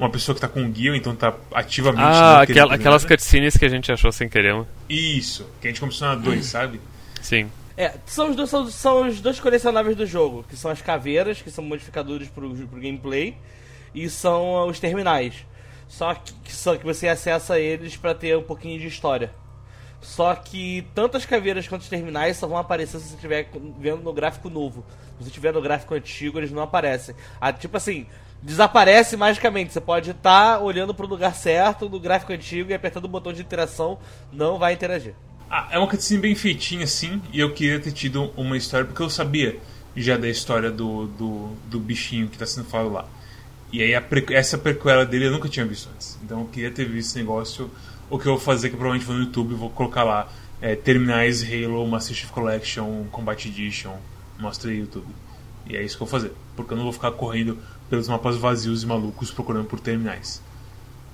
uma 0.00 0.10
pessoa 0.10 0.34
que 0.34 0.40
tá 0.40 0.48
com 0.48 0.60
um 0.60 0.70
guia, 0.70 0.96
então 0.96 1.14
tá 1.14 1.34
ativamente. 1.54 2.02
Ah, 2.02 2.40
aquela, 2.40 2.74
aquelas 2.74 3.02
nada. 3.02 3.14
cutscenes 3.14 3.56
que 3.56 3.64
a 3.64 3.68
gente 3.68 3.92
achou 3.92 4.10
sem 4.10 4.28
querer. 4.28 4.54
né? 4.54 4.64
Isso, 4.88 5.46
que 5.60 5.68
a 5.68 5.70
gente 5.70 5.80
começou 5.80 6.08
na 6.08 6.14
2, 6.14 6.44
sabe? 6.46 6.80
Sim. 7.20 7.50
É, 7.76 7.94
são 8.06 8.30
os, 8.30 8.36
dois, 8.36 8.50
são, 8.50 8.66
são 8.68 9.08
os 9.08 9.20
dois 9.20 9.38
colecionáveis 9.38 9.96
do 9.96 10.06
jogo, 10.06 10.44
que 10.48 10.56
são 10.56 10.70
as 10.70 10.82
caveiras, 10.82 11.40
que 11.40 11.50
são 11.50 11.62
modificadores 11.62 12.28
pro, 12.28 12.50
pro 12.54 12.80
gameplay, 12.80 13.36
e 13.94 14.08
são 14.08 14.66
os 14.68 14.80
terminais. 14.80 15.34
Só 15.86 16.14
que, 16.14 16.32
que 16.44 16.52
só 16.52 16.76
que 16.76 16.84
você 16.84 17.08
acessa 17.08 17.58
eles 17.58 17.96
pra 17.96 18.14
ter 18.14 18.36
um 18.36 18.42
pouquinho 18.42 18.78
de 18.78 18.86
história. 18.86 19.30
Só 20.00 20.34
que 20.34 20.86
tanto 20.94 21.16
as 21.16 21.26
caveiras 21.26 21.68
quanto 21.68 21.82
os 21.82 21.88
terminais 21.88 22.36
só 22.38 22.46
vão 22.46 22.56
aparecer 22.56 22.98
se 22.98 23.08
você 23.08 23.14
estiver 23.16 23.50
vendo 23.78 24.02
no 24.02 24.12
gráfico 24.12 24.48
novo. 24.48 24.84
Se 25.18 25.24
você 25.24 25.28
estiver 25.28 25.52
no 25.52 25.60
gráfico 25.60 25.94
antigo, 25.94 26.38
eles 26.38 26.50
não 26.50 26.62
aparecem. 26.62 27.14
Ah, 27.40 27.52
tipo 27.52 27.76
assim, 27.76 28.06
desaparece 28.42 29.16
magicamente. 29.16 29.72
Você 29.72 29.80
pode 29.80 30.10
estar 30.10 30.56
tá 30.56 30.60
olhando 30.60 30.94
pro 30.94 31.06
lugar 31.06 31.34
certo, 31.34 31.88
no 31.88 32.00
gráfico 32.00 32.32
antigo, 32.32 32.70
e 32.70 32.74
apertando 32.74 33.04
o 33.04 33.08
botão 33.08 33.32
de 33.32 33.42
interação, 33.42 33.98
não 34.32 34.58
vai 34.58 34.72
interagir. 34.72 35.14
Ah, 35.50 35.68
é 35.70 35.78
uma 35.78 35.88
cutscene 35.88 36.20
bem 36.20 36.34
feitinha, 36.34 36.84
assim, 36.84 37.20
e 37.32 37.40
eu 37.40 37.52
queria 37.52 37.80
ter 37.80 37.92
tido 37.92 38.30
uma 38.36 38.56
história, 38.56 38.86
porque 38.86 39.02
eu 39.02 39.10
sabia 39.10 39.58
já 39.96 40.16
da 40.16 40.28
história 40.28 40.70
do, 40.70 41.06
do, 41.08 41.48
do 41.66 41.80
bichinho 41.80 42.28
que 42.28 42.36
está 42.36 42.46
sendo 42.46 42.68
falado 42.68 42.92
lá. 42.92 43.08
E 43.72 43.82
aí 43.82 43.92
essa 44.32 44.58
prequela 44.58 45.06
dele 45.06 45.26
eu 45.26 45.30
nunca 45.30 45.48
tinha 45.48 45.64
visto 45.64 45.88
antes. 45.94 46.18
Então 46.22 46.40
eu 46.40 46.46
queria 46.46 46.70
ter 46.70 46.84
visto 46.84 47.10
esse 47.10 47.18
negócio. 47.18 47.70
O 48.08 48.18
que 48.18 48.26
eu 48.26 48.32
vou 48.32 48.40
fazer, 48.40 48.68
que 48.68 48.74
eu 48.74 48.78
provavelmente 48.78 49.06
vou 49.06 49.16
no 49.16 49.22
YouTube 49.22 49.54
vou 49.54 49.70
colocar 49.70 50.02
lá 50.02 50.28
é, 50.60 50.74
Terminais 50.74 51.42
Halo 51.42 51.86
Master 51.86 52.16
Chief 52.16 52.30
Collection 52.30 53.04
Combat 53.12 53.46
Edition. 53.46 53.96
Mostra 54.38 54.70
aí 54.70 54.78
YouTube. 54.78 55.06
E 55.68 55.76
é 55.76 55.82
isso 55.82 55.96
que 55.96 56.02
eu 56.02 56.06
vou 56.06 56.20
fazer. 56.20 56.32
Porque 56.56 56.72
eu 56.72 56.76
não 56.76 56.84
vou 56.84 56.92
ficar 56.92 57.12
correndo 57.12 57.58
pelos 57.90 58.08
mapas 58.08 58.36
vazios 58.36 58.84
e 58.84 58.86
malucos 58.86 59.30
procurando 59.30 59.66
por 59.66 59.80
terminais. 59.80 60.40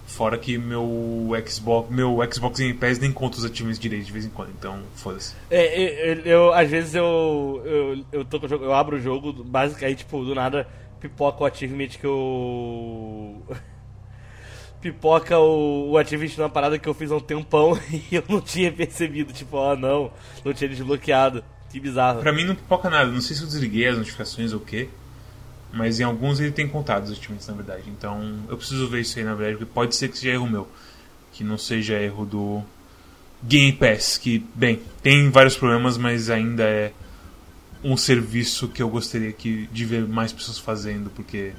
Fora 0.07 0.39
que 0.39 0.57
meu 0.57 1.31
Xbox, 1.49 1.91
meu 1.91 2.19
Xbox 2.33 2.61
Game 2.61 2.75
Pass 2.75 2.99
nem 3.01 3.11
conta 3.11 3.39
os 3.39 3.45
achievements 3.45 3.79
direito 3.79 4.05
de 4.05 4.13
vez 4.13 4.25
em 4.25 4.31
quando, 4.31 4.51
então 4.51 4.81
foda-se. 4.95 5.35
É, 5.51 6.13
eu, 6.13 6.15
eu, 6.21 6.53
às 6.53 6.71
vezes 6.71 6.95
eu, 6.95 7.63
eu, 7.65 8.05
eu, 8.13 8.25
tô 8.25 8.39
com 8.39 8.47
o 8.47 8.49
jogo, 8.49 8.65
eu 8.65 8.73
abro 8.73 8.97
o 8.97 9.01
jogo, 9.01 9.33
basicamente, 9.33 9.99
tipo, 9.99 10.25
do 10.25 10.35
nada 10.35 10.69
pipoca 11.01 11.43
o 11.43 11.47
achievement 11.47 11.89
que 11.89 12.05
eu. 12.07 13.43
pipoca 14.81 15.39
o, 15.39 15.91
o 15.91 15.99
achievement 15.99 16.33
numa 16.39 16.51
parada 16.51 16.79
que 16.79 16.89
eu 16.89 16.95
fiz 16.95 17.11
há 17.11 17.17
um 17.17 17.21
tempão 17.21 17.77
e 17.91 18.15
eu 18.15 18.23
não 18.29 18.41
tinha 18.41 18.71
percebido, 18.71 19.33
tipo, 19.33 19.57
oh, 19.57 19.75
não, 19.75 20.13
não 20.45 20.53
tinha 20.53 20.69
desbloqueado. 20.69 21.43
Que 21.71 21.81
bizarro. 21.81 22.21
Pra 22.21 22.33
mim 22.33 22.45
não 22.45 22.55
pipoca 22.55 22.89
nada, 22.89 23.11
não 23.11 23.21
sei 23.21 23.35
se 23.35 23.43
eu 23.43 23.49
desliguei 23.49 23.89
as 23.89 23.99
notificações 23.99 24.53
ou 24.53 24.61
o 24.61 24.63
quê. 24.63 24.89
Mas 25.73 26.01
em 26.01 26.05
alguns 26.05 26.41
ele 26.41 26.53
tem 26.53 26.69
contado 26.69 27.05
os 27.05 27.13
achievements, 27.13 27.47
na 27.47 27.55
verdade. 27.55 27.85
Então 27.89 28.39
eu 28.49 28.57
preciso 28.57 28.89
ver 28.89 29.01
isso 29.01 29.19
aí, 29.19 29.25
na 29.25 29.35
verdade, 29.35 29.59
porque 29.59 29.73
pode 29.73 29.95
ser 29.95 30.09
que 30.09 30.19
seja 30.19 30.33
erro 30.33 30.49
meu. 30.49 30.69
Que 31.33 31.45
não 31.45 31.59
seja 31.59 32.01
erro 32.01 32.25
do 32.25 32.63
Game 33.43 33.73
Pass, 33.73 34.19
que, 34.19 34.45
bem, 34.55 34.81
tem 35.03 35.31
vários 35.31 35.57
problemas, 35.57 35.99
mas 35.99 36.31
ainda 36.31 36.65
é 36.65 36.93
um 37.85 37.97
serviço 37.97 38.69
que 38.69 38.83
eu 38.83 38.89
gostaria 38.89 39.33
que, 39.33 39.69
de 39.73 39.85
ver 39.85 40.07
mais 40.07 40.33
pessoas 40.33 40.59
fazendo, 40.59 41.11
porque. 41.11 41.53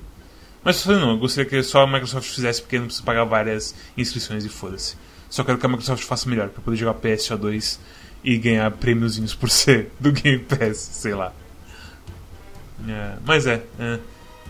Mas 0.63 0.85
não, 0.85 1.11
eu 1.11 1.17
gostaria 1.17 1.49
que 1.49 1.63
só 1.63 1.83
a 1.83 1.87
Microsoft 1.87 2.29
fizesse 2.29 2.61
porque 2.61 2.77
não 2.77 2.85
precisa 2.85 3.05
pagar 3.05 3.23
várias 3.23 3.73
inscrições 3.95 4.43
e 4.43 4.49
foda-se. 4.49 4.97
Só 5.29 5.43
quero 5.43 5.57
que 5.57 5.65
a 5.65 5.69
Microsoft 5.69 6.03
faça 6.03 6.29
melhor, 6.29 6.49
para 6.49 6.61
poder 6.61 6.77
jogar 6.77 6.95
PSO2 6.95 7.79
e 8.23 8.37
ganhar 8.37 8.69
prêmiozinhos 8.71 9.35
por 9.35 9.49
ser 9.49 9.91
do 9.99 10.11
Game 10.11 10.39
Pass, 10.43 10.77
sei 10.77 11.13
lá. 11.13 11.31
É, 12.87 13.13
mas 13.25 13.47
é, 13.47 13.61
é. 13.79 13.99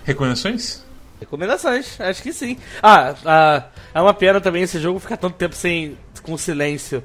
Recomendações? 0.04 0.84
Recomendações, 1.20 2.00
acho 2.00 2.22
que 2.22 2.32
sim. 2.32 2.58
Ah, 2.82 3.16
ah, 3.26 3.64
é 3.94 4.02
uma 4.02 4.14
pena 4.14 4.40
também 4.40 4.64
esse 4.64 4.80
jogo 4.80 5.00
ficar 5.00 5.18
tanto 5.18 5.36
tempo 5.36 5.56
sem 5.56 5.98
com 6.22 6.38
silêncio. 6.38 7.04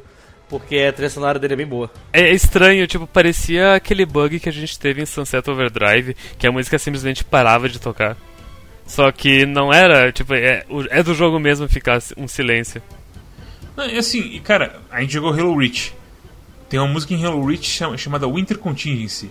Porque 0.49 0.77
a 0.77 0.93
trilha 0.93 1.09
sonora 1.09 1.39
dele 1.39 1.55
é 1.55 1.57
bem 1.57 1.67
boa. 1.67 1.91
É 2.13 2.31
estranho, 2.31 2.87
tipo, 2.87 3.07
parecia 3.07 3.75
aquele 3.75 4.05
bug 4.05 4.39
que 4.39 4.51
a 4.51 4.53
gente 4.53 4.79
teve 4.79 5.01
em 5.01 5.07
Sunset 5.07 5.49
Overdrive, 5.49 6.15
que 6.37 6.47
a 6.47 6.53
música 6.53 6.79
simplesmente 6.79 7.25
parava 7.25 7.71
de 7.71 7.81
tocar. 7.81 8.19
Só 8.87 9.11
que 9.11 9.47
não 9.47 9.73
era, 9.73 10.13
tipo, 10.13 10.35
é, 10.35 10.67
é 10.91 11.03
do 11.03 11.15
jogo 11.15 11.39
mesmo 11.39 11.67
ficar 11.69 12.03
um 12.19 12.29
silêncio. 12.29 12.83
Não, 13.75 13.87
e 13.87 13.97
assim, 13.97 14.39
cara, 14.45 14.81
a 14.91 15.01
gente 15.01 15.15
jogou 15.15 15.33
Halo 15.33 15.57
Reach. 15.57 15.95
Tem 16.69 16.79
uma 16.79 16.89
música 16.89 17.15
em 17.15 17.25
Halo 17.25 17.47
Reach 17.47 17.83
chamada 17.97 18.29
Winter 18.29 18.59
Contingency, 18.59 19.31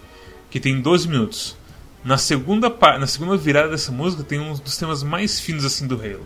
que 0.50 0.60
tem 0.60 0.82
12 0.82 1.08
minutos. 1.08 1.56
Na 2.04 2.18
segunda, 2.18 2.70
na 3.00 3.08
segunda 3.08 3.38
virada 3.38 3.70
dessa 3.70 3.92
música 3.92 4.24
tem 4.24 4.40
um 4.40 4.54
dos 4.54 4.78
temas 4.78 5.04
mais 5.04 5.40
finos 5.40 5.64
assim 5.64 5.88
do 5.88 5.96
Halo. 5.96 6.26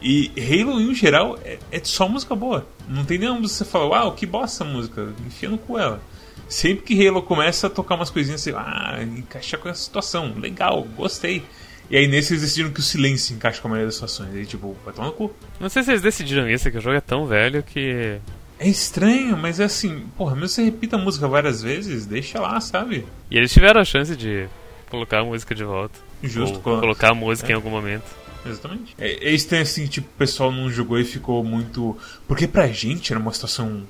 E 0.00 0.32
Halo, 0.36 0.80
em 0.80 0.94
geral, 0.94 1.38
é, 1.44 1.58
é 1.70 1.80
só 1.82 2.08
música 2.08 2.34
boa. 2.34 2.66
Não 2.88 3.04
tem 3.04 3.18
nenhuma 3.18 3.40
música 3.40 3.64
que 3.64 3.70
você 3.70 3.70
fala, 3.70 3.86
uau, 3.86 4.12
que 4.12 4.26
bosta 4.26 4.64
essa 4.64 4.64
música, 4.64 5.12
enfia 5.26 5.48
no 5.48 5.58
cu 5.58 5.78
ela. 5.78 6.00
Sempre 6.48 6.84
que 6.84 7.06
Halo 7.06 7.22
começa 7.22 7.66
a 7.66 7.70
tocar 7.70 7.94
umas 7.94 8.10
coisinhas 8.10 8.40
assim, 8.40 8.52
ah, 8.56 8.98
encaixa 9.02 9.56
com 9.56 9.68
essa 9.68 9.82
situação, 9.82 10.34
legal, 10.36 10.82
gostei. 10.96 11.44
E 11.90 11.96
aí 11.96 12.06
nesse 12.06 12.32
eles 12.32 12.42
decidiram 12.42 12.70
que 12.70 12.80
o 12.80 12.82
silêncio 12.82 13.34
encaixa 13.34 13.60
com 13.60 13.68
a 13.68 13.70
maioria 13.70 13.86
das 13.86 13.94
situações. 13.94 14.34
Aí 14.34 14.46
tipo, 14.46 14.76
vai 14.84 14.94
tomar 14.94 15.08
no 15.08 15.14
cu. 15.14 15.34
Não 15.60 15.68
sei 15.68 15.82
se 15.82 15.90
eles 15.90 16.02
decidiram 16.02 16.48
isso, 16.48 16.68
é 16.68 16.70
que 16.70 16.78
o 16.78 16.80
jogo 16.80 16.96
é 16.96 17.00
tão 17.00 17.26
velho 17.26 17.62
que. 17.62 18.18
É 18.58 18.68
estranho, 18.68 19.36
mas 19.36 19.58
é 19.58 19.64
assim, 19.64 20.06
porra, 20.16 20.34
mesmo 20.34 20.48
você 20.48 20.62
repita 20.62 20.96
a 20.96 20.98
música 20.98 21.26
várias 21.26 21.62
vezes, 21.62 22.06
deixa 22.06 22.40
lá, 22.40 22.60
sabe? 22.60 23.04
E 23.30 23.36
eles 23.36 23.52
tiveram 23.52 23.80
a 23.80 23.84
chance 23.84 24.14
de 24.14 24.48
colocar 24.92 25.20
a 25.20 25.24
música 25.24 25.54
de 25.54 25.64
volta. 25.64 25.98
Justo. 26.22 26.56
Ou 26.56 26.80
colocar 26.80 27.10
a 27.10 27.14
música 27.14 27.48
é. 27.48 27.52
em 27.52 27.54
algum 27.54 27.70
momento. 27.70 28.04
Exatamente. 28.44 28.94
É, 28.98 29.28
é 29.28 29.32
estranho 29.32 29.62
assim, 29.62 29.86
tipo, 29.86 30.06
o 30.06 30.18
pessoal 30.18 30.52
não 30.52 30.70
jogou 30.70 30.98
e 30.98 31.04
ficou 31.04 31.42
muito. 31.42 31.96
Porque 32.28 32.46
pra 32.46 32.68
gente 32.68 33.10
era 33.10 33.18
uma 33.18 33.32
situação 33.32 33.84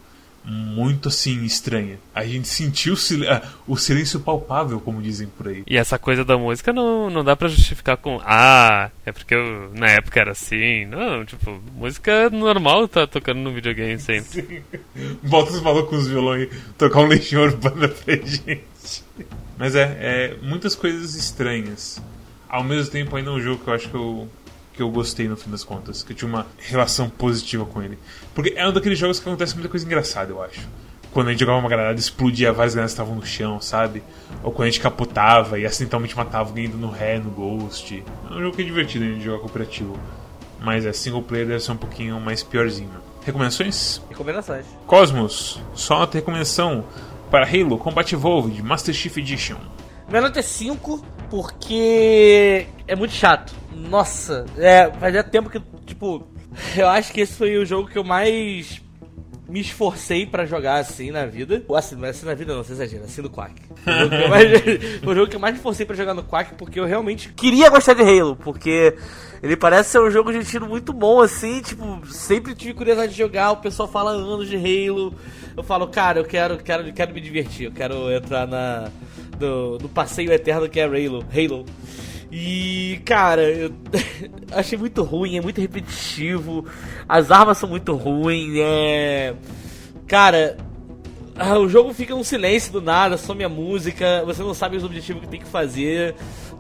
muito 0.45 1.09
assim 1.09 1.45
estranha. 1.45 1.99
A 2.15 2.25
gente 2.25 2.49
sentiu 2.49 2.95
o 3.67 3.77
silêncio 3.77 4.21
palpável, 4.21 4.81
como 4.81 5.03
dizem 5.03 5.27
por 5.27 5.49
aí. 5.49 5.63
E 5.67 5.77
essa 5.77 5.99
coisa 5.99 6.25
da 6.25 6.37
música 6.37 6.73
não, 6.73 7.11
não 7.11 7.25
dá 7.25 7.37
para 7.37 7.49
justificar 7.49 7.97
com 7.97 8.21
ah, 8.25 8.91
é 9.07 9.13
porque 9.13 9.35
eu, 9.35 9.71
na 9.75 9.89
época 9.89 10.21
era 10.21 10.33
assim. 10.33 10.85
Não, 10.87 11.25
tipo, 11.25 11.61
música 11.75 12.31
normal 12.31 12.87
tá 12.89 13.07
tocando 13.07 13.39
no 13.39 13.53
videogame 13.53 13.99
sempre. 13.99 14.43
Sim. 14.43 14.63
Bota 15.23 15.53
os 15.53 15.61
malucos 15.61 16.03
os 16.03 16.09
violões 16.09 16.49
tocar 16.77 17.01
um 17.01 17.07
leixinho 17.07 17.43
urbano 17.43 17.89
pra 17.89 18.17
gente. 18.17 19.05
Mas 19.63 19.77
é, 19.77 19.97
é, 20.01 20.37
muitas 20.43 20.75
coisas 20.75 21.15
estranhas. 21.15 22.03
Ao 22.49 22.65
mesmo 22.65 22.91
tempo, 22.91 23.15
ainda 23.15 23.31
é 23.31 23.33
um 23.33 23.41
jogo 23.41 23.63
que 23.63 23.71
eu 23.71 23.75
acho 23.75 23.89
que 23.89 23.95
eu, 23.95 24.29
que 24.75 24.83
eu 24.83 24.91
gostei 24.91 25.29
no 25.29 25.37
fim 25.37 25.53
das 25.53 25.63
contas. 25.63 26.03
Que 26.03 26.11
eu 26.11 26.17
tinha 26.17 26.29
uma 26.29 26.49
relação 26.59 27.09
positiva 27.09 27.65
com 27.65 27.81
ele. 27.81 27.97
Porque 28.35 28.55
é 28.57 28.67
um 28.67 28.73
daqueles 28.73 28.99
jogos 28.99 29.21
que 29.21 29.29
acontece 29.29 29.55
muita 29.55 29.69
coisa 29.69 29.87
engraçada, 29.87 30.33
eu 30.33 30.43
acho. 30.43 30.69
Quando 31.13 31.29
a 31.29 31.31
gente 31.31 31.39
jogava 31.39 31.61
uma 31.61 31.69
granada, 31.69 31.97
explodia, 31.97 32.53
várias 32.53 32.75
granadas 32.75 32.91
estavam 32.91 33.15
no 33.15 33.25
chão, 33.25 33.61
sabe? 33.61 34.03
Ou 34.43 34.51
quando 34.51 34.67
a 34.67 34.71
gente 34.73 34.81
capotava 34.81 35.61
e 35.61 35.65
acidentalmente 35.65 36.17
matava 36.17 36.49
alguém 36.49 36.65
indo 36.65 36.77
no 36.77 36.91
ré, 36.91 37.21
no 37.21 37.31
ghost. 37.31 38.03
É 38.29 38.35
um 38.35 38.41
jogo 38.41 38.57
que 38.57 38.63
é 38.63 38.65
divertido 38.65 39.05
a 39.05 39.09
gente 39.11 39.23
jogar 39.23 39.39
cooperativo. 39.39 39.97
Mas 40.61 40.85
é 40.85 40.93
single 40.93 41.23
player 41.23 41.47
deve 41.47 41.61
ser 41.61 41.71
um 41.71 41.77
pouquinho 41.77 42.21
mais 42.21 42.43
piorzinho. 42.43 42.91
Recomendações? 43.25 44.03
Recomendações. 44.11 44.67
Cosmos, 44.89 45.61
só 45.73 46.01
nota 46.01 46.19
recomendação 46.19 46.85
para 47.33 47.47
Halo 47.47 47.79
Combat 47.79 48.13
Evolved 48.13 48.63
Master 48.63 48.93
Chief 48.93 49.17
Edition. 49.17 49.57
Minha 50.07 50.21
nota 50.21 50.41
é 50.41 50.43
5 50.43 51.03
porque 51.31 52.67
é 52.87 52.95
muito 52.95 53.15
chato. 53.15 53.55
Nossa, 53.75 54.45
é, 54.59 54.93
fazia 55.01 55.25
tempo 55.25 55.49
que, 55.49 55.59
tipo, 55.87 56.29
eu 56.77 56.87
acho 56.91 57.11
que 57.11 57.23
esse 57.23 57.33
foi 57.33 57.57
o 57.57 57.65
jogo 57.65 57.89
que 57.89 57.97
eu 57.97 58.05
mais 58.05 58.83
me 59.49 59.61
esforcei 59.61 60.27
para 60.27 60.45
jogar 60.45 60.77
assim 60.77 61.11
na 61.11 61.25
vida. 61.25 61.65
Ou 61.67 61.75
assim, 61.75 61.97
não 61.97 62.05
é 62.05 62.11
assim 62.11 62.27
na 62.27 62.35
vida 62.35 62.55
não, 62.55 62.63
você 62.63 62.75
exagera, 62.75 63.05
assim 63.05 63.23
no 63.23 63.31
Quack. 63.31 63.55
O 65.03 65.15
jogo 65.15 65.31
que 65.31 65.37
eu 65.37 65.41
mais 65.41 65.55
me 65.55 65.59
esforcei 65.59 65.87
para 65.87 65.97
jogar 65.97 66.13
no 66.13 66.23
Quack 66.23 66.55
porque 66.57 66.79
eu 66.79 66.85
realmente 66.85 67.33
queria 67.33 67.71
gostar 67.71 67.95
de 67.95 68.03
Halo, 68.03 68.37
porque 68.37 68.95
ele 69.43 69.57
parece 69.57 69.91
ser 69.91 70.01
um 70.01 70.11
jogo 70.11 70.33
de 70.33 70.45
tiro 70.45 70.69
muito 70.69 70.93
bom 70.93 71.21
assim, 71.21 71.61
tipo, 71.61 72.07
sempre 72.07 72.55
tive 72.55 72.75
curiosidade 72.75 73.13
de 73.13 73.19
jogar, 73.19 73.51
o 73.51 73.57
pessoal 73.57 73.89
fala 73.89 74.13
anos 74.13 74.49
de 74.49 74.57
Halo. 74.57 75.15
Eu 75.57 75.63
falo, 75.63 75.89
cara, 75.89 76.21
eu 76.21 76.25
quero, 76.25 76.57
quero, 76.59 76.93
quero 76.93 77.13
me 77.13 77.21
divertir, 77.21 77.67
eu 77.67 77.73
quero 77.73 78.11
entrar 78.13 78.47
na 78.47 78.89
no, 79.41 79.79
no 79.79 79.89
passeio 79.89 80.33
eterno 80.33 80.69
que 80.69 80.79
é 80.79 80.85
Halo. 80.85 81.25
Halo. 81.35 81.67
E, 82.31 83.03
cara, 83.05 83.43
eu 83.43 83.73
achei 84.53 84.79
muito 84.79 85.03
ruim, 85.03 85.37
é 85.37 85.41
muito 85.41 85.61
repetitivo. 85.61 86.65
As 87.09 87.31
armas 87.31 87.59
são 87.59 87.69
muito 87.69 87.95
ruins, 87.95 88.55
é. 88.57 89.35
Cara, 90.07 90.57
ah, 91.37 91.59
o 91.59 91.69
jogo 91.69 91.93
fica 91.93 92.15
num 92.15 92.25
silêncio 92.25 92.73
do 92.73 92.81
nada, 92.81 93.19
some 93.19 93.43
a 93.43 93.49
música, 93.49 94.23
você 94.25 94.43
não 94.43 94.55
sabe 94.55 94.77
os 94.77 94.85
objetivos 94.85 95.23
que 95.23 95.29
tem 95.29 95.41
que 95.41 95.47
fazer. 95.47 96.15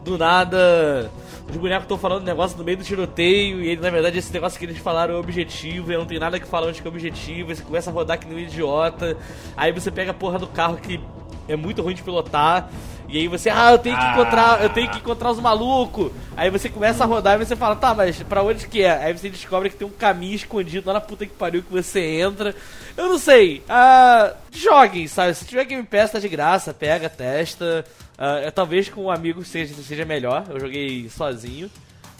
Do 0.04 0.18
nada, 0.18 1.10
os 1.48 1.56
bonecos 1.56 1.84
estão 1.84 1.98
falando 1.98 2.24
negócio 2.24 2.56
no 2.56 2.64
meio 2.64 2.78
do 2.78 2.84
tiroteio, 2.84 3.60
e 3.60 3.68
ele, 3.68 3.80
na 3.80 3.90
verdade, 3.90 4.18
esse 4.18 4.32
negócio 4.32 4.58
que 4.58 4.64
eles 4.64 4.78
falaram 4.78 5.14
é 5.14 5.16
o 5.16 5.20
objetivo, 5.20 5.92
e 5.92 5.96
não 5.96 6.06
tem 6.06 6.18
nada 6.18 6.38
que 6.40 6.46
falar 6.46 6.68
antes 6.68 6.80
que 6.80 6.86
é 6.86 6.90
o 6.90 6.92
objetivo, 6.92 7.50
e 7.50 7.56
você 7.56 7.62
começa 7.62 7.90
a 7.90 7.92
rodar 7.92 8.18
que 8.18 8.26
nem 8.26 8.36
um 8.36 8.40
idiota. 8.40 9.16
Aí 9.56 9.72
você 9.72 9.90
pega 9.90 10.12
a 10.12 10.14
porra 10.14 10.38
do 10.38 10.46
carro 10.46 10.76
que 10.76 11.00
é 11.48 11.56
muito 11.56 11.82
ruim 11.82 11.94
de 11.94 12.02
pilotar. 12.02 12.70
E 13.08 13.18
aí 13.18 13.28
você, 13.28 13.50
ah, 13.50 13.72
eu 13.72 13.78
tenho 13.78 13.98
que 13.98 14.04
encontrar, 14.06 14.62
eu 14.62 14.70
tenho 14.70 14.90
que 14.90 14.98
encontrar 14.98 15.30
os 15.30 15.38
malucos. 15.38 16.10
Aí 16.34 16.48
você 16.48 16.70
começa 16.70 17.04
a 17.04 17.06
rodar 17.06 17.38
e 17.38 17.44
você 17.44 17.54
fala, 17.54 17.76
tá, 17.76 17.94
mas 17.94 18.22
pra 18.22 18.42
onde 18.42 18.66
que 18.66 18.82
é? 18.82 19.04
Aí 19.04 19.12
você 19.12 19.28
descobre 19.28 19.68
que 19.68 19.76
tem 19.76 19.86
um 19.86 19.90
caminho 19.90 20.34
escondido 20.34 20.86
lá 20.86 20.94
na 20.94 21.00
puta 21.00 21.26
que 21.26 21.32
pariu 21.34 21.62
que 21.62 21.70
você 21.70 22.00
entra. 22.00 22.54
Eu 22.96 23.10
não 23.10 23.18
sei. 23.18 23.62
Ah, 23.68 24.32
joguem, 24.50 25.06
sabe? 25.06 25.34
Se 25.34 25.44
tiver 25.44 25.64
Game 25.64 25.82
Pass, 25.82 26.12
tá 26.12 26.18
de 26.18 26.28
graça, 26.28 26.72
pega, 26.72 27.10
testa. 27.10 27.84
Ah, 28.18 28.50
talvez 28.54 28.88
com 28.88 29.04
um 29.04 29.10
amigo 29.10 29.44
seja, 29.44 29.74
seja 29.74 30.04
melhor. 30.04 30.46
Eu 30.48 30.60
joguei 30.60 31.08
sozinho. 31.08 31.70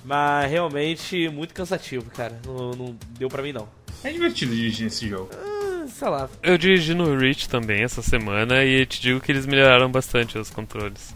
Mas 0.05 0.51
realmente 0.51 1.29
muito 1.29 1.55
cansativo, 1.55 2.11
cara. 2.11 2.41
Não, 2.45 2.73
não 2.73 2.97
deu 3.19 3.29
pra 3.29 3.43
mim 3.43 3.53
não. 3.53 3.69
É 4.03 4.11
divertido 4.11 4.55
dirigir 4.55 4.89
esse 4.89 5.09
jogo. 5.09 5.31
Ah, 5.33 5.87
sei 5.87 6.09
lá. 6.09 6.29
Eu 6.43 6.59
dirigi 6.59 6.93
no 6.93 7.17
Reach 7.17 7.49
também 7.49 7.83
essa 7.83 8.03
semana 8.03 8.65
e 8.65 8.85
te 8.85 9.01
digo 9.01 9.21
que 9.21 9.31
eles 9.31 9.47
melhoraram 9.47 9.91
bastante 9.91 10.37
os 10.37 10.51
controles. 10.51 11.15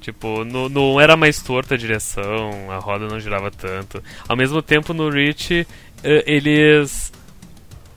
Tipo, 0.00 0.44
no, 0.44 0.68
no 0.68 0.98
era 0.98 1.16
mais 1.16 1.42
torta 1.42 1.74
a 1.74 1.78
direção, 1.78 2.70
a 2.70 2.78
roda 2.78 3.06
não 3.06 3.20
girava 3.20 3.50
tanto. 3.50 4.02
Ao 4.26 4.36
mesmo 4.36 4.62
tempo, 4.62 4.94
no 4.94 5.10
Reach, 5.10 5.66
eh, 6.02 6.24
eles 6.26 7.12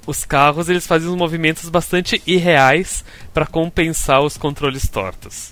os 0.05 0.25
carros 0.25 0.69
eles 0.69 0.85
fazem 0.85 1.09
uns 1.09 1.15
movimentos 1.15 1.69
bastante 1.69 2.21
irreais 2.25 3.03
para 3.33 3.45
compensar 3.45 4.21
os 4.21 4.37
controles 4.37 4.87
tortos. 4.87 5.51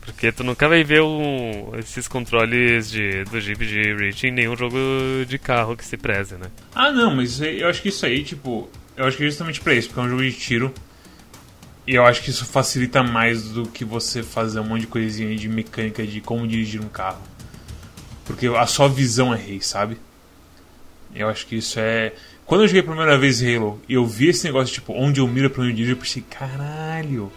Porque 0.00 0.30
tu 0.30 0.44
nunca 0.44 0.68
vai 0.68 0.84
ver 0.84 1.02
um, 1.02 1.72
esses 1.78 2.06
controles 2.06 2.90
de, 2.90 3.24
do 3.24 3.40
Jeep 3.40 3.66
de 3.66 3.94
Reach 3.94 4.26
em 4.26 4.30
nenhum 4.30 4.54
jogo 4.54 4.76
de 5.26 5.38
carro 5.38 5.76
que 5.76 5.84
se 5.84 5.96
preze, 5.96 6.34
né? 6.34 6.48
Ah, 6.74 6.92
não, 6.92 7.14
mas 7.14 7.40
eu 7.40 7.66
acho 7.68 7.80
que 7.80 7.88
isso 7.88 8.04
aí, 8.04 8.22
tipo, 8.22 8.68
eu 8.96 9.06
acho 9.06 9.16
que 9.16 9.24
é 9.24 9.26
justamente 9.26 9.60
pra 9.60 9.74
isso, 9.74 9.88
porque 9.88 10.00
é 10.00 10.02
um 10.04 10.10
jogo 10.10 10.22
de 10.22 10.32
tiro. 10.32 10.74
E 11.86 11.94
eu 11.94 12.04
acho 12.04 12.22
que 12.22 12.30
isso 12.30 12.44
facilita 12.44 13.02
mais 13.02 13.48
do 13.48 13.66
que 13.66 13.84
você 13.84 14.22
fazer 14.22 14.60
um 14.60 14.64
monte 14.64 14.82
de 14.82 14.86
coisinha 14.86 15.34
de 15.36 15.48
mecânica 15.48 16.06
de 16.06 16.20
como 16.20 16.46
dirigir 16.46 16.80
um 16.80 16.88
carro. 16.88 17.22
Porque 18.24 18.46
a 18.46 18.66
sua 18.66 18.88
visão 18.88 19.34
é 19.34 19.36
rei, 19.36 19.60
sabe? 19.60 19.98
Eu 21.14 21.28
acho 21.28 21.46
que 21.46 21.56
isso 21.56 21.78
é. 21.78 22.12
Quando 22.46 22.62
eu 22.62 22.68
joguei 22.68 22.82
a 22.82 22.84
primeira 22.84 23.16
vez 23.16 23.42
Halo 23.42 23.80
e 23.88 23.94
eu 23.94 24.04
vi 24.04 24.28
esse 24.28 24.44
negócio, 24.44 24.74
tipo, 24.74 24.92
onde 24.92 25.18
eu 25.18 25.26
miro 25.26 25.48
pra 25.48 25.62
onde 25.62 25.70
eu 25.70 25.76
dirijo, 25.76 25.92
eu 25.94 25.96
pensei, 25.96 26.22
caralho, 26.28 27.32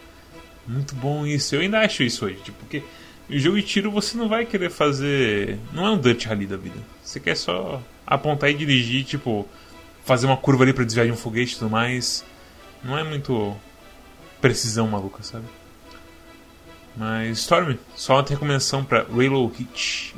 muito 0.68 0.94
bom 0.96 1.26
isso. 1.26 1.56
Eu 1.56 1.62
ainda 1.62 1.80
acho 1.80 2.04
isso 2.04 2.26
hoje, 2.26 2.36
tipo, 2.44 2.58
porque 2.60 2.84
em 3.30 3.40
jogo 3.40 3.56
de 3.58 3.64
tiro 3.64 3.90
você 3.90 4.18
não 4.18 4.28
vai 4.28 4.46
querer 4.46 4.70
fazer. 4.70 5.58
Não 5.74 5.86
é 5.86 5.92
um 5.92 5.98
Dutch 5.98 6.26
Rally 6.26 6.46
da 6.46 6.58
vida. 6.58 6.78
Você 7.02 7.20
quer 7.20 7.36
só 7.36 7.82
apontar 8.06 8.50
e 8.50 8.54
dirigir, 8.54 9.06
tipo, 9.06 9.48
fazer 10.04 10.26
uma 10.26 10.38
curva 10.38 10.64
ali 10.64 10.74
pra 10.74 10.84
desviar 10.84 11.06
de 11.06 11.12
um 11.12 11.18
foguete 11.18 11.56
e 11.56 11.60
tudo 11.60 11.70
mais. 11.70 12.26
Não 12.84 12.98
é 12.98 13.04
muito 13.04 13.56
precisão 14.42 14.88
maluca, 14.88 15.24
sabe? 15.24 15.46
Mas, 16.96 17.40
Storm, 17.40 17.76
só 17.96 18.16
uma 18.16 18.26
recomendação 18.28 18.84
pra 18.84 19.02
Halo 19.02 19.48
Hit. 19.48 20.16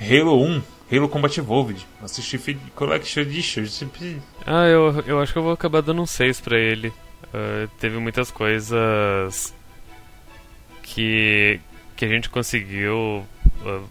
Halo 0.00 0.42
1, 0.42 0.62
Halo 0.92 1.08
Combat 1.08 1.38
Evolved, 1.38 1.86
Master 2.00 2.24
Chief 2.24 2.58
Collection 2.74 3.22
Edition. 3.22 3.64
Ah, 4.44 4.66
eu, 4.66 5.04
eu 5.06 5.20
acho 5.20 5.32
que 5.32 5.38
eu 5.38 5.42
vou 5.42 5.52
acabar 5.52 5.82
dando 5.82 6.02
um 6.02 6.06
6 6.06 6.40
pra 6.40 6.58
ele. 6.58 6.88
Uh, 6.88 7.68
teve 7.78 7.96
muitas 7.98 8.32
coisas 8.32 9.54
que, 10.82 11.60
que 11.94 12.04
a 12.04 12.08
gente 12.08 12.28
conseguiu. 12.28 13.24
Uh, 13.64 13.84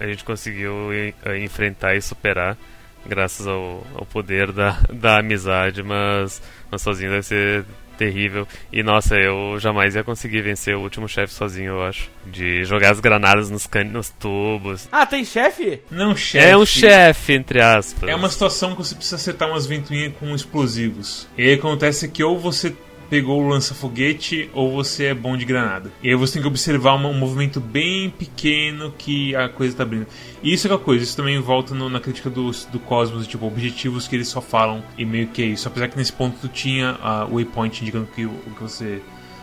a 0.00 0.06
gente 0.06 0.24
conseguiu 0.24 0.72
uh, 0.74 1.34
enfrentar 1.36 1.94
e 1.94 2.02
superar 2.02 2.58
graças 3.06 3.46
ao, 3.46 3.86
ao 3.94 4.04
poder 4.04 4.50
da, 4.50 4.80
da 4.92 5.18
amizade, 5.18 5.80
mas, 5.82 6.42
mas 6.68 6.82
sozinho 6.82 7.10
deve 7.10 7.22
ser 7.22 7.64
terrível. 7.96 8.46
E 8.72 8.82
nossa, 8.82 9.16
eu 9.16 9.58
jamais 9.58 9.94
ia 9.94 10.04
conseguir 10.04 10.42
vencer 10.42 10.76
o 10.76 10.80
último 10.80 11.08
chefe 11.08 11.32
sozinho, 11.32 11.72
eu 11.72 11.82
acho. 11.82 12.10
De 12.26 12.64
jogar 12.64 12.92
as 12.92 13.00
granadas 13.00 13.50
nos, 13.50 13.66
can... 13.66 13.84
nos 13.84 14.10
tubos. 14.10 14.88
Ah, 14.92 15.06
tem 15.06 15.24
chefe? 15.24 15.80
Não, 15.90 16.16
chefe. 16.16 16.46
É 16.46 16.56
um 16.56 16.66
chefe, 16.66 17.32
entre 17.32 17.60
aspas. 17.60 18.08
É 18.08 18.14
uma 18.14 18.28
situação 18.28 18.72
que 18.72 18.78
você 18.78 18.94
precisa 18.94 19.16
acertar 19.16 19.48
umas 19.48 19.66
ventoinhas 19.66 20.12
com 20.18 20.34
explosivos. 20.34 21.26
E 21.36 21.42
aí 21.42 21.54
acontece 21.54 22.08
que 22.08 22.22
ou 22.22 22.38
você 22.38 22.74
pegou 23.08 23.42
o 23.42 23.48
lança-foguete 23.48 24.50
ou 24.52 24.72
você 24.72 25.06
é 25.06 25.14
bom 25.14 25.36
de 25.36 25.44
granada. 25.44 25.92
E 26.02 26.08
aí 26.08 26.14
você 26.14 26.34
tem 26.34 26.42
que 26.42 26.48
observar 26.48 26.94
um, 26.94 27.12
movimento 27.14 27.60
bem 27.60 28.10
pequeno 28.10 28.92
que 28.96 29.34
a 29.34 29.48
coisa 29.48 29.74
está 29.74 29.82
abrindo. 29.82 30.06
E 30.42 30.52
isso 30.52 30.68
é 30.68 30.74
a 30.74 30.78
coisa, 30.78 31.04
isso 31.04 31.16
também 31.16 31.38
volta 31.40 31.74
no, 31.74 31.88
na 31.88 32.00
crítica 32.00 32.28
do, 32.28 32.50
do 32.50 32.78
Cosmos, 32.78 33.26
tipo, 33.26 33.46
objetivos 33.46 34.06
que 34.06 34.16
eles 34.16 34.28
só 34.28 34.40
falam 34.40 34.82
e 34.98 35.04
meio 35.04 35.28
que 35.28 35.42
é 35.42 35.46
isso. 35.46 35.68
Apesar 35.68 35.88
que 35.88 35.96
nesse 35.96 36.12
ponto 36.12 36.36
tu 36.40 36.48
tinha 36.48 36.92
uh, 36.94 37.32
o 37.32 37.36
waypoint 37.36 37.82
indicando 37.82 38.08
que, 38.14 38.26
o 38.26 38.54
que 38.56 38.62
você. 38.62 39.00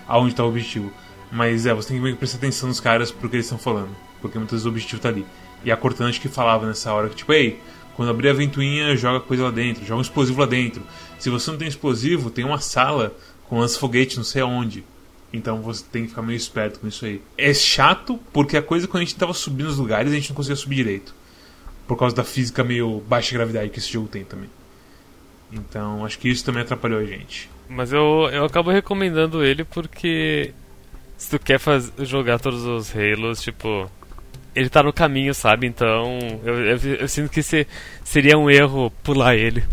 aonde 0.08 0.32
está 0.32 0.44
o 0.44 0.50
objetivo. 0.50 0.92
Mas 1.32 1.66
é, 1.66 1.74
você 1.74 1.90
tem 1.90 1.98
que 1.98 2.04
meio 2.04 2.16
que 2.16 2.20
prestar 2.20 2.38
atenção 2.38 2.70
nos 2.70 2.80
caras 2.80 3.12
pro 3.12 3.28
que 3.28 3.38
eles 3.38 3.46
estão 3.46 3.58
falando. 3.58 3.90
Porque 4.22 4.38
muitas 4.38 4.54
vezes 4.54 4.66
o 4.66 4.70
objetivo 4.70 5.02
tá 5.02 5.10
ali. 5.10 5.26
E 5.66 5.72
a 5.72 5.78
Cortante 5.78 6.20
que 6.20 6.28
falava 6.28 6.68
nessa 6.68 6.94
hora 6.94 7.10
que, 7.10 7.16
tipo, 7.16 7.34
ei, 7.34 7.60
quando 7.96 8.10
abrir 8.10 8.30
a 8.30 8.34
ventoinha, 8.34 8.96
joga 8.96 9.20
coisa 9.20 9.44
lá 9.44 9.52
dentro, 9.52 9.86
joga 9.86 10.00
um 10.00 10.02
explosivo 10.02 10.40
lá 10.40 10.46
dentro. 10.46 10.84
Se 11.18 11.30
você 11.30 11.52
não 11.52 11.58
tem 11.58 11.68
explosivo, 11.68 12.30
tem 12.30 12.44
uma 12.44 12.60
sala 12.60 13.16
com 13.54 13.60
lança-foguete 13.60 14.18
não 14.18 14.24
sei 14.24 14.42
aonde. 14.42 14.84
Então 15.32 15.62
você 15.62 15.86
tem 15.92 16.04
que 16.04 16.10
ficar 16.10 16.24
meio 16.24 16.36
esperto 16.36 16.80
com 16.80 16.88
isso 16.88 17.06
aí. 17.06 17.22
É 17.38 17.54
chato 17.54 18.20
porque 18.34 18.58
a 18.58 18.64
coisa 18.64 18.88
quando 18.88 19.04
a 19.04 19.06
gente 19.06 19.16
tava 19.16 19.32
subindo 19.32 19.68
os 19.68 19.78
lugares 19.78 20.12
a 20.12 20.16
gente 20.16 20.30
não 20.30 20.36
conseguia 20.36 20.56
subir 20.56 20.78
direito. 20.78 21.14
Por 21.88 21.96
causa 21.96 22.16
da 22.16 22.24
física 22.24 22.64
meio 22.64 23.04
baixa 23.08 23.32
gravidade 23.32 23.70
que 23.70 23.78
esse 23.78 23.92
jogo 23.92 24.08
tem 24.08 24.24
também. 24.24 24.50
Então 25.52 26.04
acho 26.04 26.18
que 26.18 26.30
isso 26.30 26.44
também 26.44 26.64
atrapalhou 26.64 27.00
a 27.00 27.06
gente. 27.06 27.48
Mas 27.70 27.94
eu, 27.94 28.28
eu 28.32 28.44
acabo 28.44 28.72
recomendando 28.72 29.44
ele 29.44 29.64
porque 29.64 30.52
se 31.16 31.30
tu 31.30 31.38
quer 31.38 31.60
faz, 31.60 31.94
jogar 32.00 32.40
todos 32.40 32.66
os 32.66 32.92
Halos, 32.96 33.40
tipo, 33.40 33.88
ele 34.56 34.68
tá 34.68 34.82
no 34.82 34.92
caminho, 34.92 35.34
sabe? 35.36 35.68
Então 35.68 36.18
eu, 36.44 36.56
eu, 36.66 36.78
eu 37.02 37.08
sinto 37.08 37.30
que 37.30 37.44
se, 37.44 37.68
seria 38.04 38.36
um 38.36 38.50
erro 38.50 38.90
pular 39.04 39.36
ele. 39.36 39.64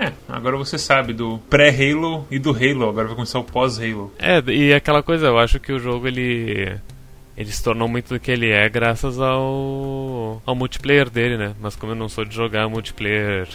É, 0.00 0.12
agora 0.26 0.56
você 0.56 0.78
sabe 0.78 1.12
do 1.12 1.38
pré-Halo 1.50 2.26
e 2.30 2.38
do 2.38 2.52
Halo, 2.52 2.88
agora 2.88 3.08
vai 3.08 3.14
começar 3.14 3.38
o 3.38 3.44
pós-Halo. 3.44 4.10
É, 4.18 4.40
e 4.50 4.72
aquela 4.72 5.02
coisa, 5.02 5.26
eu 5.26 5.38
acho 5.38 5.60
que 5.60 5.70
o 5.70 5.78
jogo 5.78 6.08
ele 6.08 6.74
ele 7.36 7.52
se 7.52 7.62
tornou 7.62 7.86
muito 7.86 8.14
do 8.14 8.18
que 8.18 8.30
ele 8.30 8.50
é 8.50 8.66
graças 8.68 9.20
ao 9.20 10.40
ao 10.46 10.54
multiplayer 10.54 11.10
dele, 11.10 11.36
né? 11.36 11.54
Mas 11.60 11.76
como 11.76 11.92
eu 11.92 11.96
não 11.96 12.08
sou 12.08 12.24
de 12.24 12.34
jogar 12.34 12.66
multiplayer 12.66 13.46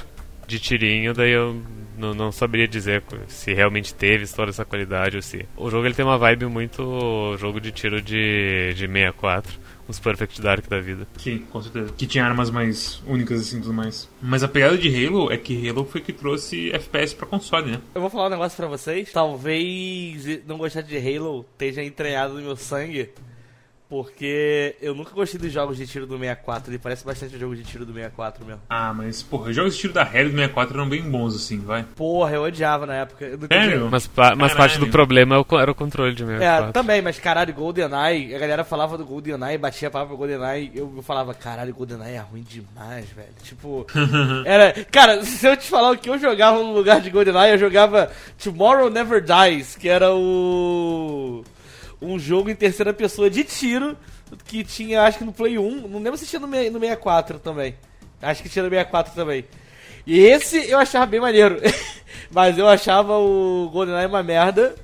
de 0.48 0.60
tirinho, 0.60 1.16
daí 1.16 1.32
eu 1.32 1.60
não, 1.98 2.14
não 2.14 2.32
saberia 2.32 2.68
dizer 2.68 3.02
se 3.28 3.52
realmente 3.52 3.96
teve 3.96 4.28
toda 4.28 4.52
essa 4.52 4.64
qualidade 4.64 5.16
ou 5.16 5.24
se. 5.24 5.48
O 5.58 5.72
jogo 5.72 5.88
ele 5.88 5.96
tem 5.96 6.06
uma 6.06 6.18
vibe 6.18 6.46
muito 6.46 7.36
jogo 7.40 7.60
de 7.60 7.72
tiro 7.72 8.00
de, 8.00 8.72
de 8.76 8.88
64 8.88 9.65
os 9.88 10.00
Perfect 10.00 10.42
Dark 10.42 10.68
da 10.68 10.80
vida. 10.80 11.08
Sim, 11.18 11.40
com 11.52 11.62
certeza. 11.62 11.94
Que 11.98 12.08
tinha 12.08 12.26
armas 12.26 12.50
mais 12.50 13.02
únicas 13.06 13.42
assim 13.42 13.62
tudo 13.62 13.74
mais. 13.74 14.10
Mas 14.22 14.44
a 14.44 14.48
pegada 14.48 14.78
de 14.78 14.90
Halo 15.06 15.32
é 15.32 15.38
que 15.38 15.70
Halo 15.70 15.86
foi 15.86 16.02
que 16.02 16.14
trouxe 16.14 16.72
FPS 16.72 17.14
pra 17.16 17.28
console, 17.28 17.72
né? 17.74 17.82
Eu 17.94 18.02
vou 18.02 18.10
falar 18.10 18.28
um 18.28 18.32
negócio 18.32 18.56
pra 18.56 18.68
vocês. 18.68 19.12
Talvez 19.12 20.46
não 20.46 20.58
gostar 20.58 20.82
de 20.82 20.98
Halo 20.98 21.46
esteja 21.54 21.84
entranhado 21.84 22.36
no 22.36 22.42
meu 22.42 22.56
sangue. 22.56 23.10
Porque 23.96 24.76
eu 24.82 24.94
nunca 24.94 25.12
gostei 25.12 25.40
dos 25.40 25.54
jogos 25.54 25.78
de 25.78 25.88
tiro 25.88 26.06
do 26.06 26.18
64. 26.18 26.70
Ele 26.70 26.78
parece 26.78 27.06
bastante 27.06 27.38
o 27.38 27.40
jogo 27.40 27.56
de 27.56 27.64
tiro 27.64 27.86
do 27.86 27.94
64 27.94 28.44
mesmo. 28.44 28.62
Ah, 28.70 28.94
mas, 28.94 29.24
porra, 29.24 29.52
os 29.52 29.56
jogos 29.56 29.74
de 29.74 29.80
tiro 29.80 29.94
da 29.94 30.02
Halo 30.02 30.32
do 30.32 30.36
64 30.36 30.76
eram 30.76 30.90
bem 30.90 31.02
bons, 31.02 31.34
assim, 31.34 31.60
vai. 31.60 31.86
Porra, 31.96 32.34
eu 32.34 32.44
odiava 32.44 32.86
na 32.86 32.96
época. 32.96 33.24
Eu 33.24 33.40
Sério? 33.48 33.88
Mas, 33.90 34.10
mas 34.38 34.54
parte 34.54 34.78
do 34.80 34.88
problema 34.88 35.38
é 35.38 35.56
era 35.62 35.72
o 35.72 35.76
controle 35.76 36.14
de 36.14 36.26
64. 36.26 36.70
É, 36.70 36.72
também, 36.74 37.02
mas 37.02 37.18
caralho, 37.20 37.54
GoldenEye. 37.54 38.36
A 38.36 38.38
galera 38.38 38.66
falava 38.66 38.98
do 38.98 39.06
GoldenEye, 39.06 39.58
batia 39.58 39.88
a 39.88 39.92
palavra 39.92 40.14
GoldenEye. 40.18 40.72
Eu, 40.76 40.92
eu 40.94 41.02
falava, 41.02 41.34
caralho, 41.34 41.74
GoldenEye 41.74 42.16
é 42.16 42.20
ruim 42.20 42.44
demais, 42.44 43.10
velho. 43.12 43.30
Tipo, 43.44 43.88
era. 44.44 44.74
Cara, 44.92 45.24
se 45.24 45.48
eu 45.48 45.56
te 45.56 45.70
falar 45.70 45.92
o 45.92 45.98
que 45.98 46.10
eu 46.10 46.20
jogava 46.20 46.62
no 46.62 46.74
lugar 46.74 47.00
de 47.00 47.10
GoldenEye, 47.10 47.54
eu 47.54 47.58
jogava 47.58 48.12
Tomorrow 48.44 48.90
Never 48.90 49.24
Dies, 49.24 49.78
que 49.78 49.88
era 49.88 50.14
o 50.14 51.46
um 52.06 52.20
jogo 52.20 52.50
em 52.50 52.56
terceira 52.56 52.94
pessoa 52.94 53.30
de 53.30 53.44
tiro 53.44 53.98
que 54.46 54.64
tinha, 54.64 55.02
acho 55.04 55.18
que 55.18 55.24
no 55.24 55.34
Play 55.34 55.58
1, 55.58 55.88
não 55.88 56.00
lembro 56.00 56.18
se 56.18 56.26
tinha 56.26 56.40
no, 56.40 56.48
no 56.48 56.54
64 56.54 57.40
também. 57.40 57.76
Acho 58.22 58.42
que 58.42 58.50
tinha 58.50 58.64
no 58.64 58.70
64 58.70 59.14
também. 59.14 59.46
E 60.06 60.20
esse 60.20 60.70
eu 60.70 60.78
achava 60.78 61.06
bem 61.06 61.20
maneiro. 61.20 61.60
Mas 62.32 62.58
eu 62.58 62.68
achava 62.68 63.18
o 63.18 63.70
GoldenEye 63.72 64.08
uma 64.08 64.24
merda. 64.24 64.76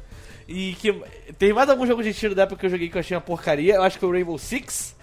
E 0.47 0.73
que 0.73 0.93
tem 1.37 1.53
mais 1.53 1.69
algum 1.69 1.85
jogo 1.85 2.03
de 2.03 2.13
tiro 2.13 2.35
da 2.35 2.43
época 2.43 2.59
que 2.59 2.65
eu 2.65 2.69
joguei 2.69 2.89
que 2.89 2.97
eu 2.97 2.99
achei 2.99 3.15
uma 3.15 3.21
porcaria. 3.21 3.75
Eu 3.75 3.83
acho 3.83 3.99
que 3.99 4.05
o 4.05 4.11
Rainbow 4.11 4.37
Six. 4.37 4.95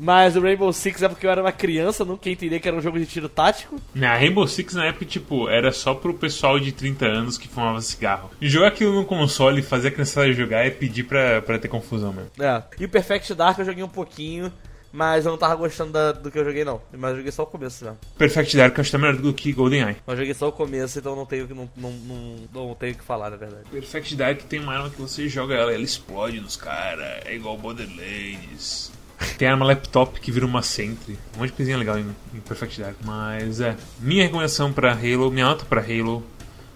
Mas 0.00 0.36
o 0.36 0.40
Rainbow 0.40 0.72
Six 0.72 1.02
é 1.02 1.08
porque 1.08 1.26
eu 1.26 1.30
era 1.30 1.40
uma 1.40 1.50
criança, 1.50 2.04
nunca 2.04 2.30
entendi 2.30 2.60
que 2.60 2.68
era 2.68 2.76
um 2.76 2.80
jogo 2.80 3.00
de 3.00 3.06
tiro 3.06 3.28
tático. 3.28 3.80
Na 3.92 4.14
Rainbow 4.14 4.46
Six 4.46 4.74
na 4.74 4.86
época, 4.86 5.04
tipo, 5.04 5.48
era 5.48 5.72
só 5.72 5.92
pro 5.92 6.14
pessoal 6.14 6.60
de 6.60 6.70
30 6.70 7.04
anos 7.04 7.36
que 7.36 7.48
fumava 7.48 7.80
cigarro. 7.80 8.30
E 8.40 8.48
jogar 8.48 8.68
aquilo 8.68 8.94
no 8.94 9.04
console, 9.04 9.60
fazer 9.60 9.88
a 9.88 9.90
criançada 9.90 10.32
jogar 10.32 10.64
é 10.64 10.70
pedir 10.70 11.02
pra, 11.02 11.42
pra 11.42 11.58
ter 11.58 11.66
confusão 11.66 12.12
mesmo. 12.12 12.30
É. 12.38 12.62
E 12.78 12.84
o 12.84 12.88
Perfect 12.88 13.34
Dark 13.34 13.58
eu 13.58 13.64
joguei 13.64 13.82
um 13.82 13.88
pouquinho. 13.88 14.52
Mas 14.90 15.26
eu 15.26 15.32
não 15.32 15.38
tava 15.38 15.54
gostando 15.54 15.92
da, 15.92 16.12
do 16.12 16.30
que 16.30 16.38
eu 16.38 16.44
joguei, 16.44 16.64
não. 16.64 16.80
Mas 16.96 17.10
eu 17.10 17.16
joguei 17.18 17.30
só 17.30 17.42
o 17.42 17.46
começo 17.46 17.84
já. 17.84 17.94
Perfect 18.16 18.56
Dark 18.56 18.74
eu 18.74 18.80
acho 18.80 18.90
que 18.90 18.96
tá 18.96 18.98
melhor 18.98 19.20
do 19.20 19.34
que 19.34 19.52
GoldenEye. 19.52 19.96
Mas 20.06 20.14
eu 20.14 20.16
joguei 20.16 20.34
só 20.34 20.48
o 20.48 20.52
começo, 20.52 20.98
então 20.98 21.14
não 21.14 21.26
tenho, 21.26 21.46
não, 21.54 21.70
não, 21.76 21.90
não, 21.90 22.36
não 22.52 22.74
tenho 22.74 22.94
o 22.94 22.96
que 22.96 23.04
falar, 23.04 23.30
na 23.30 23.36
verdade. 23.36 23.64
Perfect 23.70 24.16
Dark 24.16 24.40
tem 24.44 24.60
uma 24.60 24.74
arma 24.74 24.88
que 24.88 25.00
você 25.00 25.28
joga 25.28 25.54
ela, 25.54 25.72
ela 25.72 25.82
explode 25.82 26.40
nos 26.40 26.56
caras. 26.56 27.20
É 27.26 27.34
igual 27.34 27.58
Borderlands. 27.58 28.90
Tem 29.36 29.48
arma 29.48 29.66
laptop 29.66 30.20
que 30.20 30.30
vira 30.30 30.46
uma 30.46 30.62
Sentry. 30.62 31.18
Um 31.34 31.40
monte 31.40 31.50
de 31.50 31.56
coisinha 31.56 31.76
legal 31.76 31.98
em, 31.98 32.06
em 32.34 32.40
Perfect 32.40 32.80
Dark. 32.80 32.96
Mas 33.04 33.60
é. 33.60 33.76
Minha 34.00 34.24
recomendação 34.24 34.72
pra 34.72 34.92
Halo, 34.92 35.30
minha 35.30 35.46
nota 35.46 35.64
pra 35.64 35.80
Halo 35.80 36.24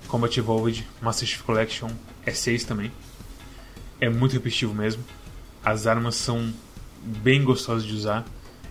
Combat 0.08 0.36
Evolved 0.38 0.86
Master 1.00 1.26
Chief 1.26 1.42
Collection 1.42 1.88
é 2.26 2.32
6 2.32 2.64
também. 2.64 2.92
É 4.00 4.08
muito 4.08 4.32
repetitivo 4.32 4.74
mesmo. 4.74 5.02
As 5.64 5.86
armas 5.86 6.16
são 6.16 6.52
bem 7.02 7.42
gostosas 7.42 7.84
de 7.84 7.94
usar. 7.94 8.24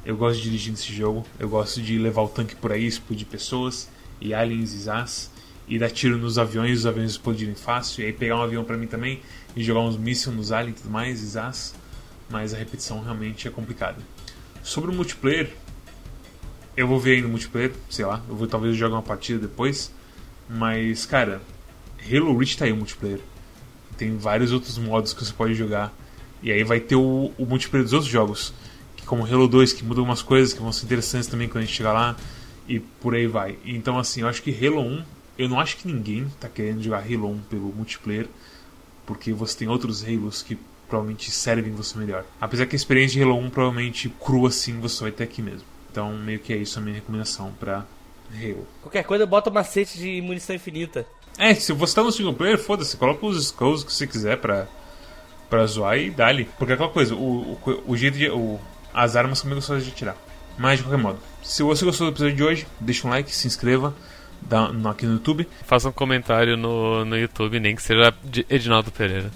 Eu 0.05 0.17
gosto 0.17 0.37
de 0.37 0.43
dirigir 0.43 0.71
nesse 0.71 0.93
jogo. 0.93 1.25
Eu 1.39 1.49
gosto 1.49 1.81
de 1.81 1.97
levar 1.97 2.21
o 2.21 2.27
tanque 2.27 2.55
por 2.55 2.71
aí, 2.71 2.85
explodir 2.85 3.25
pessoas 3.25 3.89
e 4.19 4.33
aliens 4.33 4.73
e 4.73 4.79
zás. 4.79 5.31
E 5.67 5.79
dar 5.79 5.89
tiro 5.89 6.17
nos 6.17 6.37
aviões, 6.37 6.79
os 6.79 6.85
aviões 6.85 7.11
explodirem 7.11 7.55
fácil. 7.55 8.03
E 8.03 8.07
aí 8.07 8.13
pegar 8.13 8.37
um 8.37 8.41
avião 8.41 8.63
pra 8.63 8.77
mim 8.77 8.87
também 8.87 9.21
e 9.55 9.63
jogar 9.63 9.81
uns 9.81 9.97
mísseis 9.97 10.35
nos 10.35 10.51
aliens 10.51 10.77
e 10.79 10.81
tudo 10.83 10.91
mais, 10.91 11.21
e 11.21 11.25
zás. 11.25 11.73
Mas 12.31 12.53
a 12.53 12.57
repetição 12.57 13.01
realmente 13.03 13.47
é 13.47 13.51
complicada. 13.51 13.97
Sobre 14.63 14.89
o 14.89 14.93
multiplayer, 14.93 15.51
eu 16.75 16.87
vou 16.87 16.99
ver 16.99 17.15
ainda 17.15 17.27
o 17.27 17.29
multiplayer, 17.29 17.73
sei 17.89 18.05
lá, 18.05 18.23
eu 18.29 18.35
vou 18.35 18.47
talvez 18.47 18.75
jogar 18.75 18.95
uma 18.95 19.01
partida 19.01 19.39
depois, 19.39 19.91
mas 20.49 21.05
cara, 21.05 21.41
Halo 22.09 22.37
Reach 22.37 22.57
tá 22.57 22.65
aí 22.65 22.71
o 22.71 22.77
multiplayer. 22.77 23.19
Tem 23.97 24.17
vários 24.17 24.51
outros 24.51 24.77
modos 24.77 25.13
que 25.13 25.23
você 25.23 25.33
pode 25.33 25.53
jogar. 25.53 25.93
E 26.41 26.51
aí 26.51 26.63
vai 26.63 26.79
ter 26.79 26.95
o, 26.95 27.31
o 27.37 27.45
multiplayer 27.45 27.83
dos 27.83 27.93
outros 27.93 28.11
jogos, 28.11 28.53
que 28.95 29.05
como 29.05 29.25
Halo 29.25 29.47
2, 29.47 29.73
que 29.73 29.83
muda 29.83 29.99
algumas 29.99 30.21
coisas 30.21 30.53
que 30.53 30.61
vão 30.61 30.71
ser 30.71 30.85
interessantes 30.85 31.27
também 31.27 31.47
quando 31.47 31.63
a 31.63 31.65
gente 31.67 31.75
chegar 31.75 31.93
lá, 31.93 32.15
e 32.67 32.79
por 32.79 33.13
aí 33.13 33.27
vai. 33.27 33.59
Então 33.63 33.99
assim, 33.99 34.21
eu 34.21 34.27
acho 34.27 34.41
que 34.41 34.65
Halo 34.65 34.81
1, 34.81 35.03
eu 35.37 35.49
não 35.49 35.59
acho 35.59 35.77
que 35.77 35.87
ninguém 35.87 36.27
tá 36.39 36.49
querendo 36.49 36.81
jogar 36.81 36.99
Halo 36.99 37.29
1 37.31 37.39
pelo 37.49 37.73
multiplayer, 37.73 38.27
porque 39.05 39.33
você 39.33 39.57
tem 39.57 39.67
outros 39.67 40.03
Halos 40.03 40.41
que 40.41 40.57
provavelmente 40.91 41.31
servem 41.31 41.71
você 41.71 41.97
melhor. 41.97 42.25
Apesar 42.39 42.65
que 42.65 42.75
a 42.75 42.77
experiência 42.77 43.17
de 43.17 43.23
Halo 43.23 43.37
1 43.37 43.49
provavelmente 43.49 44.09
crua 44.19 44.49
assim 44.49 44.77
você 44.81 45.01
vai 45.03 45.11
ter 45.11 45.23
aqui 45.23 45.41
mesmo. 45.41 45.63
Então 45.89 46.13
meio 46.17 46.39
que 46.39 46.51
é 46.51 46.57
isso 46.57 46.77
a 46.77 46.81
minha 46.81 46.95
recomendação 46.95 47.53
pra 47.57 47.85
Halo. 48.33 48.67
Qualquer 48.81 49.03
coisa, 49.05 49.25
bota 49.25 49.49
macete 49.49 49.97
de 49.97 50.21
munição 50.21 50.53
infinita. 50.53 51.07
É, 51.37 51.53
se 51.53 51.71
você 51.71 51.95
tá 51.95 52.03
no 52.03 52.11
single 52.11 52.33
player, 52.33 52.57
foda-se, 52.57 52.97
coloca 52.97 53.25
os 53.25 53.41
skulls 53.41 53.85
que 53.85 53.93
você 53.93 54.05
quiser 54.05 54.37
pra, 54.37 54.67
pra 55.49 55.65
zoar 55.65 55.97
e 55.97 56.11
dá-lhe. 56.11 56.45
Porque 56.59 56.73
é 56.73 56.75
aquela 56.75 56.89
coisa, 56.89 57.15
o, 57.15 57.53
o, 57.53 57.83
o 57.87 57.97
jeito 57.97 58.17
de. 58.17 58.29
O, 58.29 58.59
as 58.93 59.15
armas 59.15 59.39
são 59.39 59.47
meio 59.47 59.55
gostosas 59.55 59.85
de 59.85 59.91
tirar. 59.91 60.17
Mas 60.57 60.79
de 60.79 60.83
qualquer 60.83 61.01
modo, 61.01 61.19
se 61.41 61.63
você 61.63 61.85
gostou 61.85 62.07
do 62.07 62.13
episódio 62.13 62.35
de 62.35 62.43
hoje, 62.43 62.67
deixa 62.81 63.07
um 63.07 63.09
like, 63.09 63.33
se 63.33 63.47
inscreva 63.47 63.95
dá, 64.41 64.67
no, 64.67 64.89
aqui 64.89 65.05
no 65.05 65.13
YouTube. 65.13 65.47
Faça 65.63 65.87
um 65.87 65.93
comentário 65.93 66.57
no, 66.57 67.05
no 67.05 67.17
YouTube, 67.17 67.59
nem 67.61 67.75
que 67.75 67.81
seja 67.81 68.13
de 68.23 68.45
Edinaldo 68.49 68.91
Pereira. 68.91 69.31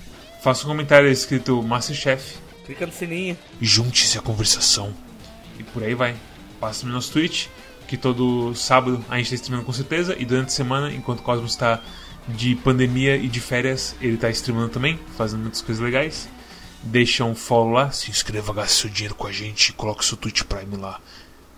Faça 0.46 0.64
um 0.64 0.68
comentário 0.68 1.10
escrito 1.10 1.60
Masterchef. 1.64 2.38
Clica 2.68 2.86
no 2.86 2.93
sininho. 2.93 3.36
Junte-se 3.60 4.20
à 4.20 4.22
conversação. 4.22 4.93
E 5.58 5.64
por 5.64 5.82
aí 5.82 5.96
vai. 5.96 6.16
Passa 6.60 6.86
no 6.86 6.93
nosso 6.93 7.12
Twitch, 7.14 7.48
que 7.88 7.98
todo 7.98 8.54
sábado 8.54 9.04
a 9.10 9.18
gente 9.18 9.26
está 9.26 9.36
streamando 9.38 9.66
com 9.66 9.74
certeza. 9.74 10.16
E 10.20 10.24
durante 10.24 10.50
a 10.50 10.52
semana, 10.52 10.93
enquanto 10.93 11.22
o 11.22 11.24
Cosmos 11.24 11.54
está 11.54 11.82
de 12.28 12.56
pandemia 12.58 13.16
e 13.16 13.28
de 13.28 13.39
férias, 13.39 13.96
ele 14.00 14.14
está 14.14 14.30
streamando 14.30 14.70
também, 14.70 15.00
fazendo 15.18 15.41
muitas 15.41 15.62
coisas 15.62 15.84
legais. 15.84 16.30
Deixa 16.84 17.26
um 17.26 17.34
follow 17.34 17.72
lá, 17.72 17.89
se 17.89 18.12
inscreva, 18.12 18.54
gaste 18.54 18.82
seu 18.82 18.89
dinheiro 18.91 19.16
com 19.16 19.26
a 19.26 19.32
gente, 19.32 19.74
coloque 19.74 20.06
seu 20.06 20.16
Twitch 20.16 20.43
Prime 20.43 20.78
lá. 20.78 21.02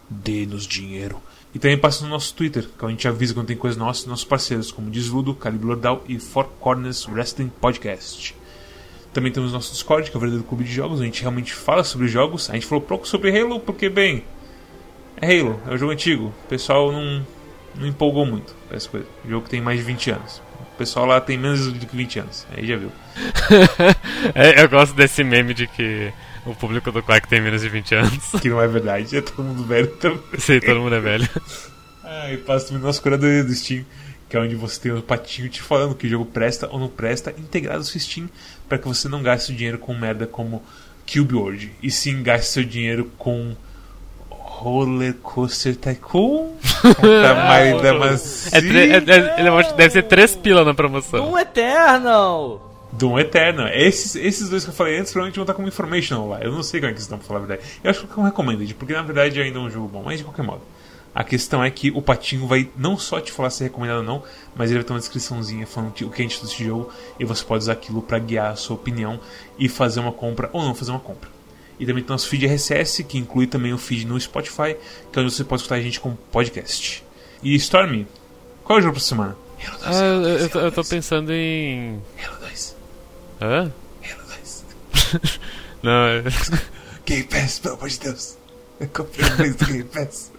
Dê-nos 0.09 0.65
dinheiro. 0.65 1.21
E 1.53 1.59
também 1.59 1.77
passa 1.77 2.05
no 2.05 2.09
nosso 2.09 2.33
Twitter, 2.33 2.69
que 2.79 2.85
a 2.85 2.87
gente 2.87 3.05
avisa 3.05 3.33
quando 3.33 3.47
tem 3.47 3.57
coisas 3.57 3.77
nossas, 3.77 4.05
nossos 4.05 4.23
parceiros, 4.23 4.71
como 4.71 4.89
Desludo, 4.89 5.35
Calibre 5.35 5.67
Lordal 5.67 6.05
e 6.07 6.17
Four 6.17 6.45
Corners 6.61 7.05
Wrestling 7.05 7.49
Podcast. 7.49 8.36
Também 9.17 9.31
temos 9.31 9.51
nosso 9.51 9.71
Discord, 9.71 10.11
que 10.11 10.15
é 10.15 10.17
o 10.17 10.19
verdadeiro 10.19 10.47
clube 10.47 10.63
de 10.63 10.71
jogos, 10.71 10.99
onde 10.99 11.05
a 11.05 11.05
gente 11.07 11.21
realmente 11.21 11.51
fala 11.51 11.83
sobre 11.83 12.07
jogos. 12.07 12.51
A 12.51 12.53
gente 12.53 12.67
falou 12.67 12.83
pouco 12.83 13.07
sobre 13.07 13.35
Halo, 13.35 13.59
porque, 13.59 13.89
bem, 13.89 14.23
é 15.19 15.25
Halo, 15.25 15.59
é 15.65 15.73
um 15.73 15.77
jogo 15.79 15.91
antigo. 15.91 16.25
O 16.25 16.47
pessoal 16.47 16.91
não, 16.91 17.25
não 17.73 17.87
empolgou 17.87 18.27
muito 18.27 18.55
com 18.69 18.75
essa 18.75 18.87
coisa. 18.87 19.07
O 19.25 19.27
jogo 19.27 19.49
tem 19.49 19.59
mais 19.59 19.79
de 19.79 19.85
20 19.85 20.11
anos. 20.11 20.39
O 20.61 20.77
pessoal 20.77 21.07
lá 21.07 21.19
tem 21.19 21.35
menos 21.35 21.65
do 21.65 21.83
que 21.83 21.97
20 21.97 22.19
anos. 22.19 22.45
Aí 22.55 22.67
já 22.67 22.75
viu. 22.75 22.91
é, 24.35 24.61
eu 24.61 24.69
gosto 24.69 24.93
desse 24.93 25.23
meme 25.23 25.55
de 25.55 25.65
que 25.65 26.13
o 26.45 26.53
público 26.53 26.91
do 26.91 27.01
Quack 27.01 27.27
tem 27.27 27.41
menos 27.41 27.63
de 27.63 27.69
20 27.69 27.95
anos. 27.95 28.31
Que 28.39 28.49
não 28.49 28.61
é 28.61 28.67
verdade, 28.67 29.17
é 29.17 29.21
todo 29.21 29.43
mundo 29.43 29.63
velho 29.63 29.87
também. 29.95 30.19
Sim, 30.37 30.59
todo 30.59 30.79
mundo 30.79 30.93
é 30.93 30.99
velho. 30.99 31.27
Ah, 32.09 32.31
e 32.31 32.37
passa 32.37 32.67
também 32.67 32.79
no 32.79 32.87
nosso 32.87 33.01
curadoria 33.01 33.43
do 33.43 33.53
Steam, 33.53 33.83
que 34.29 34.37
é 34.37 34.39
onde 34.39 34.55
você 34.55 34.79
tem 34.79 34.93
o 34.93 35.01
patinho 35.01 35.49
te 35.49 35.61
falando 35.61 35.93
que 35.93 36.07
o 36.07 36.09
jogo 36.09 36.25
presta 36.25 36.69
ou 36.71 36.79
não 36.79 36.87
presta, 36.87 37.31
integrado 37.37 37.79
ao 37.79 37.83
seu 37.83 37.99
Steam, 37.99 38.29
para 38.67 38.77
que 38.77 38.87
você 38.87 39.07
não 39.07 39.21
gaste 39.23 39.51
o 39.51 39.55
dinheiro 39.55 39.77
com 39.77 39.93
merda 39.93 40.25
como 40.27 40.63
Cube 41.11 41.35
World, 41.35 41.71
e 41.81 41.89
sim 41.89 42.21
gaste 42.21 42.47
seu 42.51 42.63
dinheiro 42.63 43.11
com 43.17 43.55
Roller 44.29 45.13
Coaster 45.15 45.75
Tycoon. 45.75 46.53
tá 46.81 47.35
mais 47.47 47.81
da 47.81 47.89
é, 48.57 48.61
tre- 48.61 48.91
é, 48.91 48.95
é, 48.97 49.39
ele 49.39 49.49
é- 49.49 49.73
deve 49.73 49.89
ser 49.91 50.03
3 50.03 50.35
pila 50.37 50.65
na 50.65 50.73
promoção. 50.73 51.31
Um 51.31 51.37
Eternal! 51.37 52.63
Doom 52.91 53.19
Eternal. 53.19 53.67
Esses, 53.67 54.15
esses 54.15 54.49
dois 54.49 54.63
que 54.63 54.69
eu 54.69 54.73
falei 54.73 54.97
antes 54.97 55.11
provavelmente 55.11 55.35
vão 55.35 55.43
estar 55.43 55.53
como 55.53 55.67
informational 55.67 56.27
lá. 56.27 56.39
Eu 56.41 56.51
não 56.51 56.63
sei 56.63 56.79
como 56.79 56.87
é 56.89 56.93
que 56.93 56.95
eles 56.95 57.03
estão, 57.03 57.17
pra 57.17 57.27
falar 57.27 57.39
a 57.41 57.45
verdade. 57.45 57.69
Eu 57.83 57.91
acho 57.91 58.07
que 58.07 58.17
é 58.19 58.21
um 58.21 58.25
recommended, 58.25 58.73
porque 58.75 58.93
na 58.93 59.01
verdade 59.01 59.39
ainda 59.41 59.59
é 59.59 59.61
um 59.61 59.69
jogo 59.69 59.87
bom, 59.87 60.03
mas 60.05 60.17
de 60.19 60.23
qualquer 60.23 60.43
modo. 60.43 60.61
A 61.17 61.23
questão 61.23 61.63
é 61.63 61.71
que 61.71 61.89
o 61.89 61.99
Patinho 61.99 62.45
vai 62.45 62.69
não 62.77 62.95
só 62.95 63.19
te 63.19 63.31
falar 63.31 63.49
se 63.49 63.63
é 63.63 63.65
recomendado 63.65 63.97
ou 63.97 64.03
não, 64.03 64.23
mas 64.55 64.69
ele 64.69 64.81
vai 64.81 64.83
ter 64.83 64.93
uma 64.93 64.99
descriçãozinha 64.99 65.65
falando 65.65 65.89
o 65.89 66.11
que 66.11 66.21
é 66.21 66.27
desse 66.27 66.63
jogo 66.63 66.91
e 67.19 67.25
você 67.25 67.43
pode 67.43 67.63
usar 67.63 67.73
aquilo 67.73 68.03
para 68.03 68.19
guiar 68.19 68.51
a 68.51 68.55
sua 68.55 68.75
opinião 68.75 69.19
e 69.57 69.67
fazer 69.67 69.99
uma 69.99 70.11
compra 70.11 70.47
ou 70.53 70.61
não 70.61 70.75
fazer 70.75 70.91
uma 70.91 70.99
compra. 70.99 71.27
E 71.79 71.87
também 71.87 72.03
tem 72.03 72.11
nosso 72.11 72.27
feed 72.27 72.45
RSS, 72.45 73.03
que 73.03 73.17
inclui 73.17 73.47
também 73.47 73.73
o 73.73 73.79
feed 73.79 74.05
no 74.05 74.21
Spotify, 74.21 74.77
que 75.11 75.17
é 75.17 75.23
onde 75.23 75.33
você 75.33 75.43
pode 75.43 75.63
escutar 75.63 75.77
a 75.77 75.81
gente 75.81 75.99
com 75.99 76.13
podcast. 76.31 77.03
E 77.41 77.55
Stormy, 77.55 78.05
qual 78.63 78.77
é 78.77 78.79
o 78.79 78.83
jogo 78.83 78.93
pra 78.93 79.03
semana? 79.03 79.35
Halo 79.65 79.77
2. 79.79 79.97
Ah, 79.97 80.03
eu, 80.03 80.21
eu, 80.21 80.49
tô, 80.49 80.59
eu 80.59 80.71
tô 80.71 80.83
pensando 80.83 81.33
em. 81.33 81.99
Halo 82.23 82.37
2. 82.41 82.75
Hã? 83.41 83.73
Halo 84.03 84.23
2. 84.27 84.65
não, 85.81 86.05
é... 86.05 86.23
Game 87.07 87.23
Pass, 87.23 87.57
pelo 87.57 87.73
amor 87.73 87.89
de 87.89 87.99
Deus. 88.01 88.37
Eu 88.79 88.87
comprei 88.89 89.49
o 89.49 89.55
do 89.55 89.65
Game 89.65 89.83
Pass. 89.85 90.31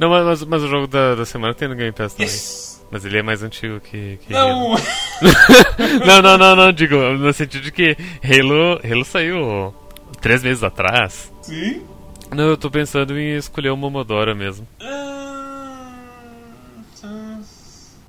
Não, 0.00 0.08
mas, 0.08 0.42
mas 0.44 0.62
o 0.62 0.66
jogo 0.66 0.86
da, 0.86 1.14
da 1.14 1.26
semana 1.26 1.52
tem 1.52 1.68
no 1.68 1.74
Game 1.74 1.92
Pass 1.92 2.14
também. 2.14 2.26
Yes. 2.26 2.82
Mas 2.90 3.04
ele 3.04 3.18
é 3.18 3.22
mais 3.22 3.42
antigo 3.42 3.78
que, 3.80 4.18
que 4.22 4.32
Não! 4.32 4.74
Não, 6.06 6.22
não, 6.22 6.38
não, 6.38 6.56
não, 6.56 6.72
digo, 6.72 6.96
no 6.96 7.30
sentido 7.34 7.62
de 7.62 7.70
que 7.70 7.94
Halo, 8.24 8.80
Halo 8.82 9.04
saiu 9.04 9.74
três 10.22 10.42
meses 10.42 10.64
atrás. 10.64 11.30
Sim? 11.42 11.82
Não, 12.34 12.44
eu 12.44 12.56
tô 12.56 12.70
pensando 12.70 13.18
em 13.18 13.36
escolher 13.36 13.68
o 13.68 13.76
Momodora 13.76 14.34
mesmo. 14.34 14.66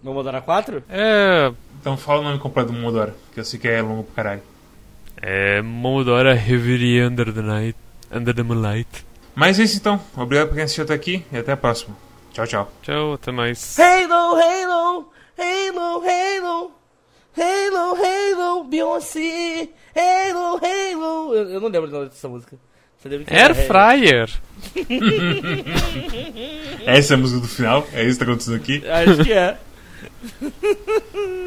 Momodora 0.02 0.42
4? 0.42 0.84
É. 0.90 1.52
Então 1.82 1.98
fala 1.98 2.22
o 2.22 2.24
nome 2.24 2.40
completo 2.40 2.72
do 2.72 2.78
Momodora, 2.78 3.14
que 3.34 3.42
eu 3.42 3.44
sei 3.44 3.60
que 3.60 3.68
é 3.68 3.82
longo 3.82 4.04
pro 4.04 4.16
caralho. 4.16 4.42
É 5.22 5.62
Momodora 5.62 6.34
Heavy 6.34 7.02
Under 7.04 7.34
the 7.34 7.42
Night. 7.42 7.78
Under 8.10 8.34
the 8.34 8.44
Moonlight. 8.44 9.11
Mas 9.36 9.60
é 9.60 9.64
isso 9.64 9.78
então. 9.78 10.00
Obrigado 10.16 10.48
por 10.50 10.56
quem 10.56 10.64
assistiu 10.64 10.84
até 10.84 10.94
aqui 10.94 11.26
e 11.32 11.38
até 11.38 11.54
a 11.54 11.58
próxima. 11.58 11.96
Tchau, 12.34 12.46
tchau. 12.48 12.72
Tchau, 12.82 13.14
até 13.14 13.32
mais. 13.32 13.78
Halo, 13.80 14.36
Halo, 14.36 15.10
Halo, 15.38 16.04
Halo, 16.06 16.72
Halo, 17.38 17.96
Halo, 17.96 18.64
Beyoncé, 18.66 19.70
Halo, 19.96 20.58
Halo. 20.58 21.34
Eu, 21.36 21.50
eu 21.50 21.60
não 21.60 21.70
lembro 21.70 21.90
o 21.90 21.92
nome 21.92 22.10
dessa 22.10 22.28
música. 22.30 22.58
Você 22.98 23.10
lembra 23.10 23.26
que 23.26 23.34
Air 23.34 23.46
era 23.46 23.56
Fryer. 23.56 24.30
Essa 26.86 27.14
é 27.14 27.16
a 27.16 27.20
música 27.20 27.42
do 27.42 27.48
final? 27.48 27.88
É 27.94 28.04
isso 28.04 28.20
que 28.20 28.26
tá 28.26 28.32
acontecendo 28.32 28.58
aqui? 28.58 28.84
Acho 28.88 29.24
que 29.24 29.34
é. 29.34 29.58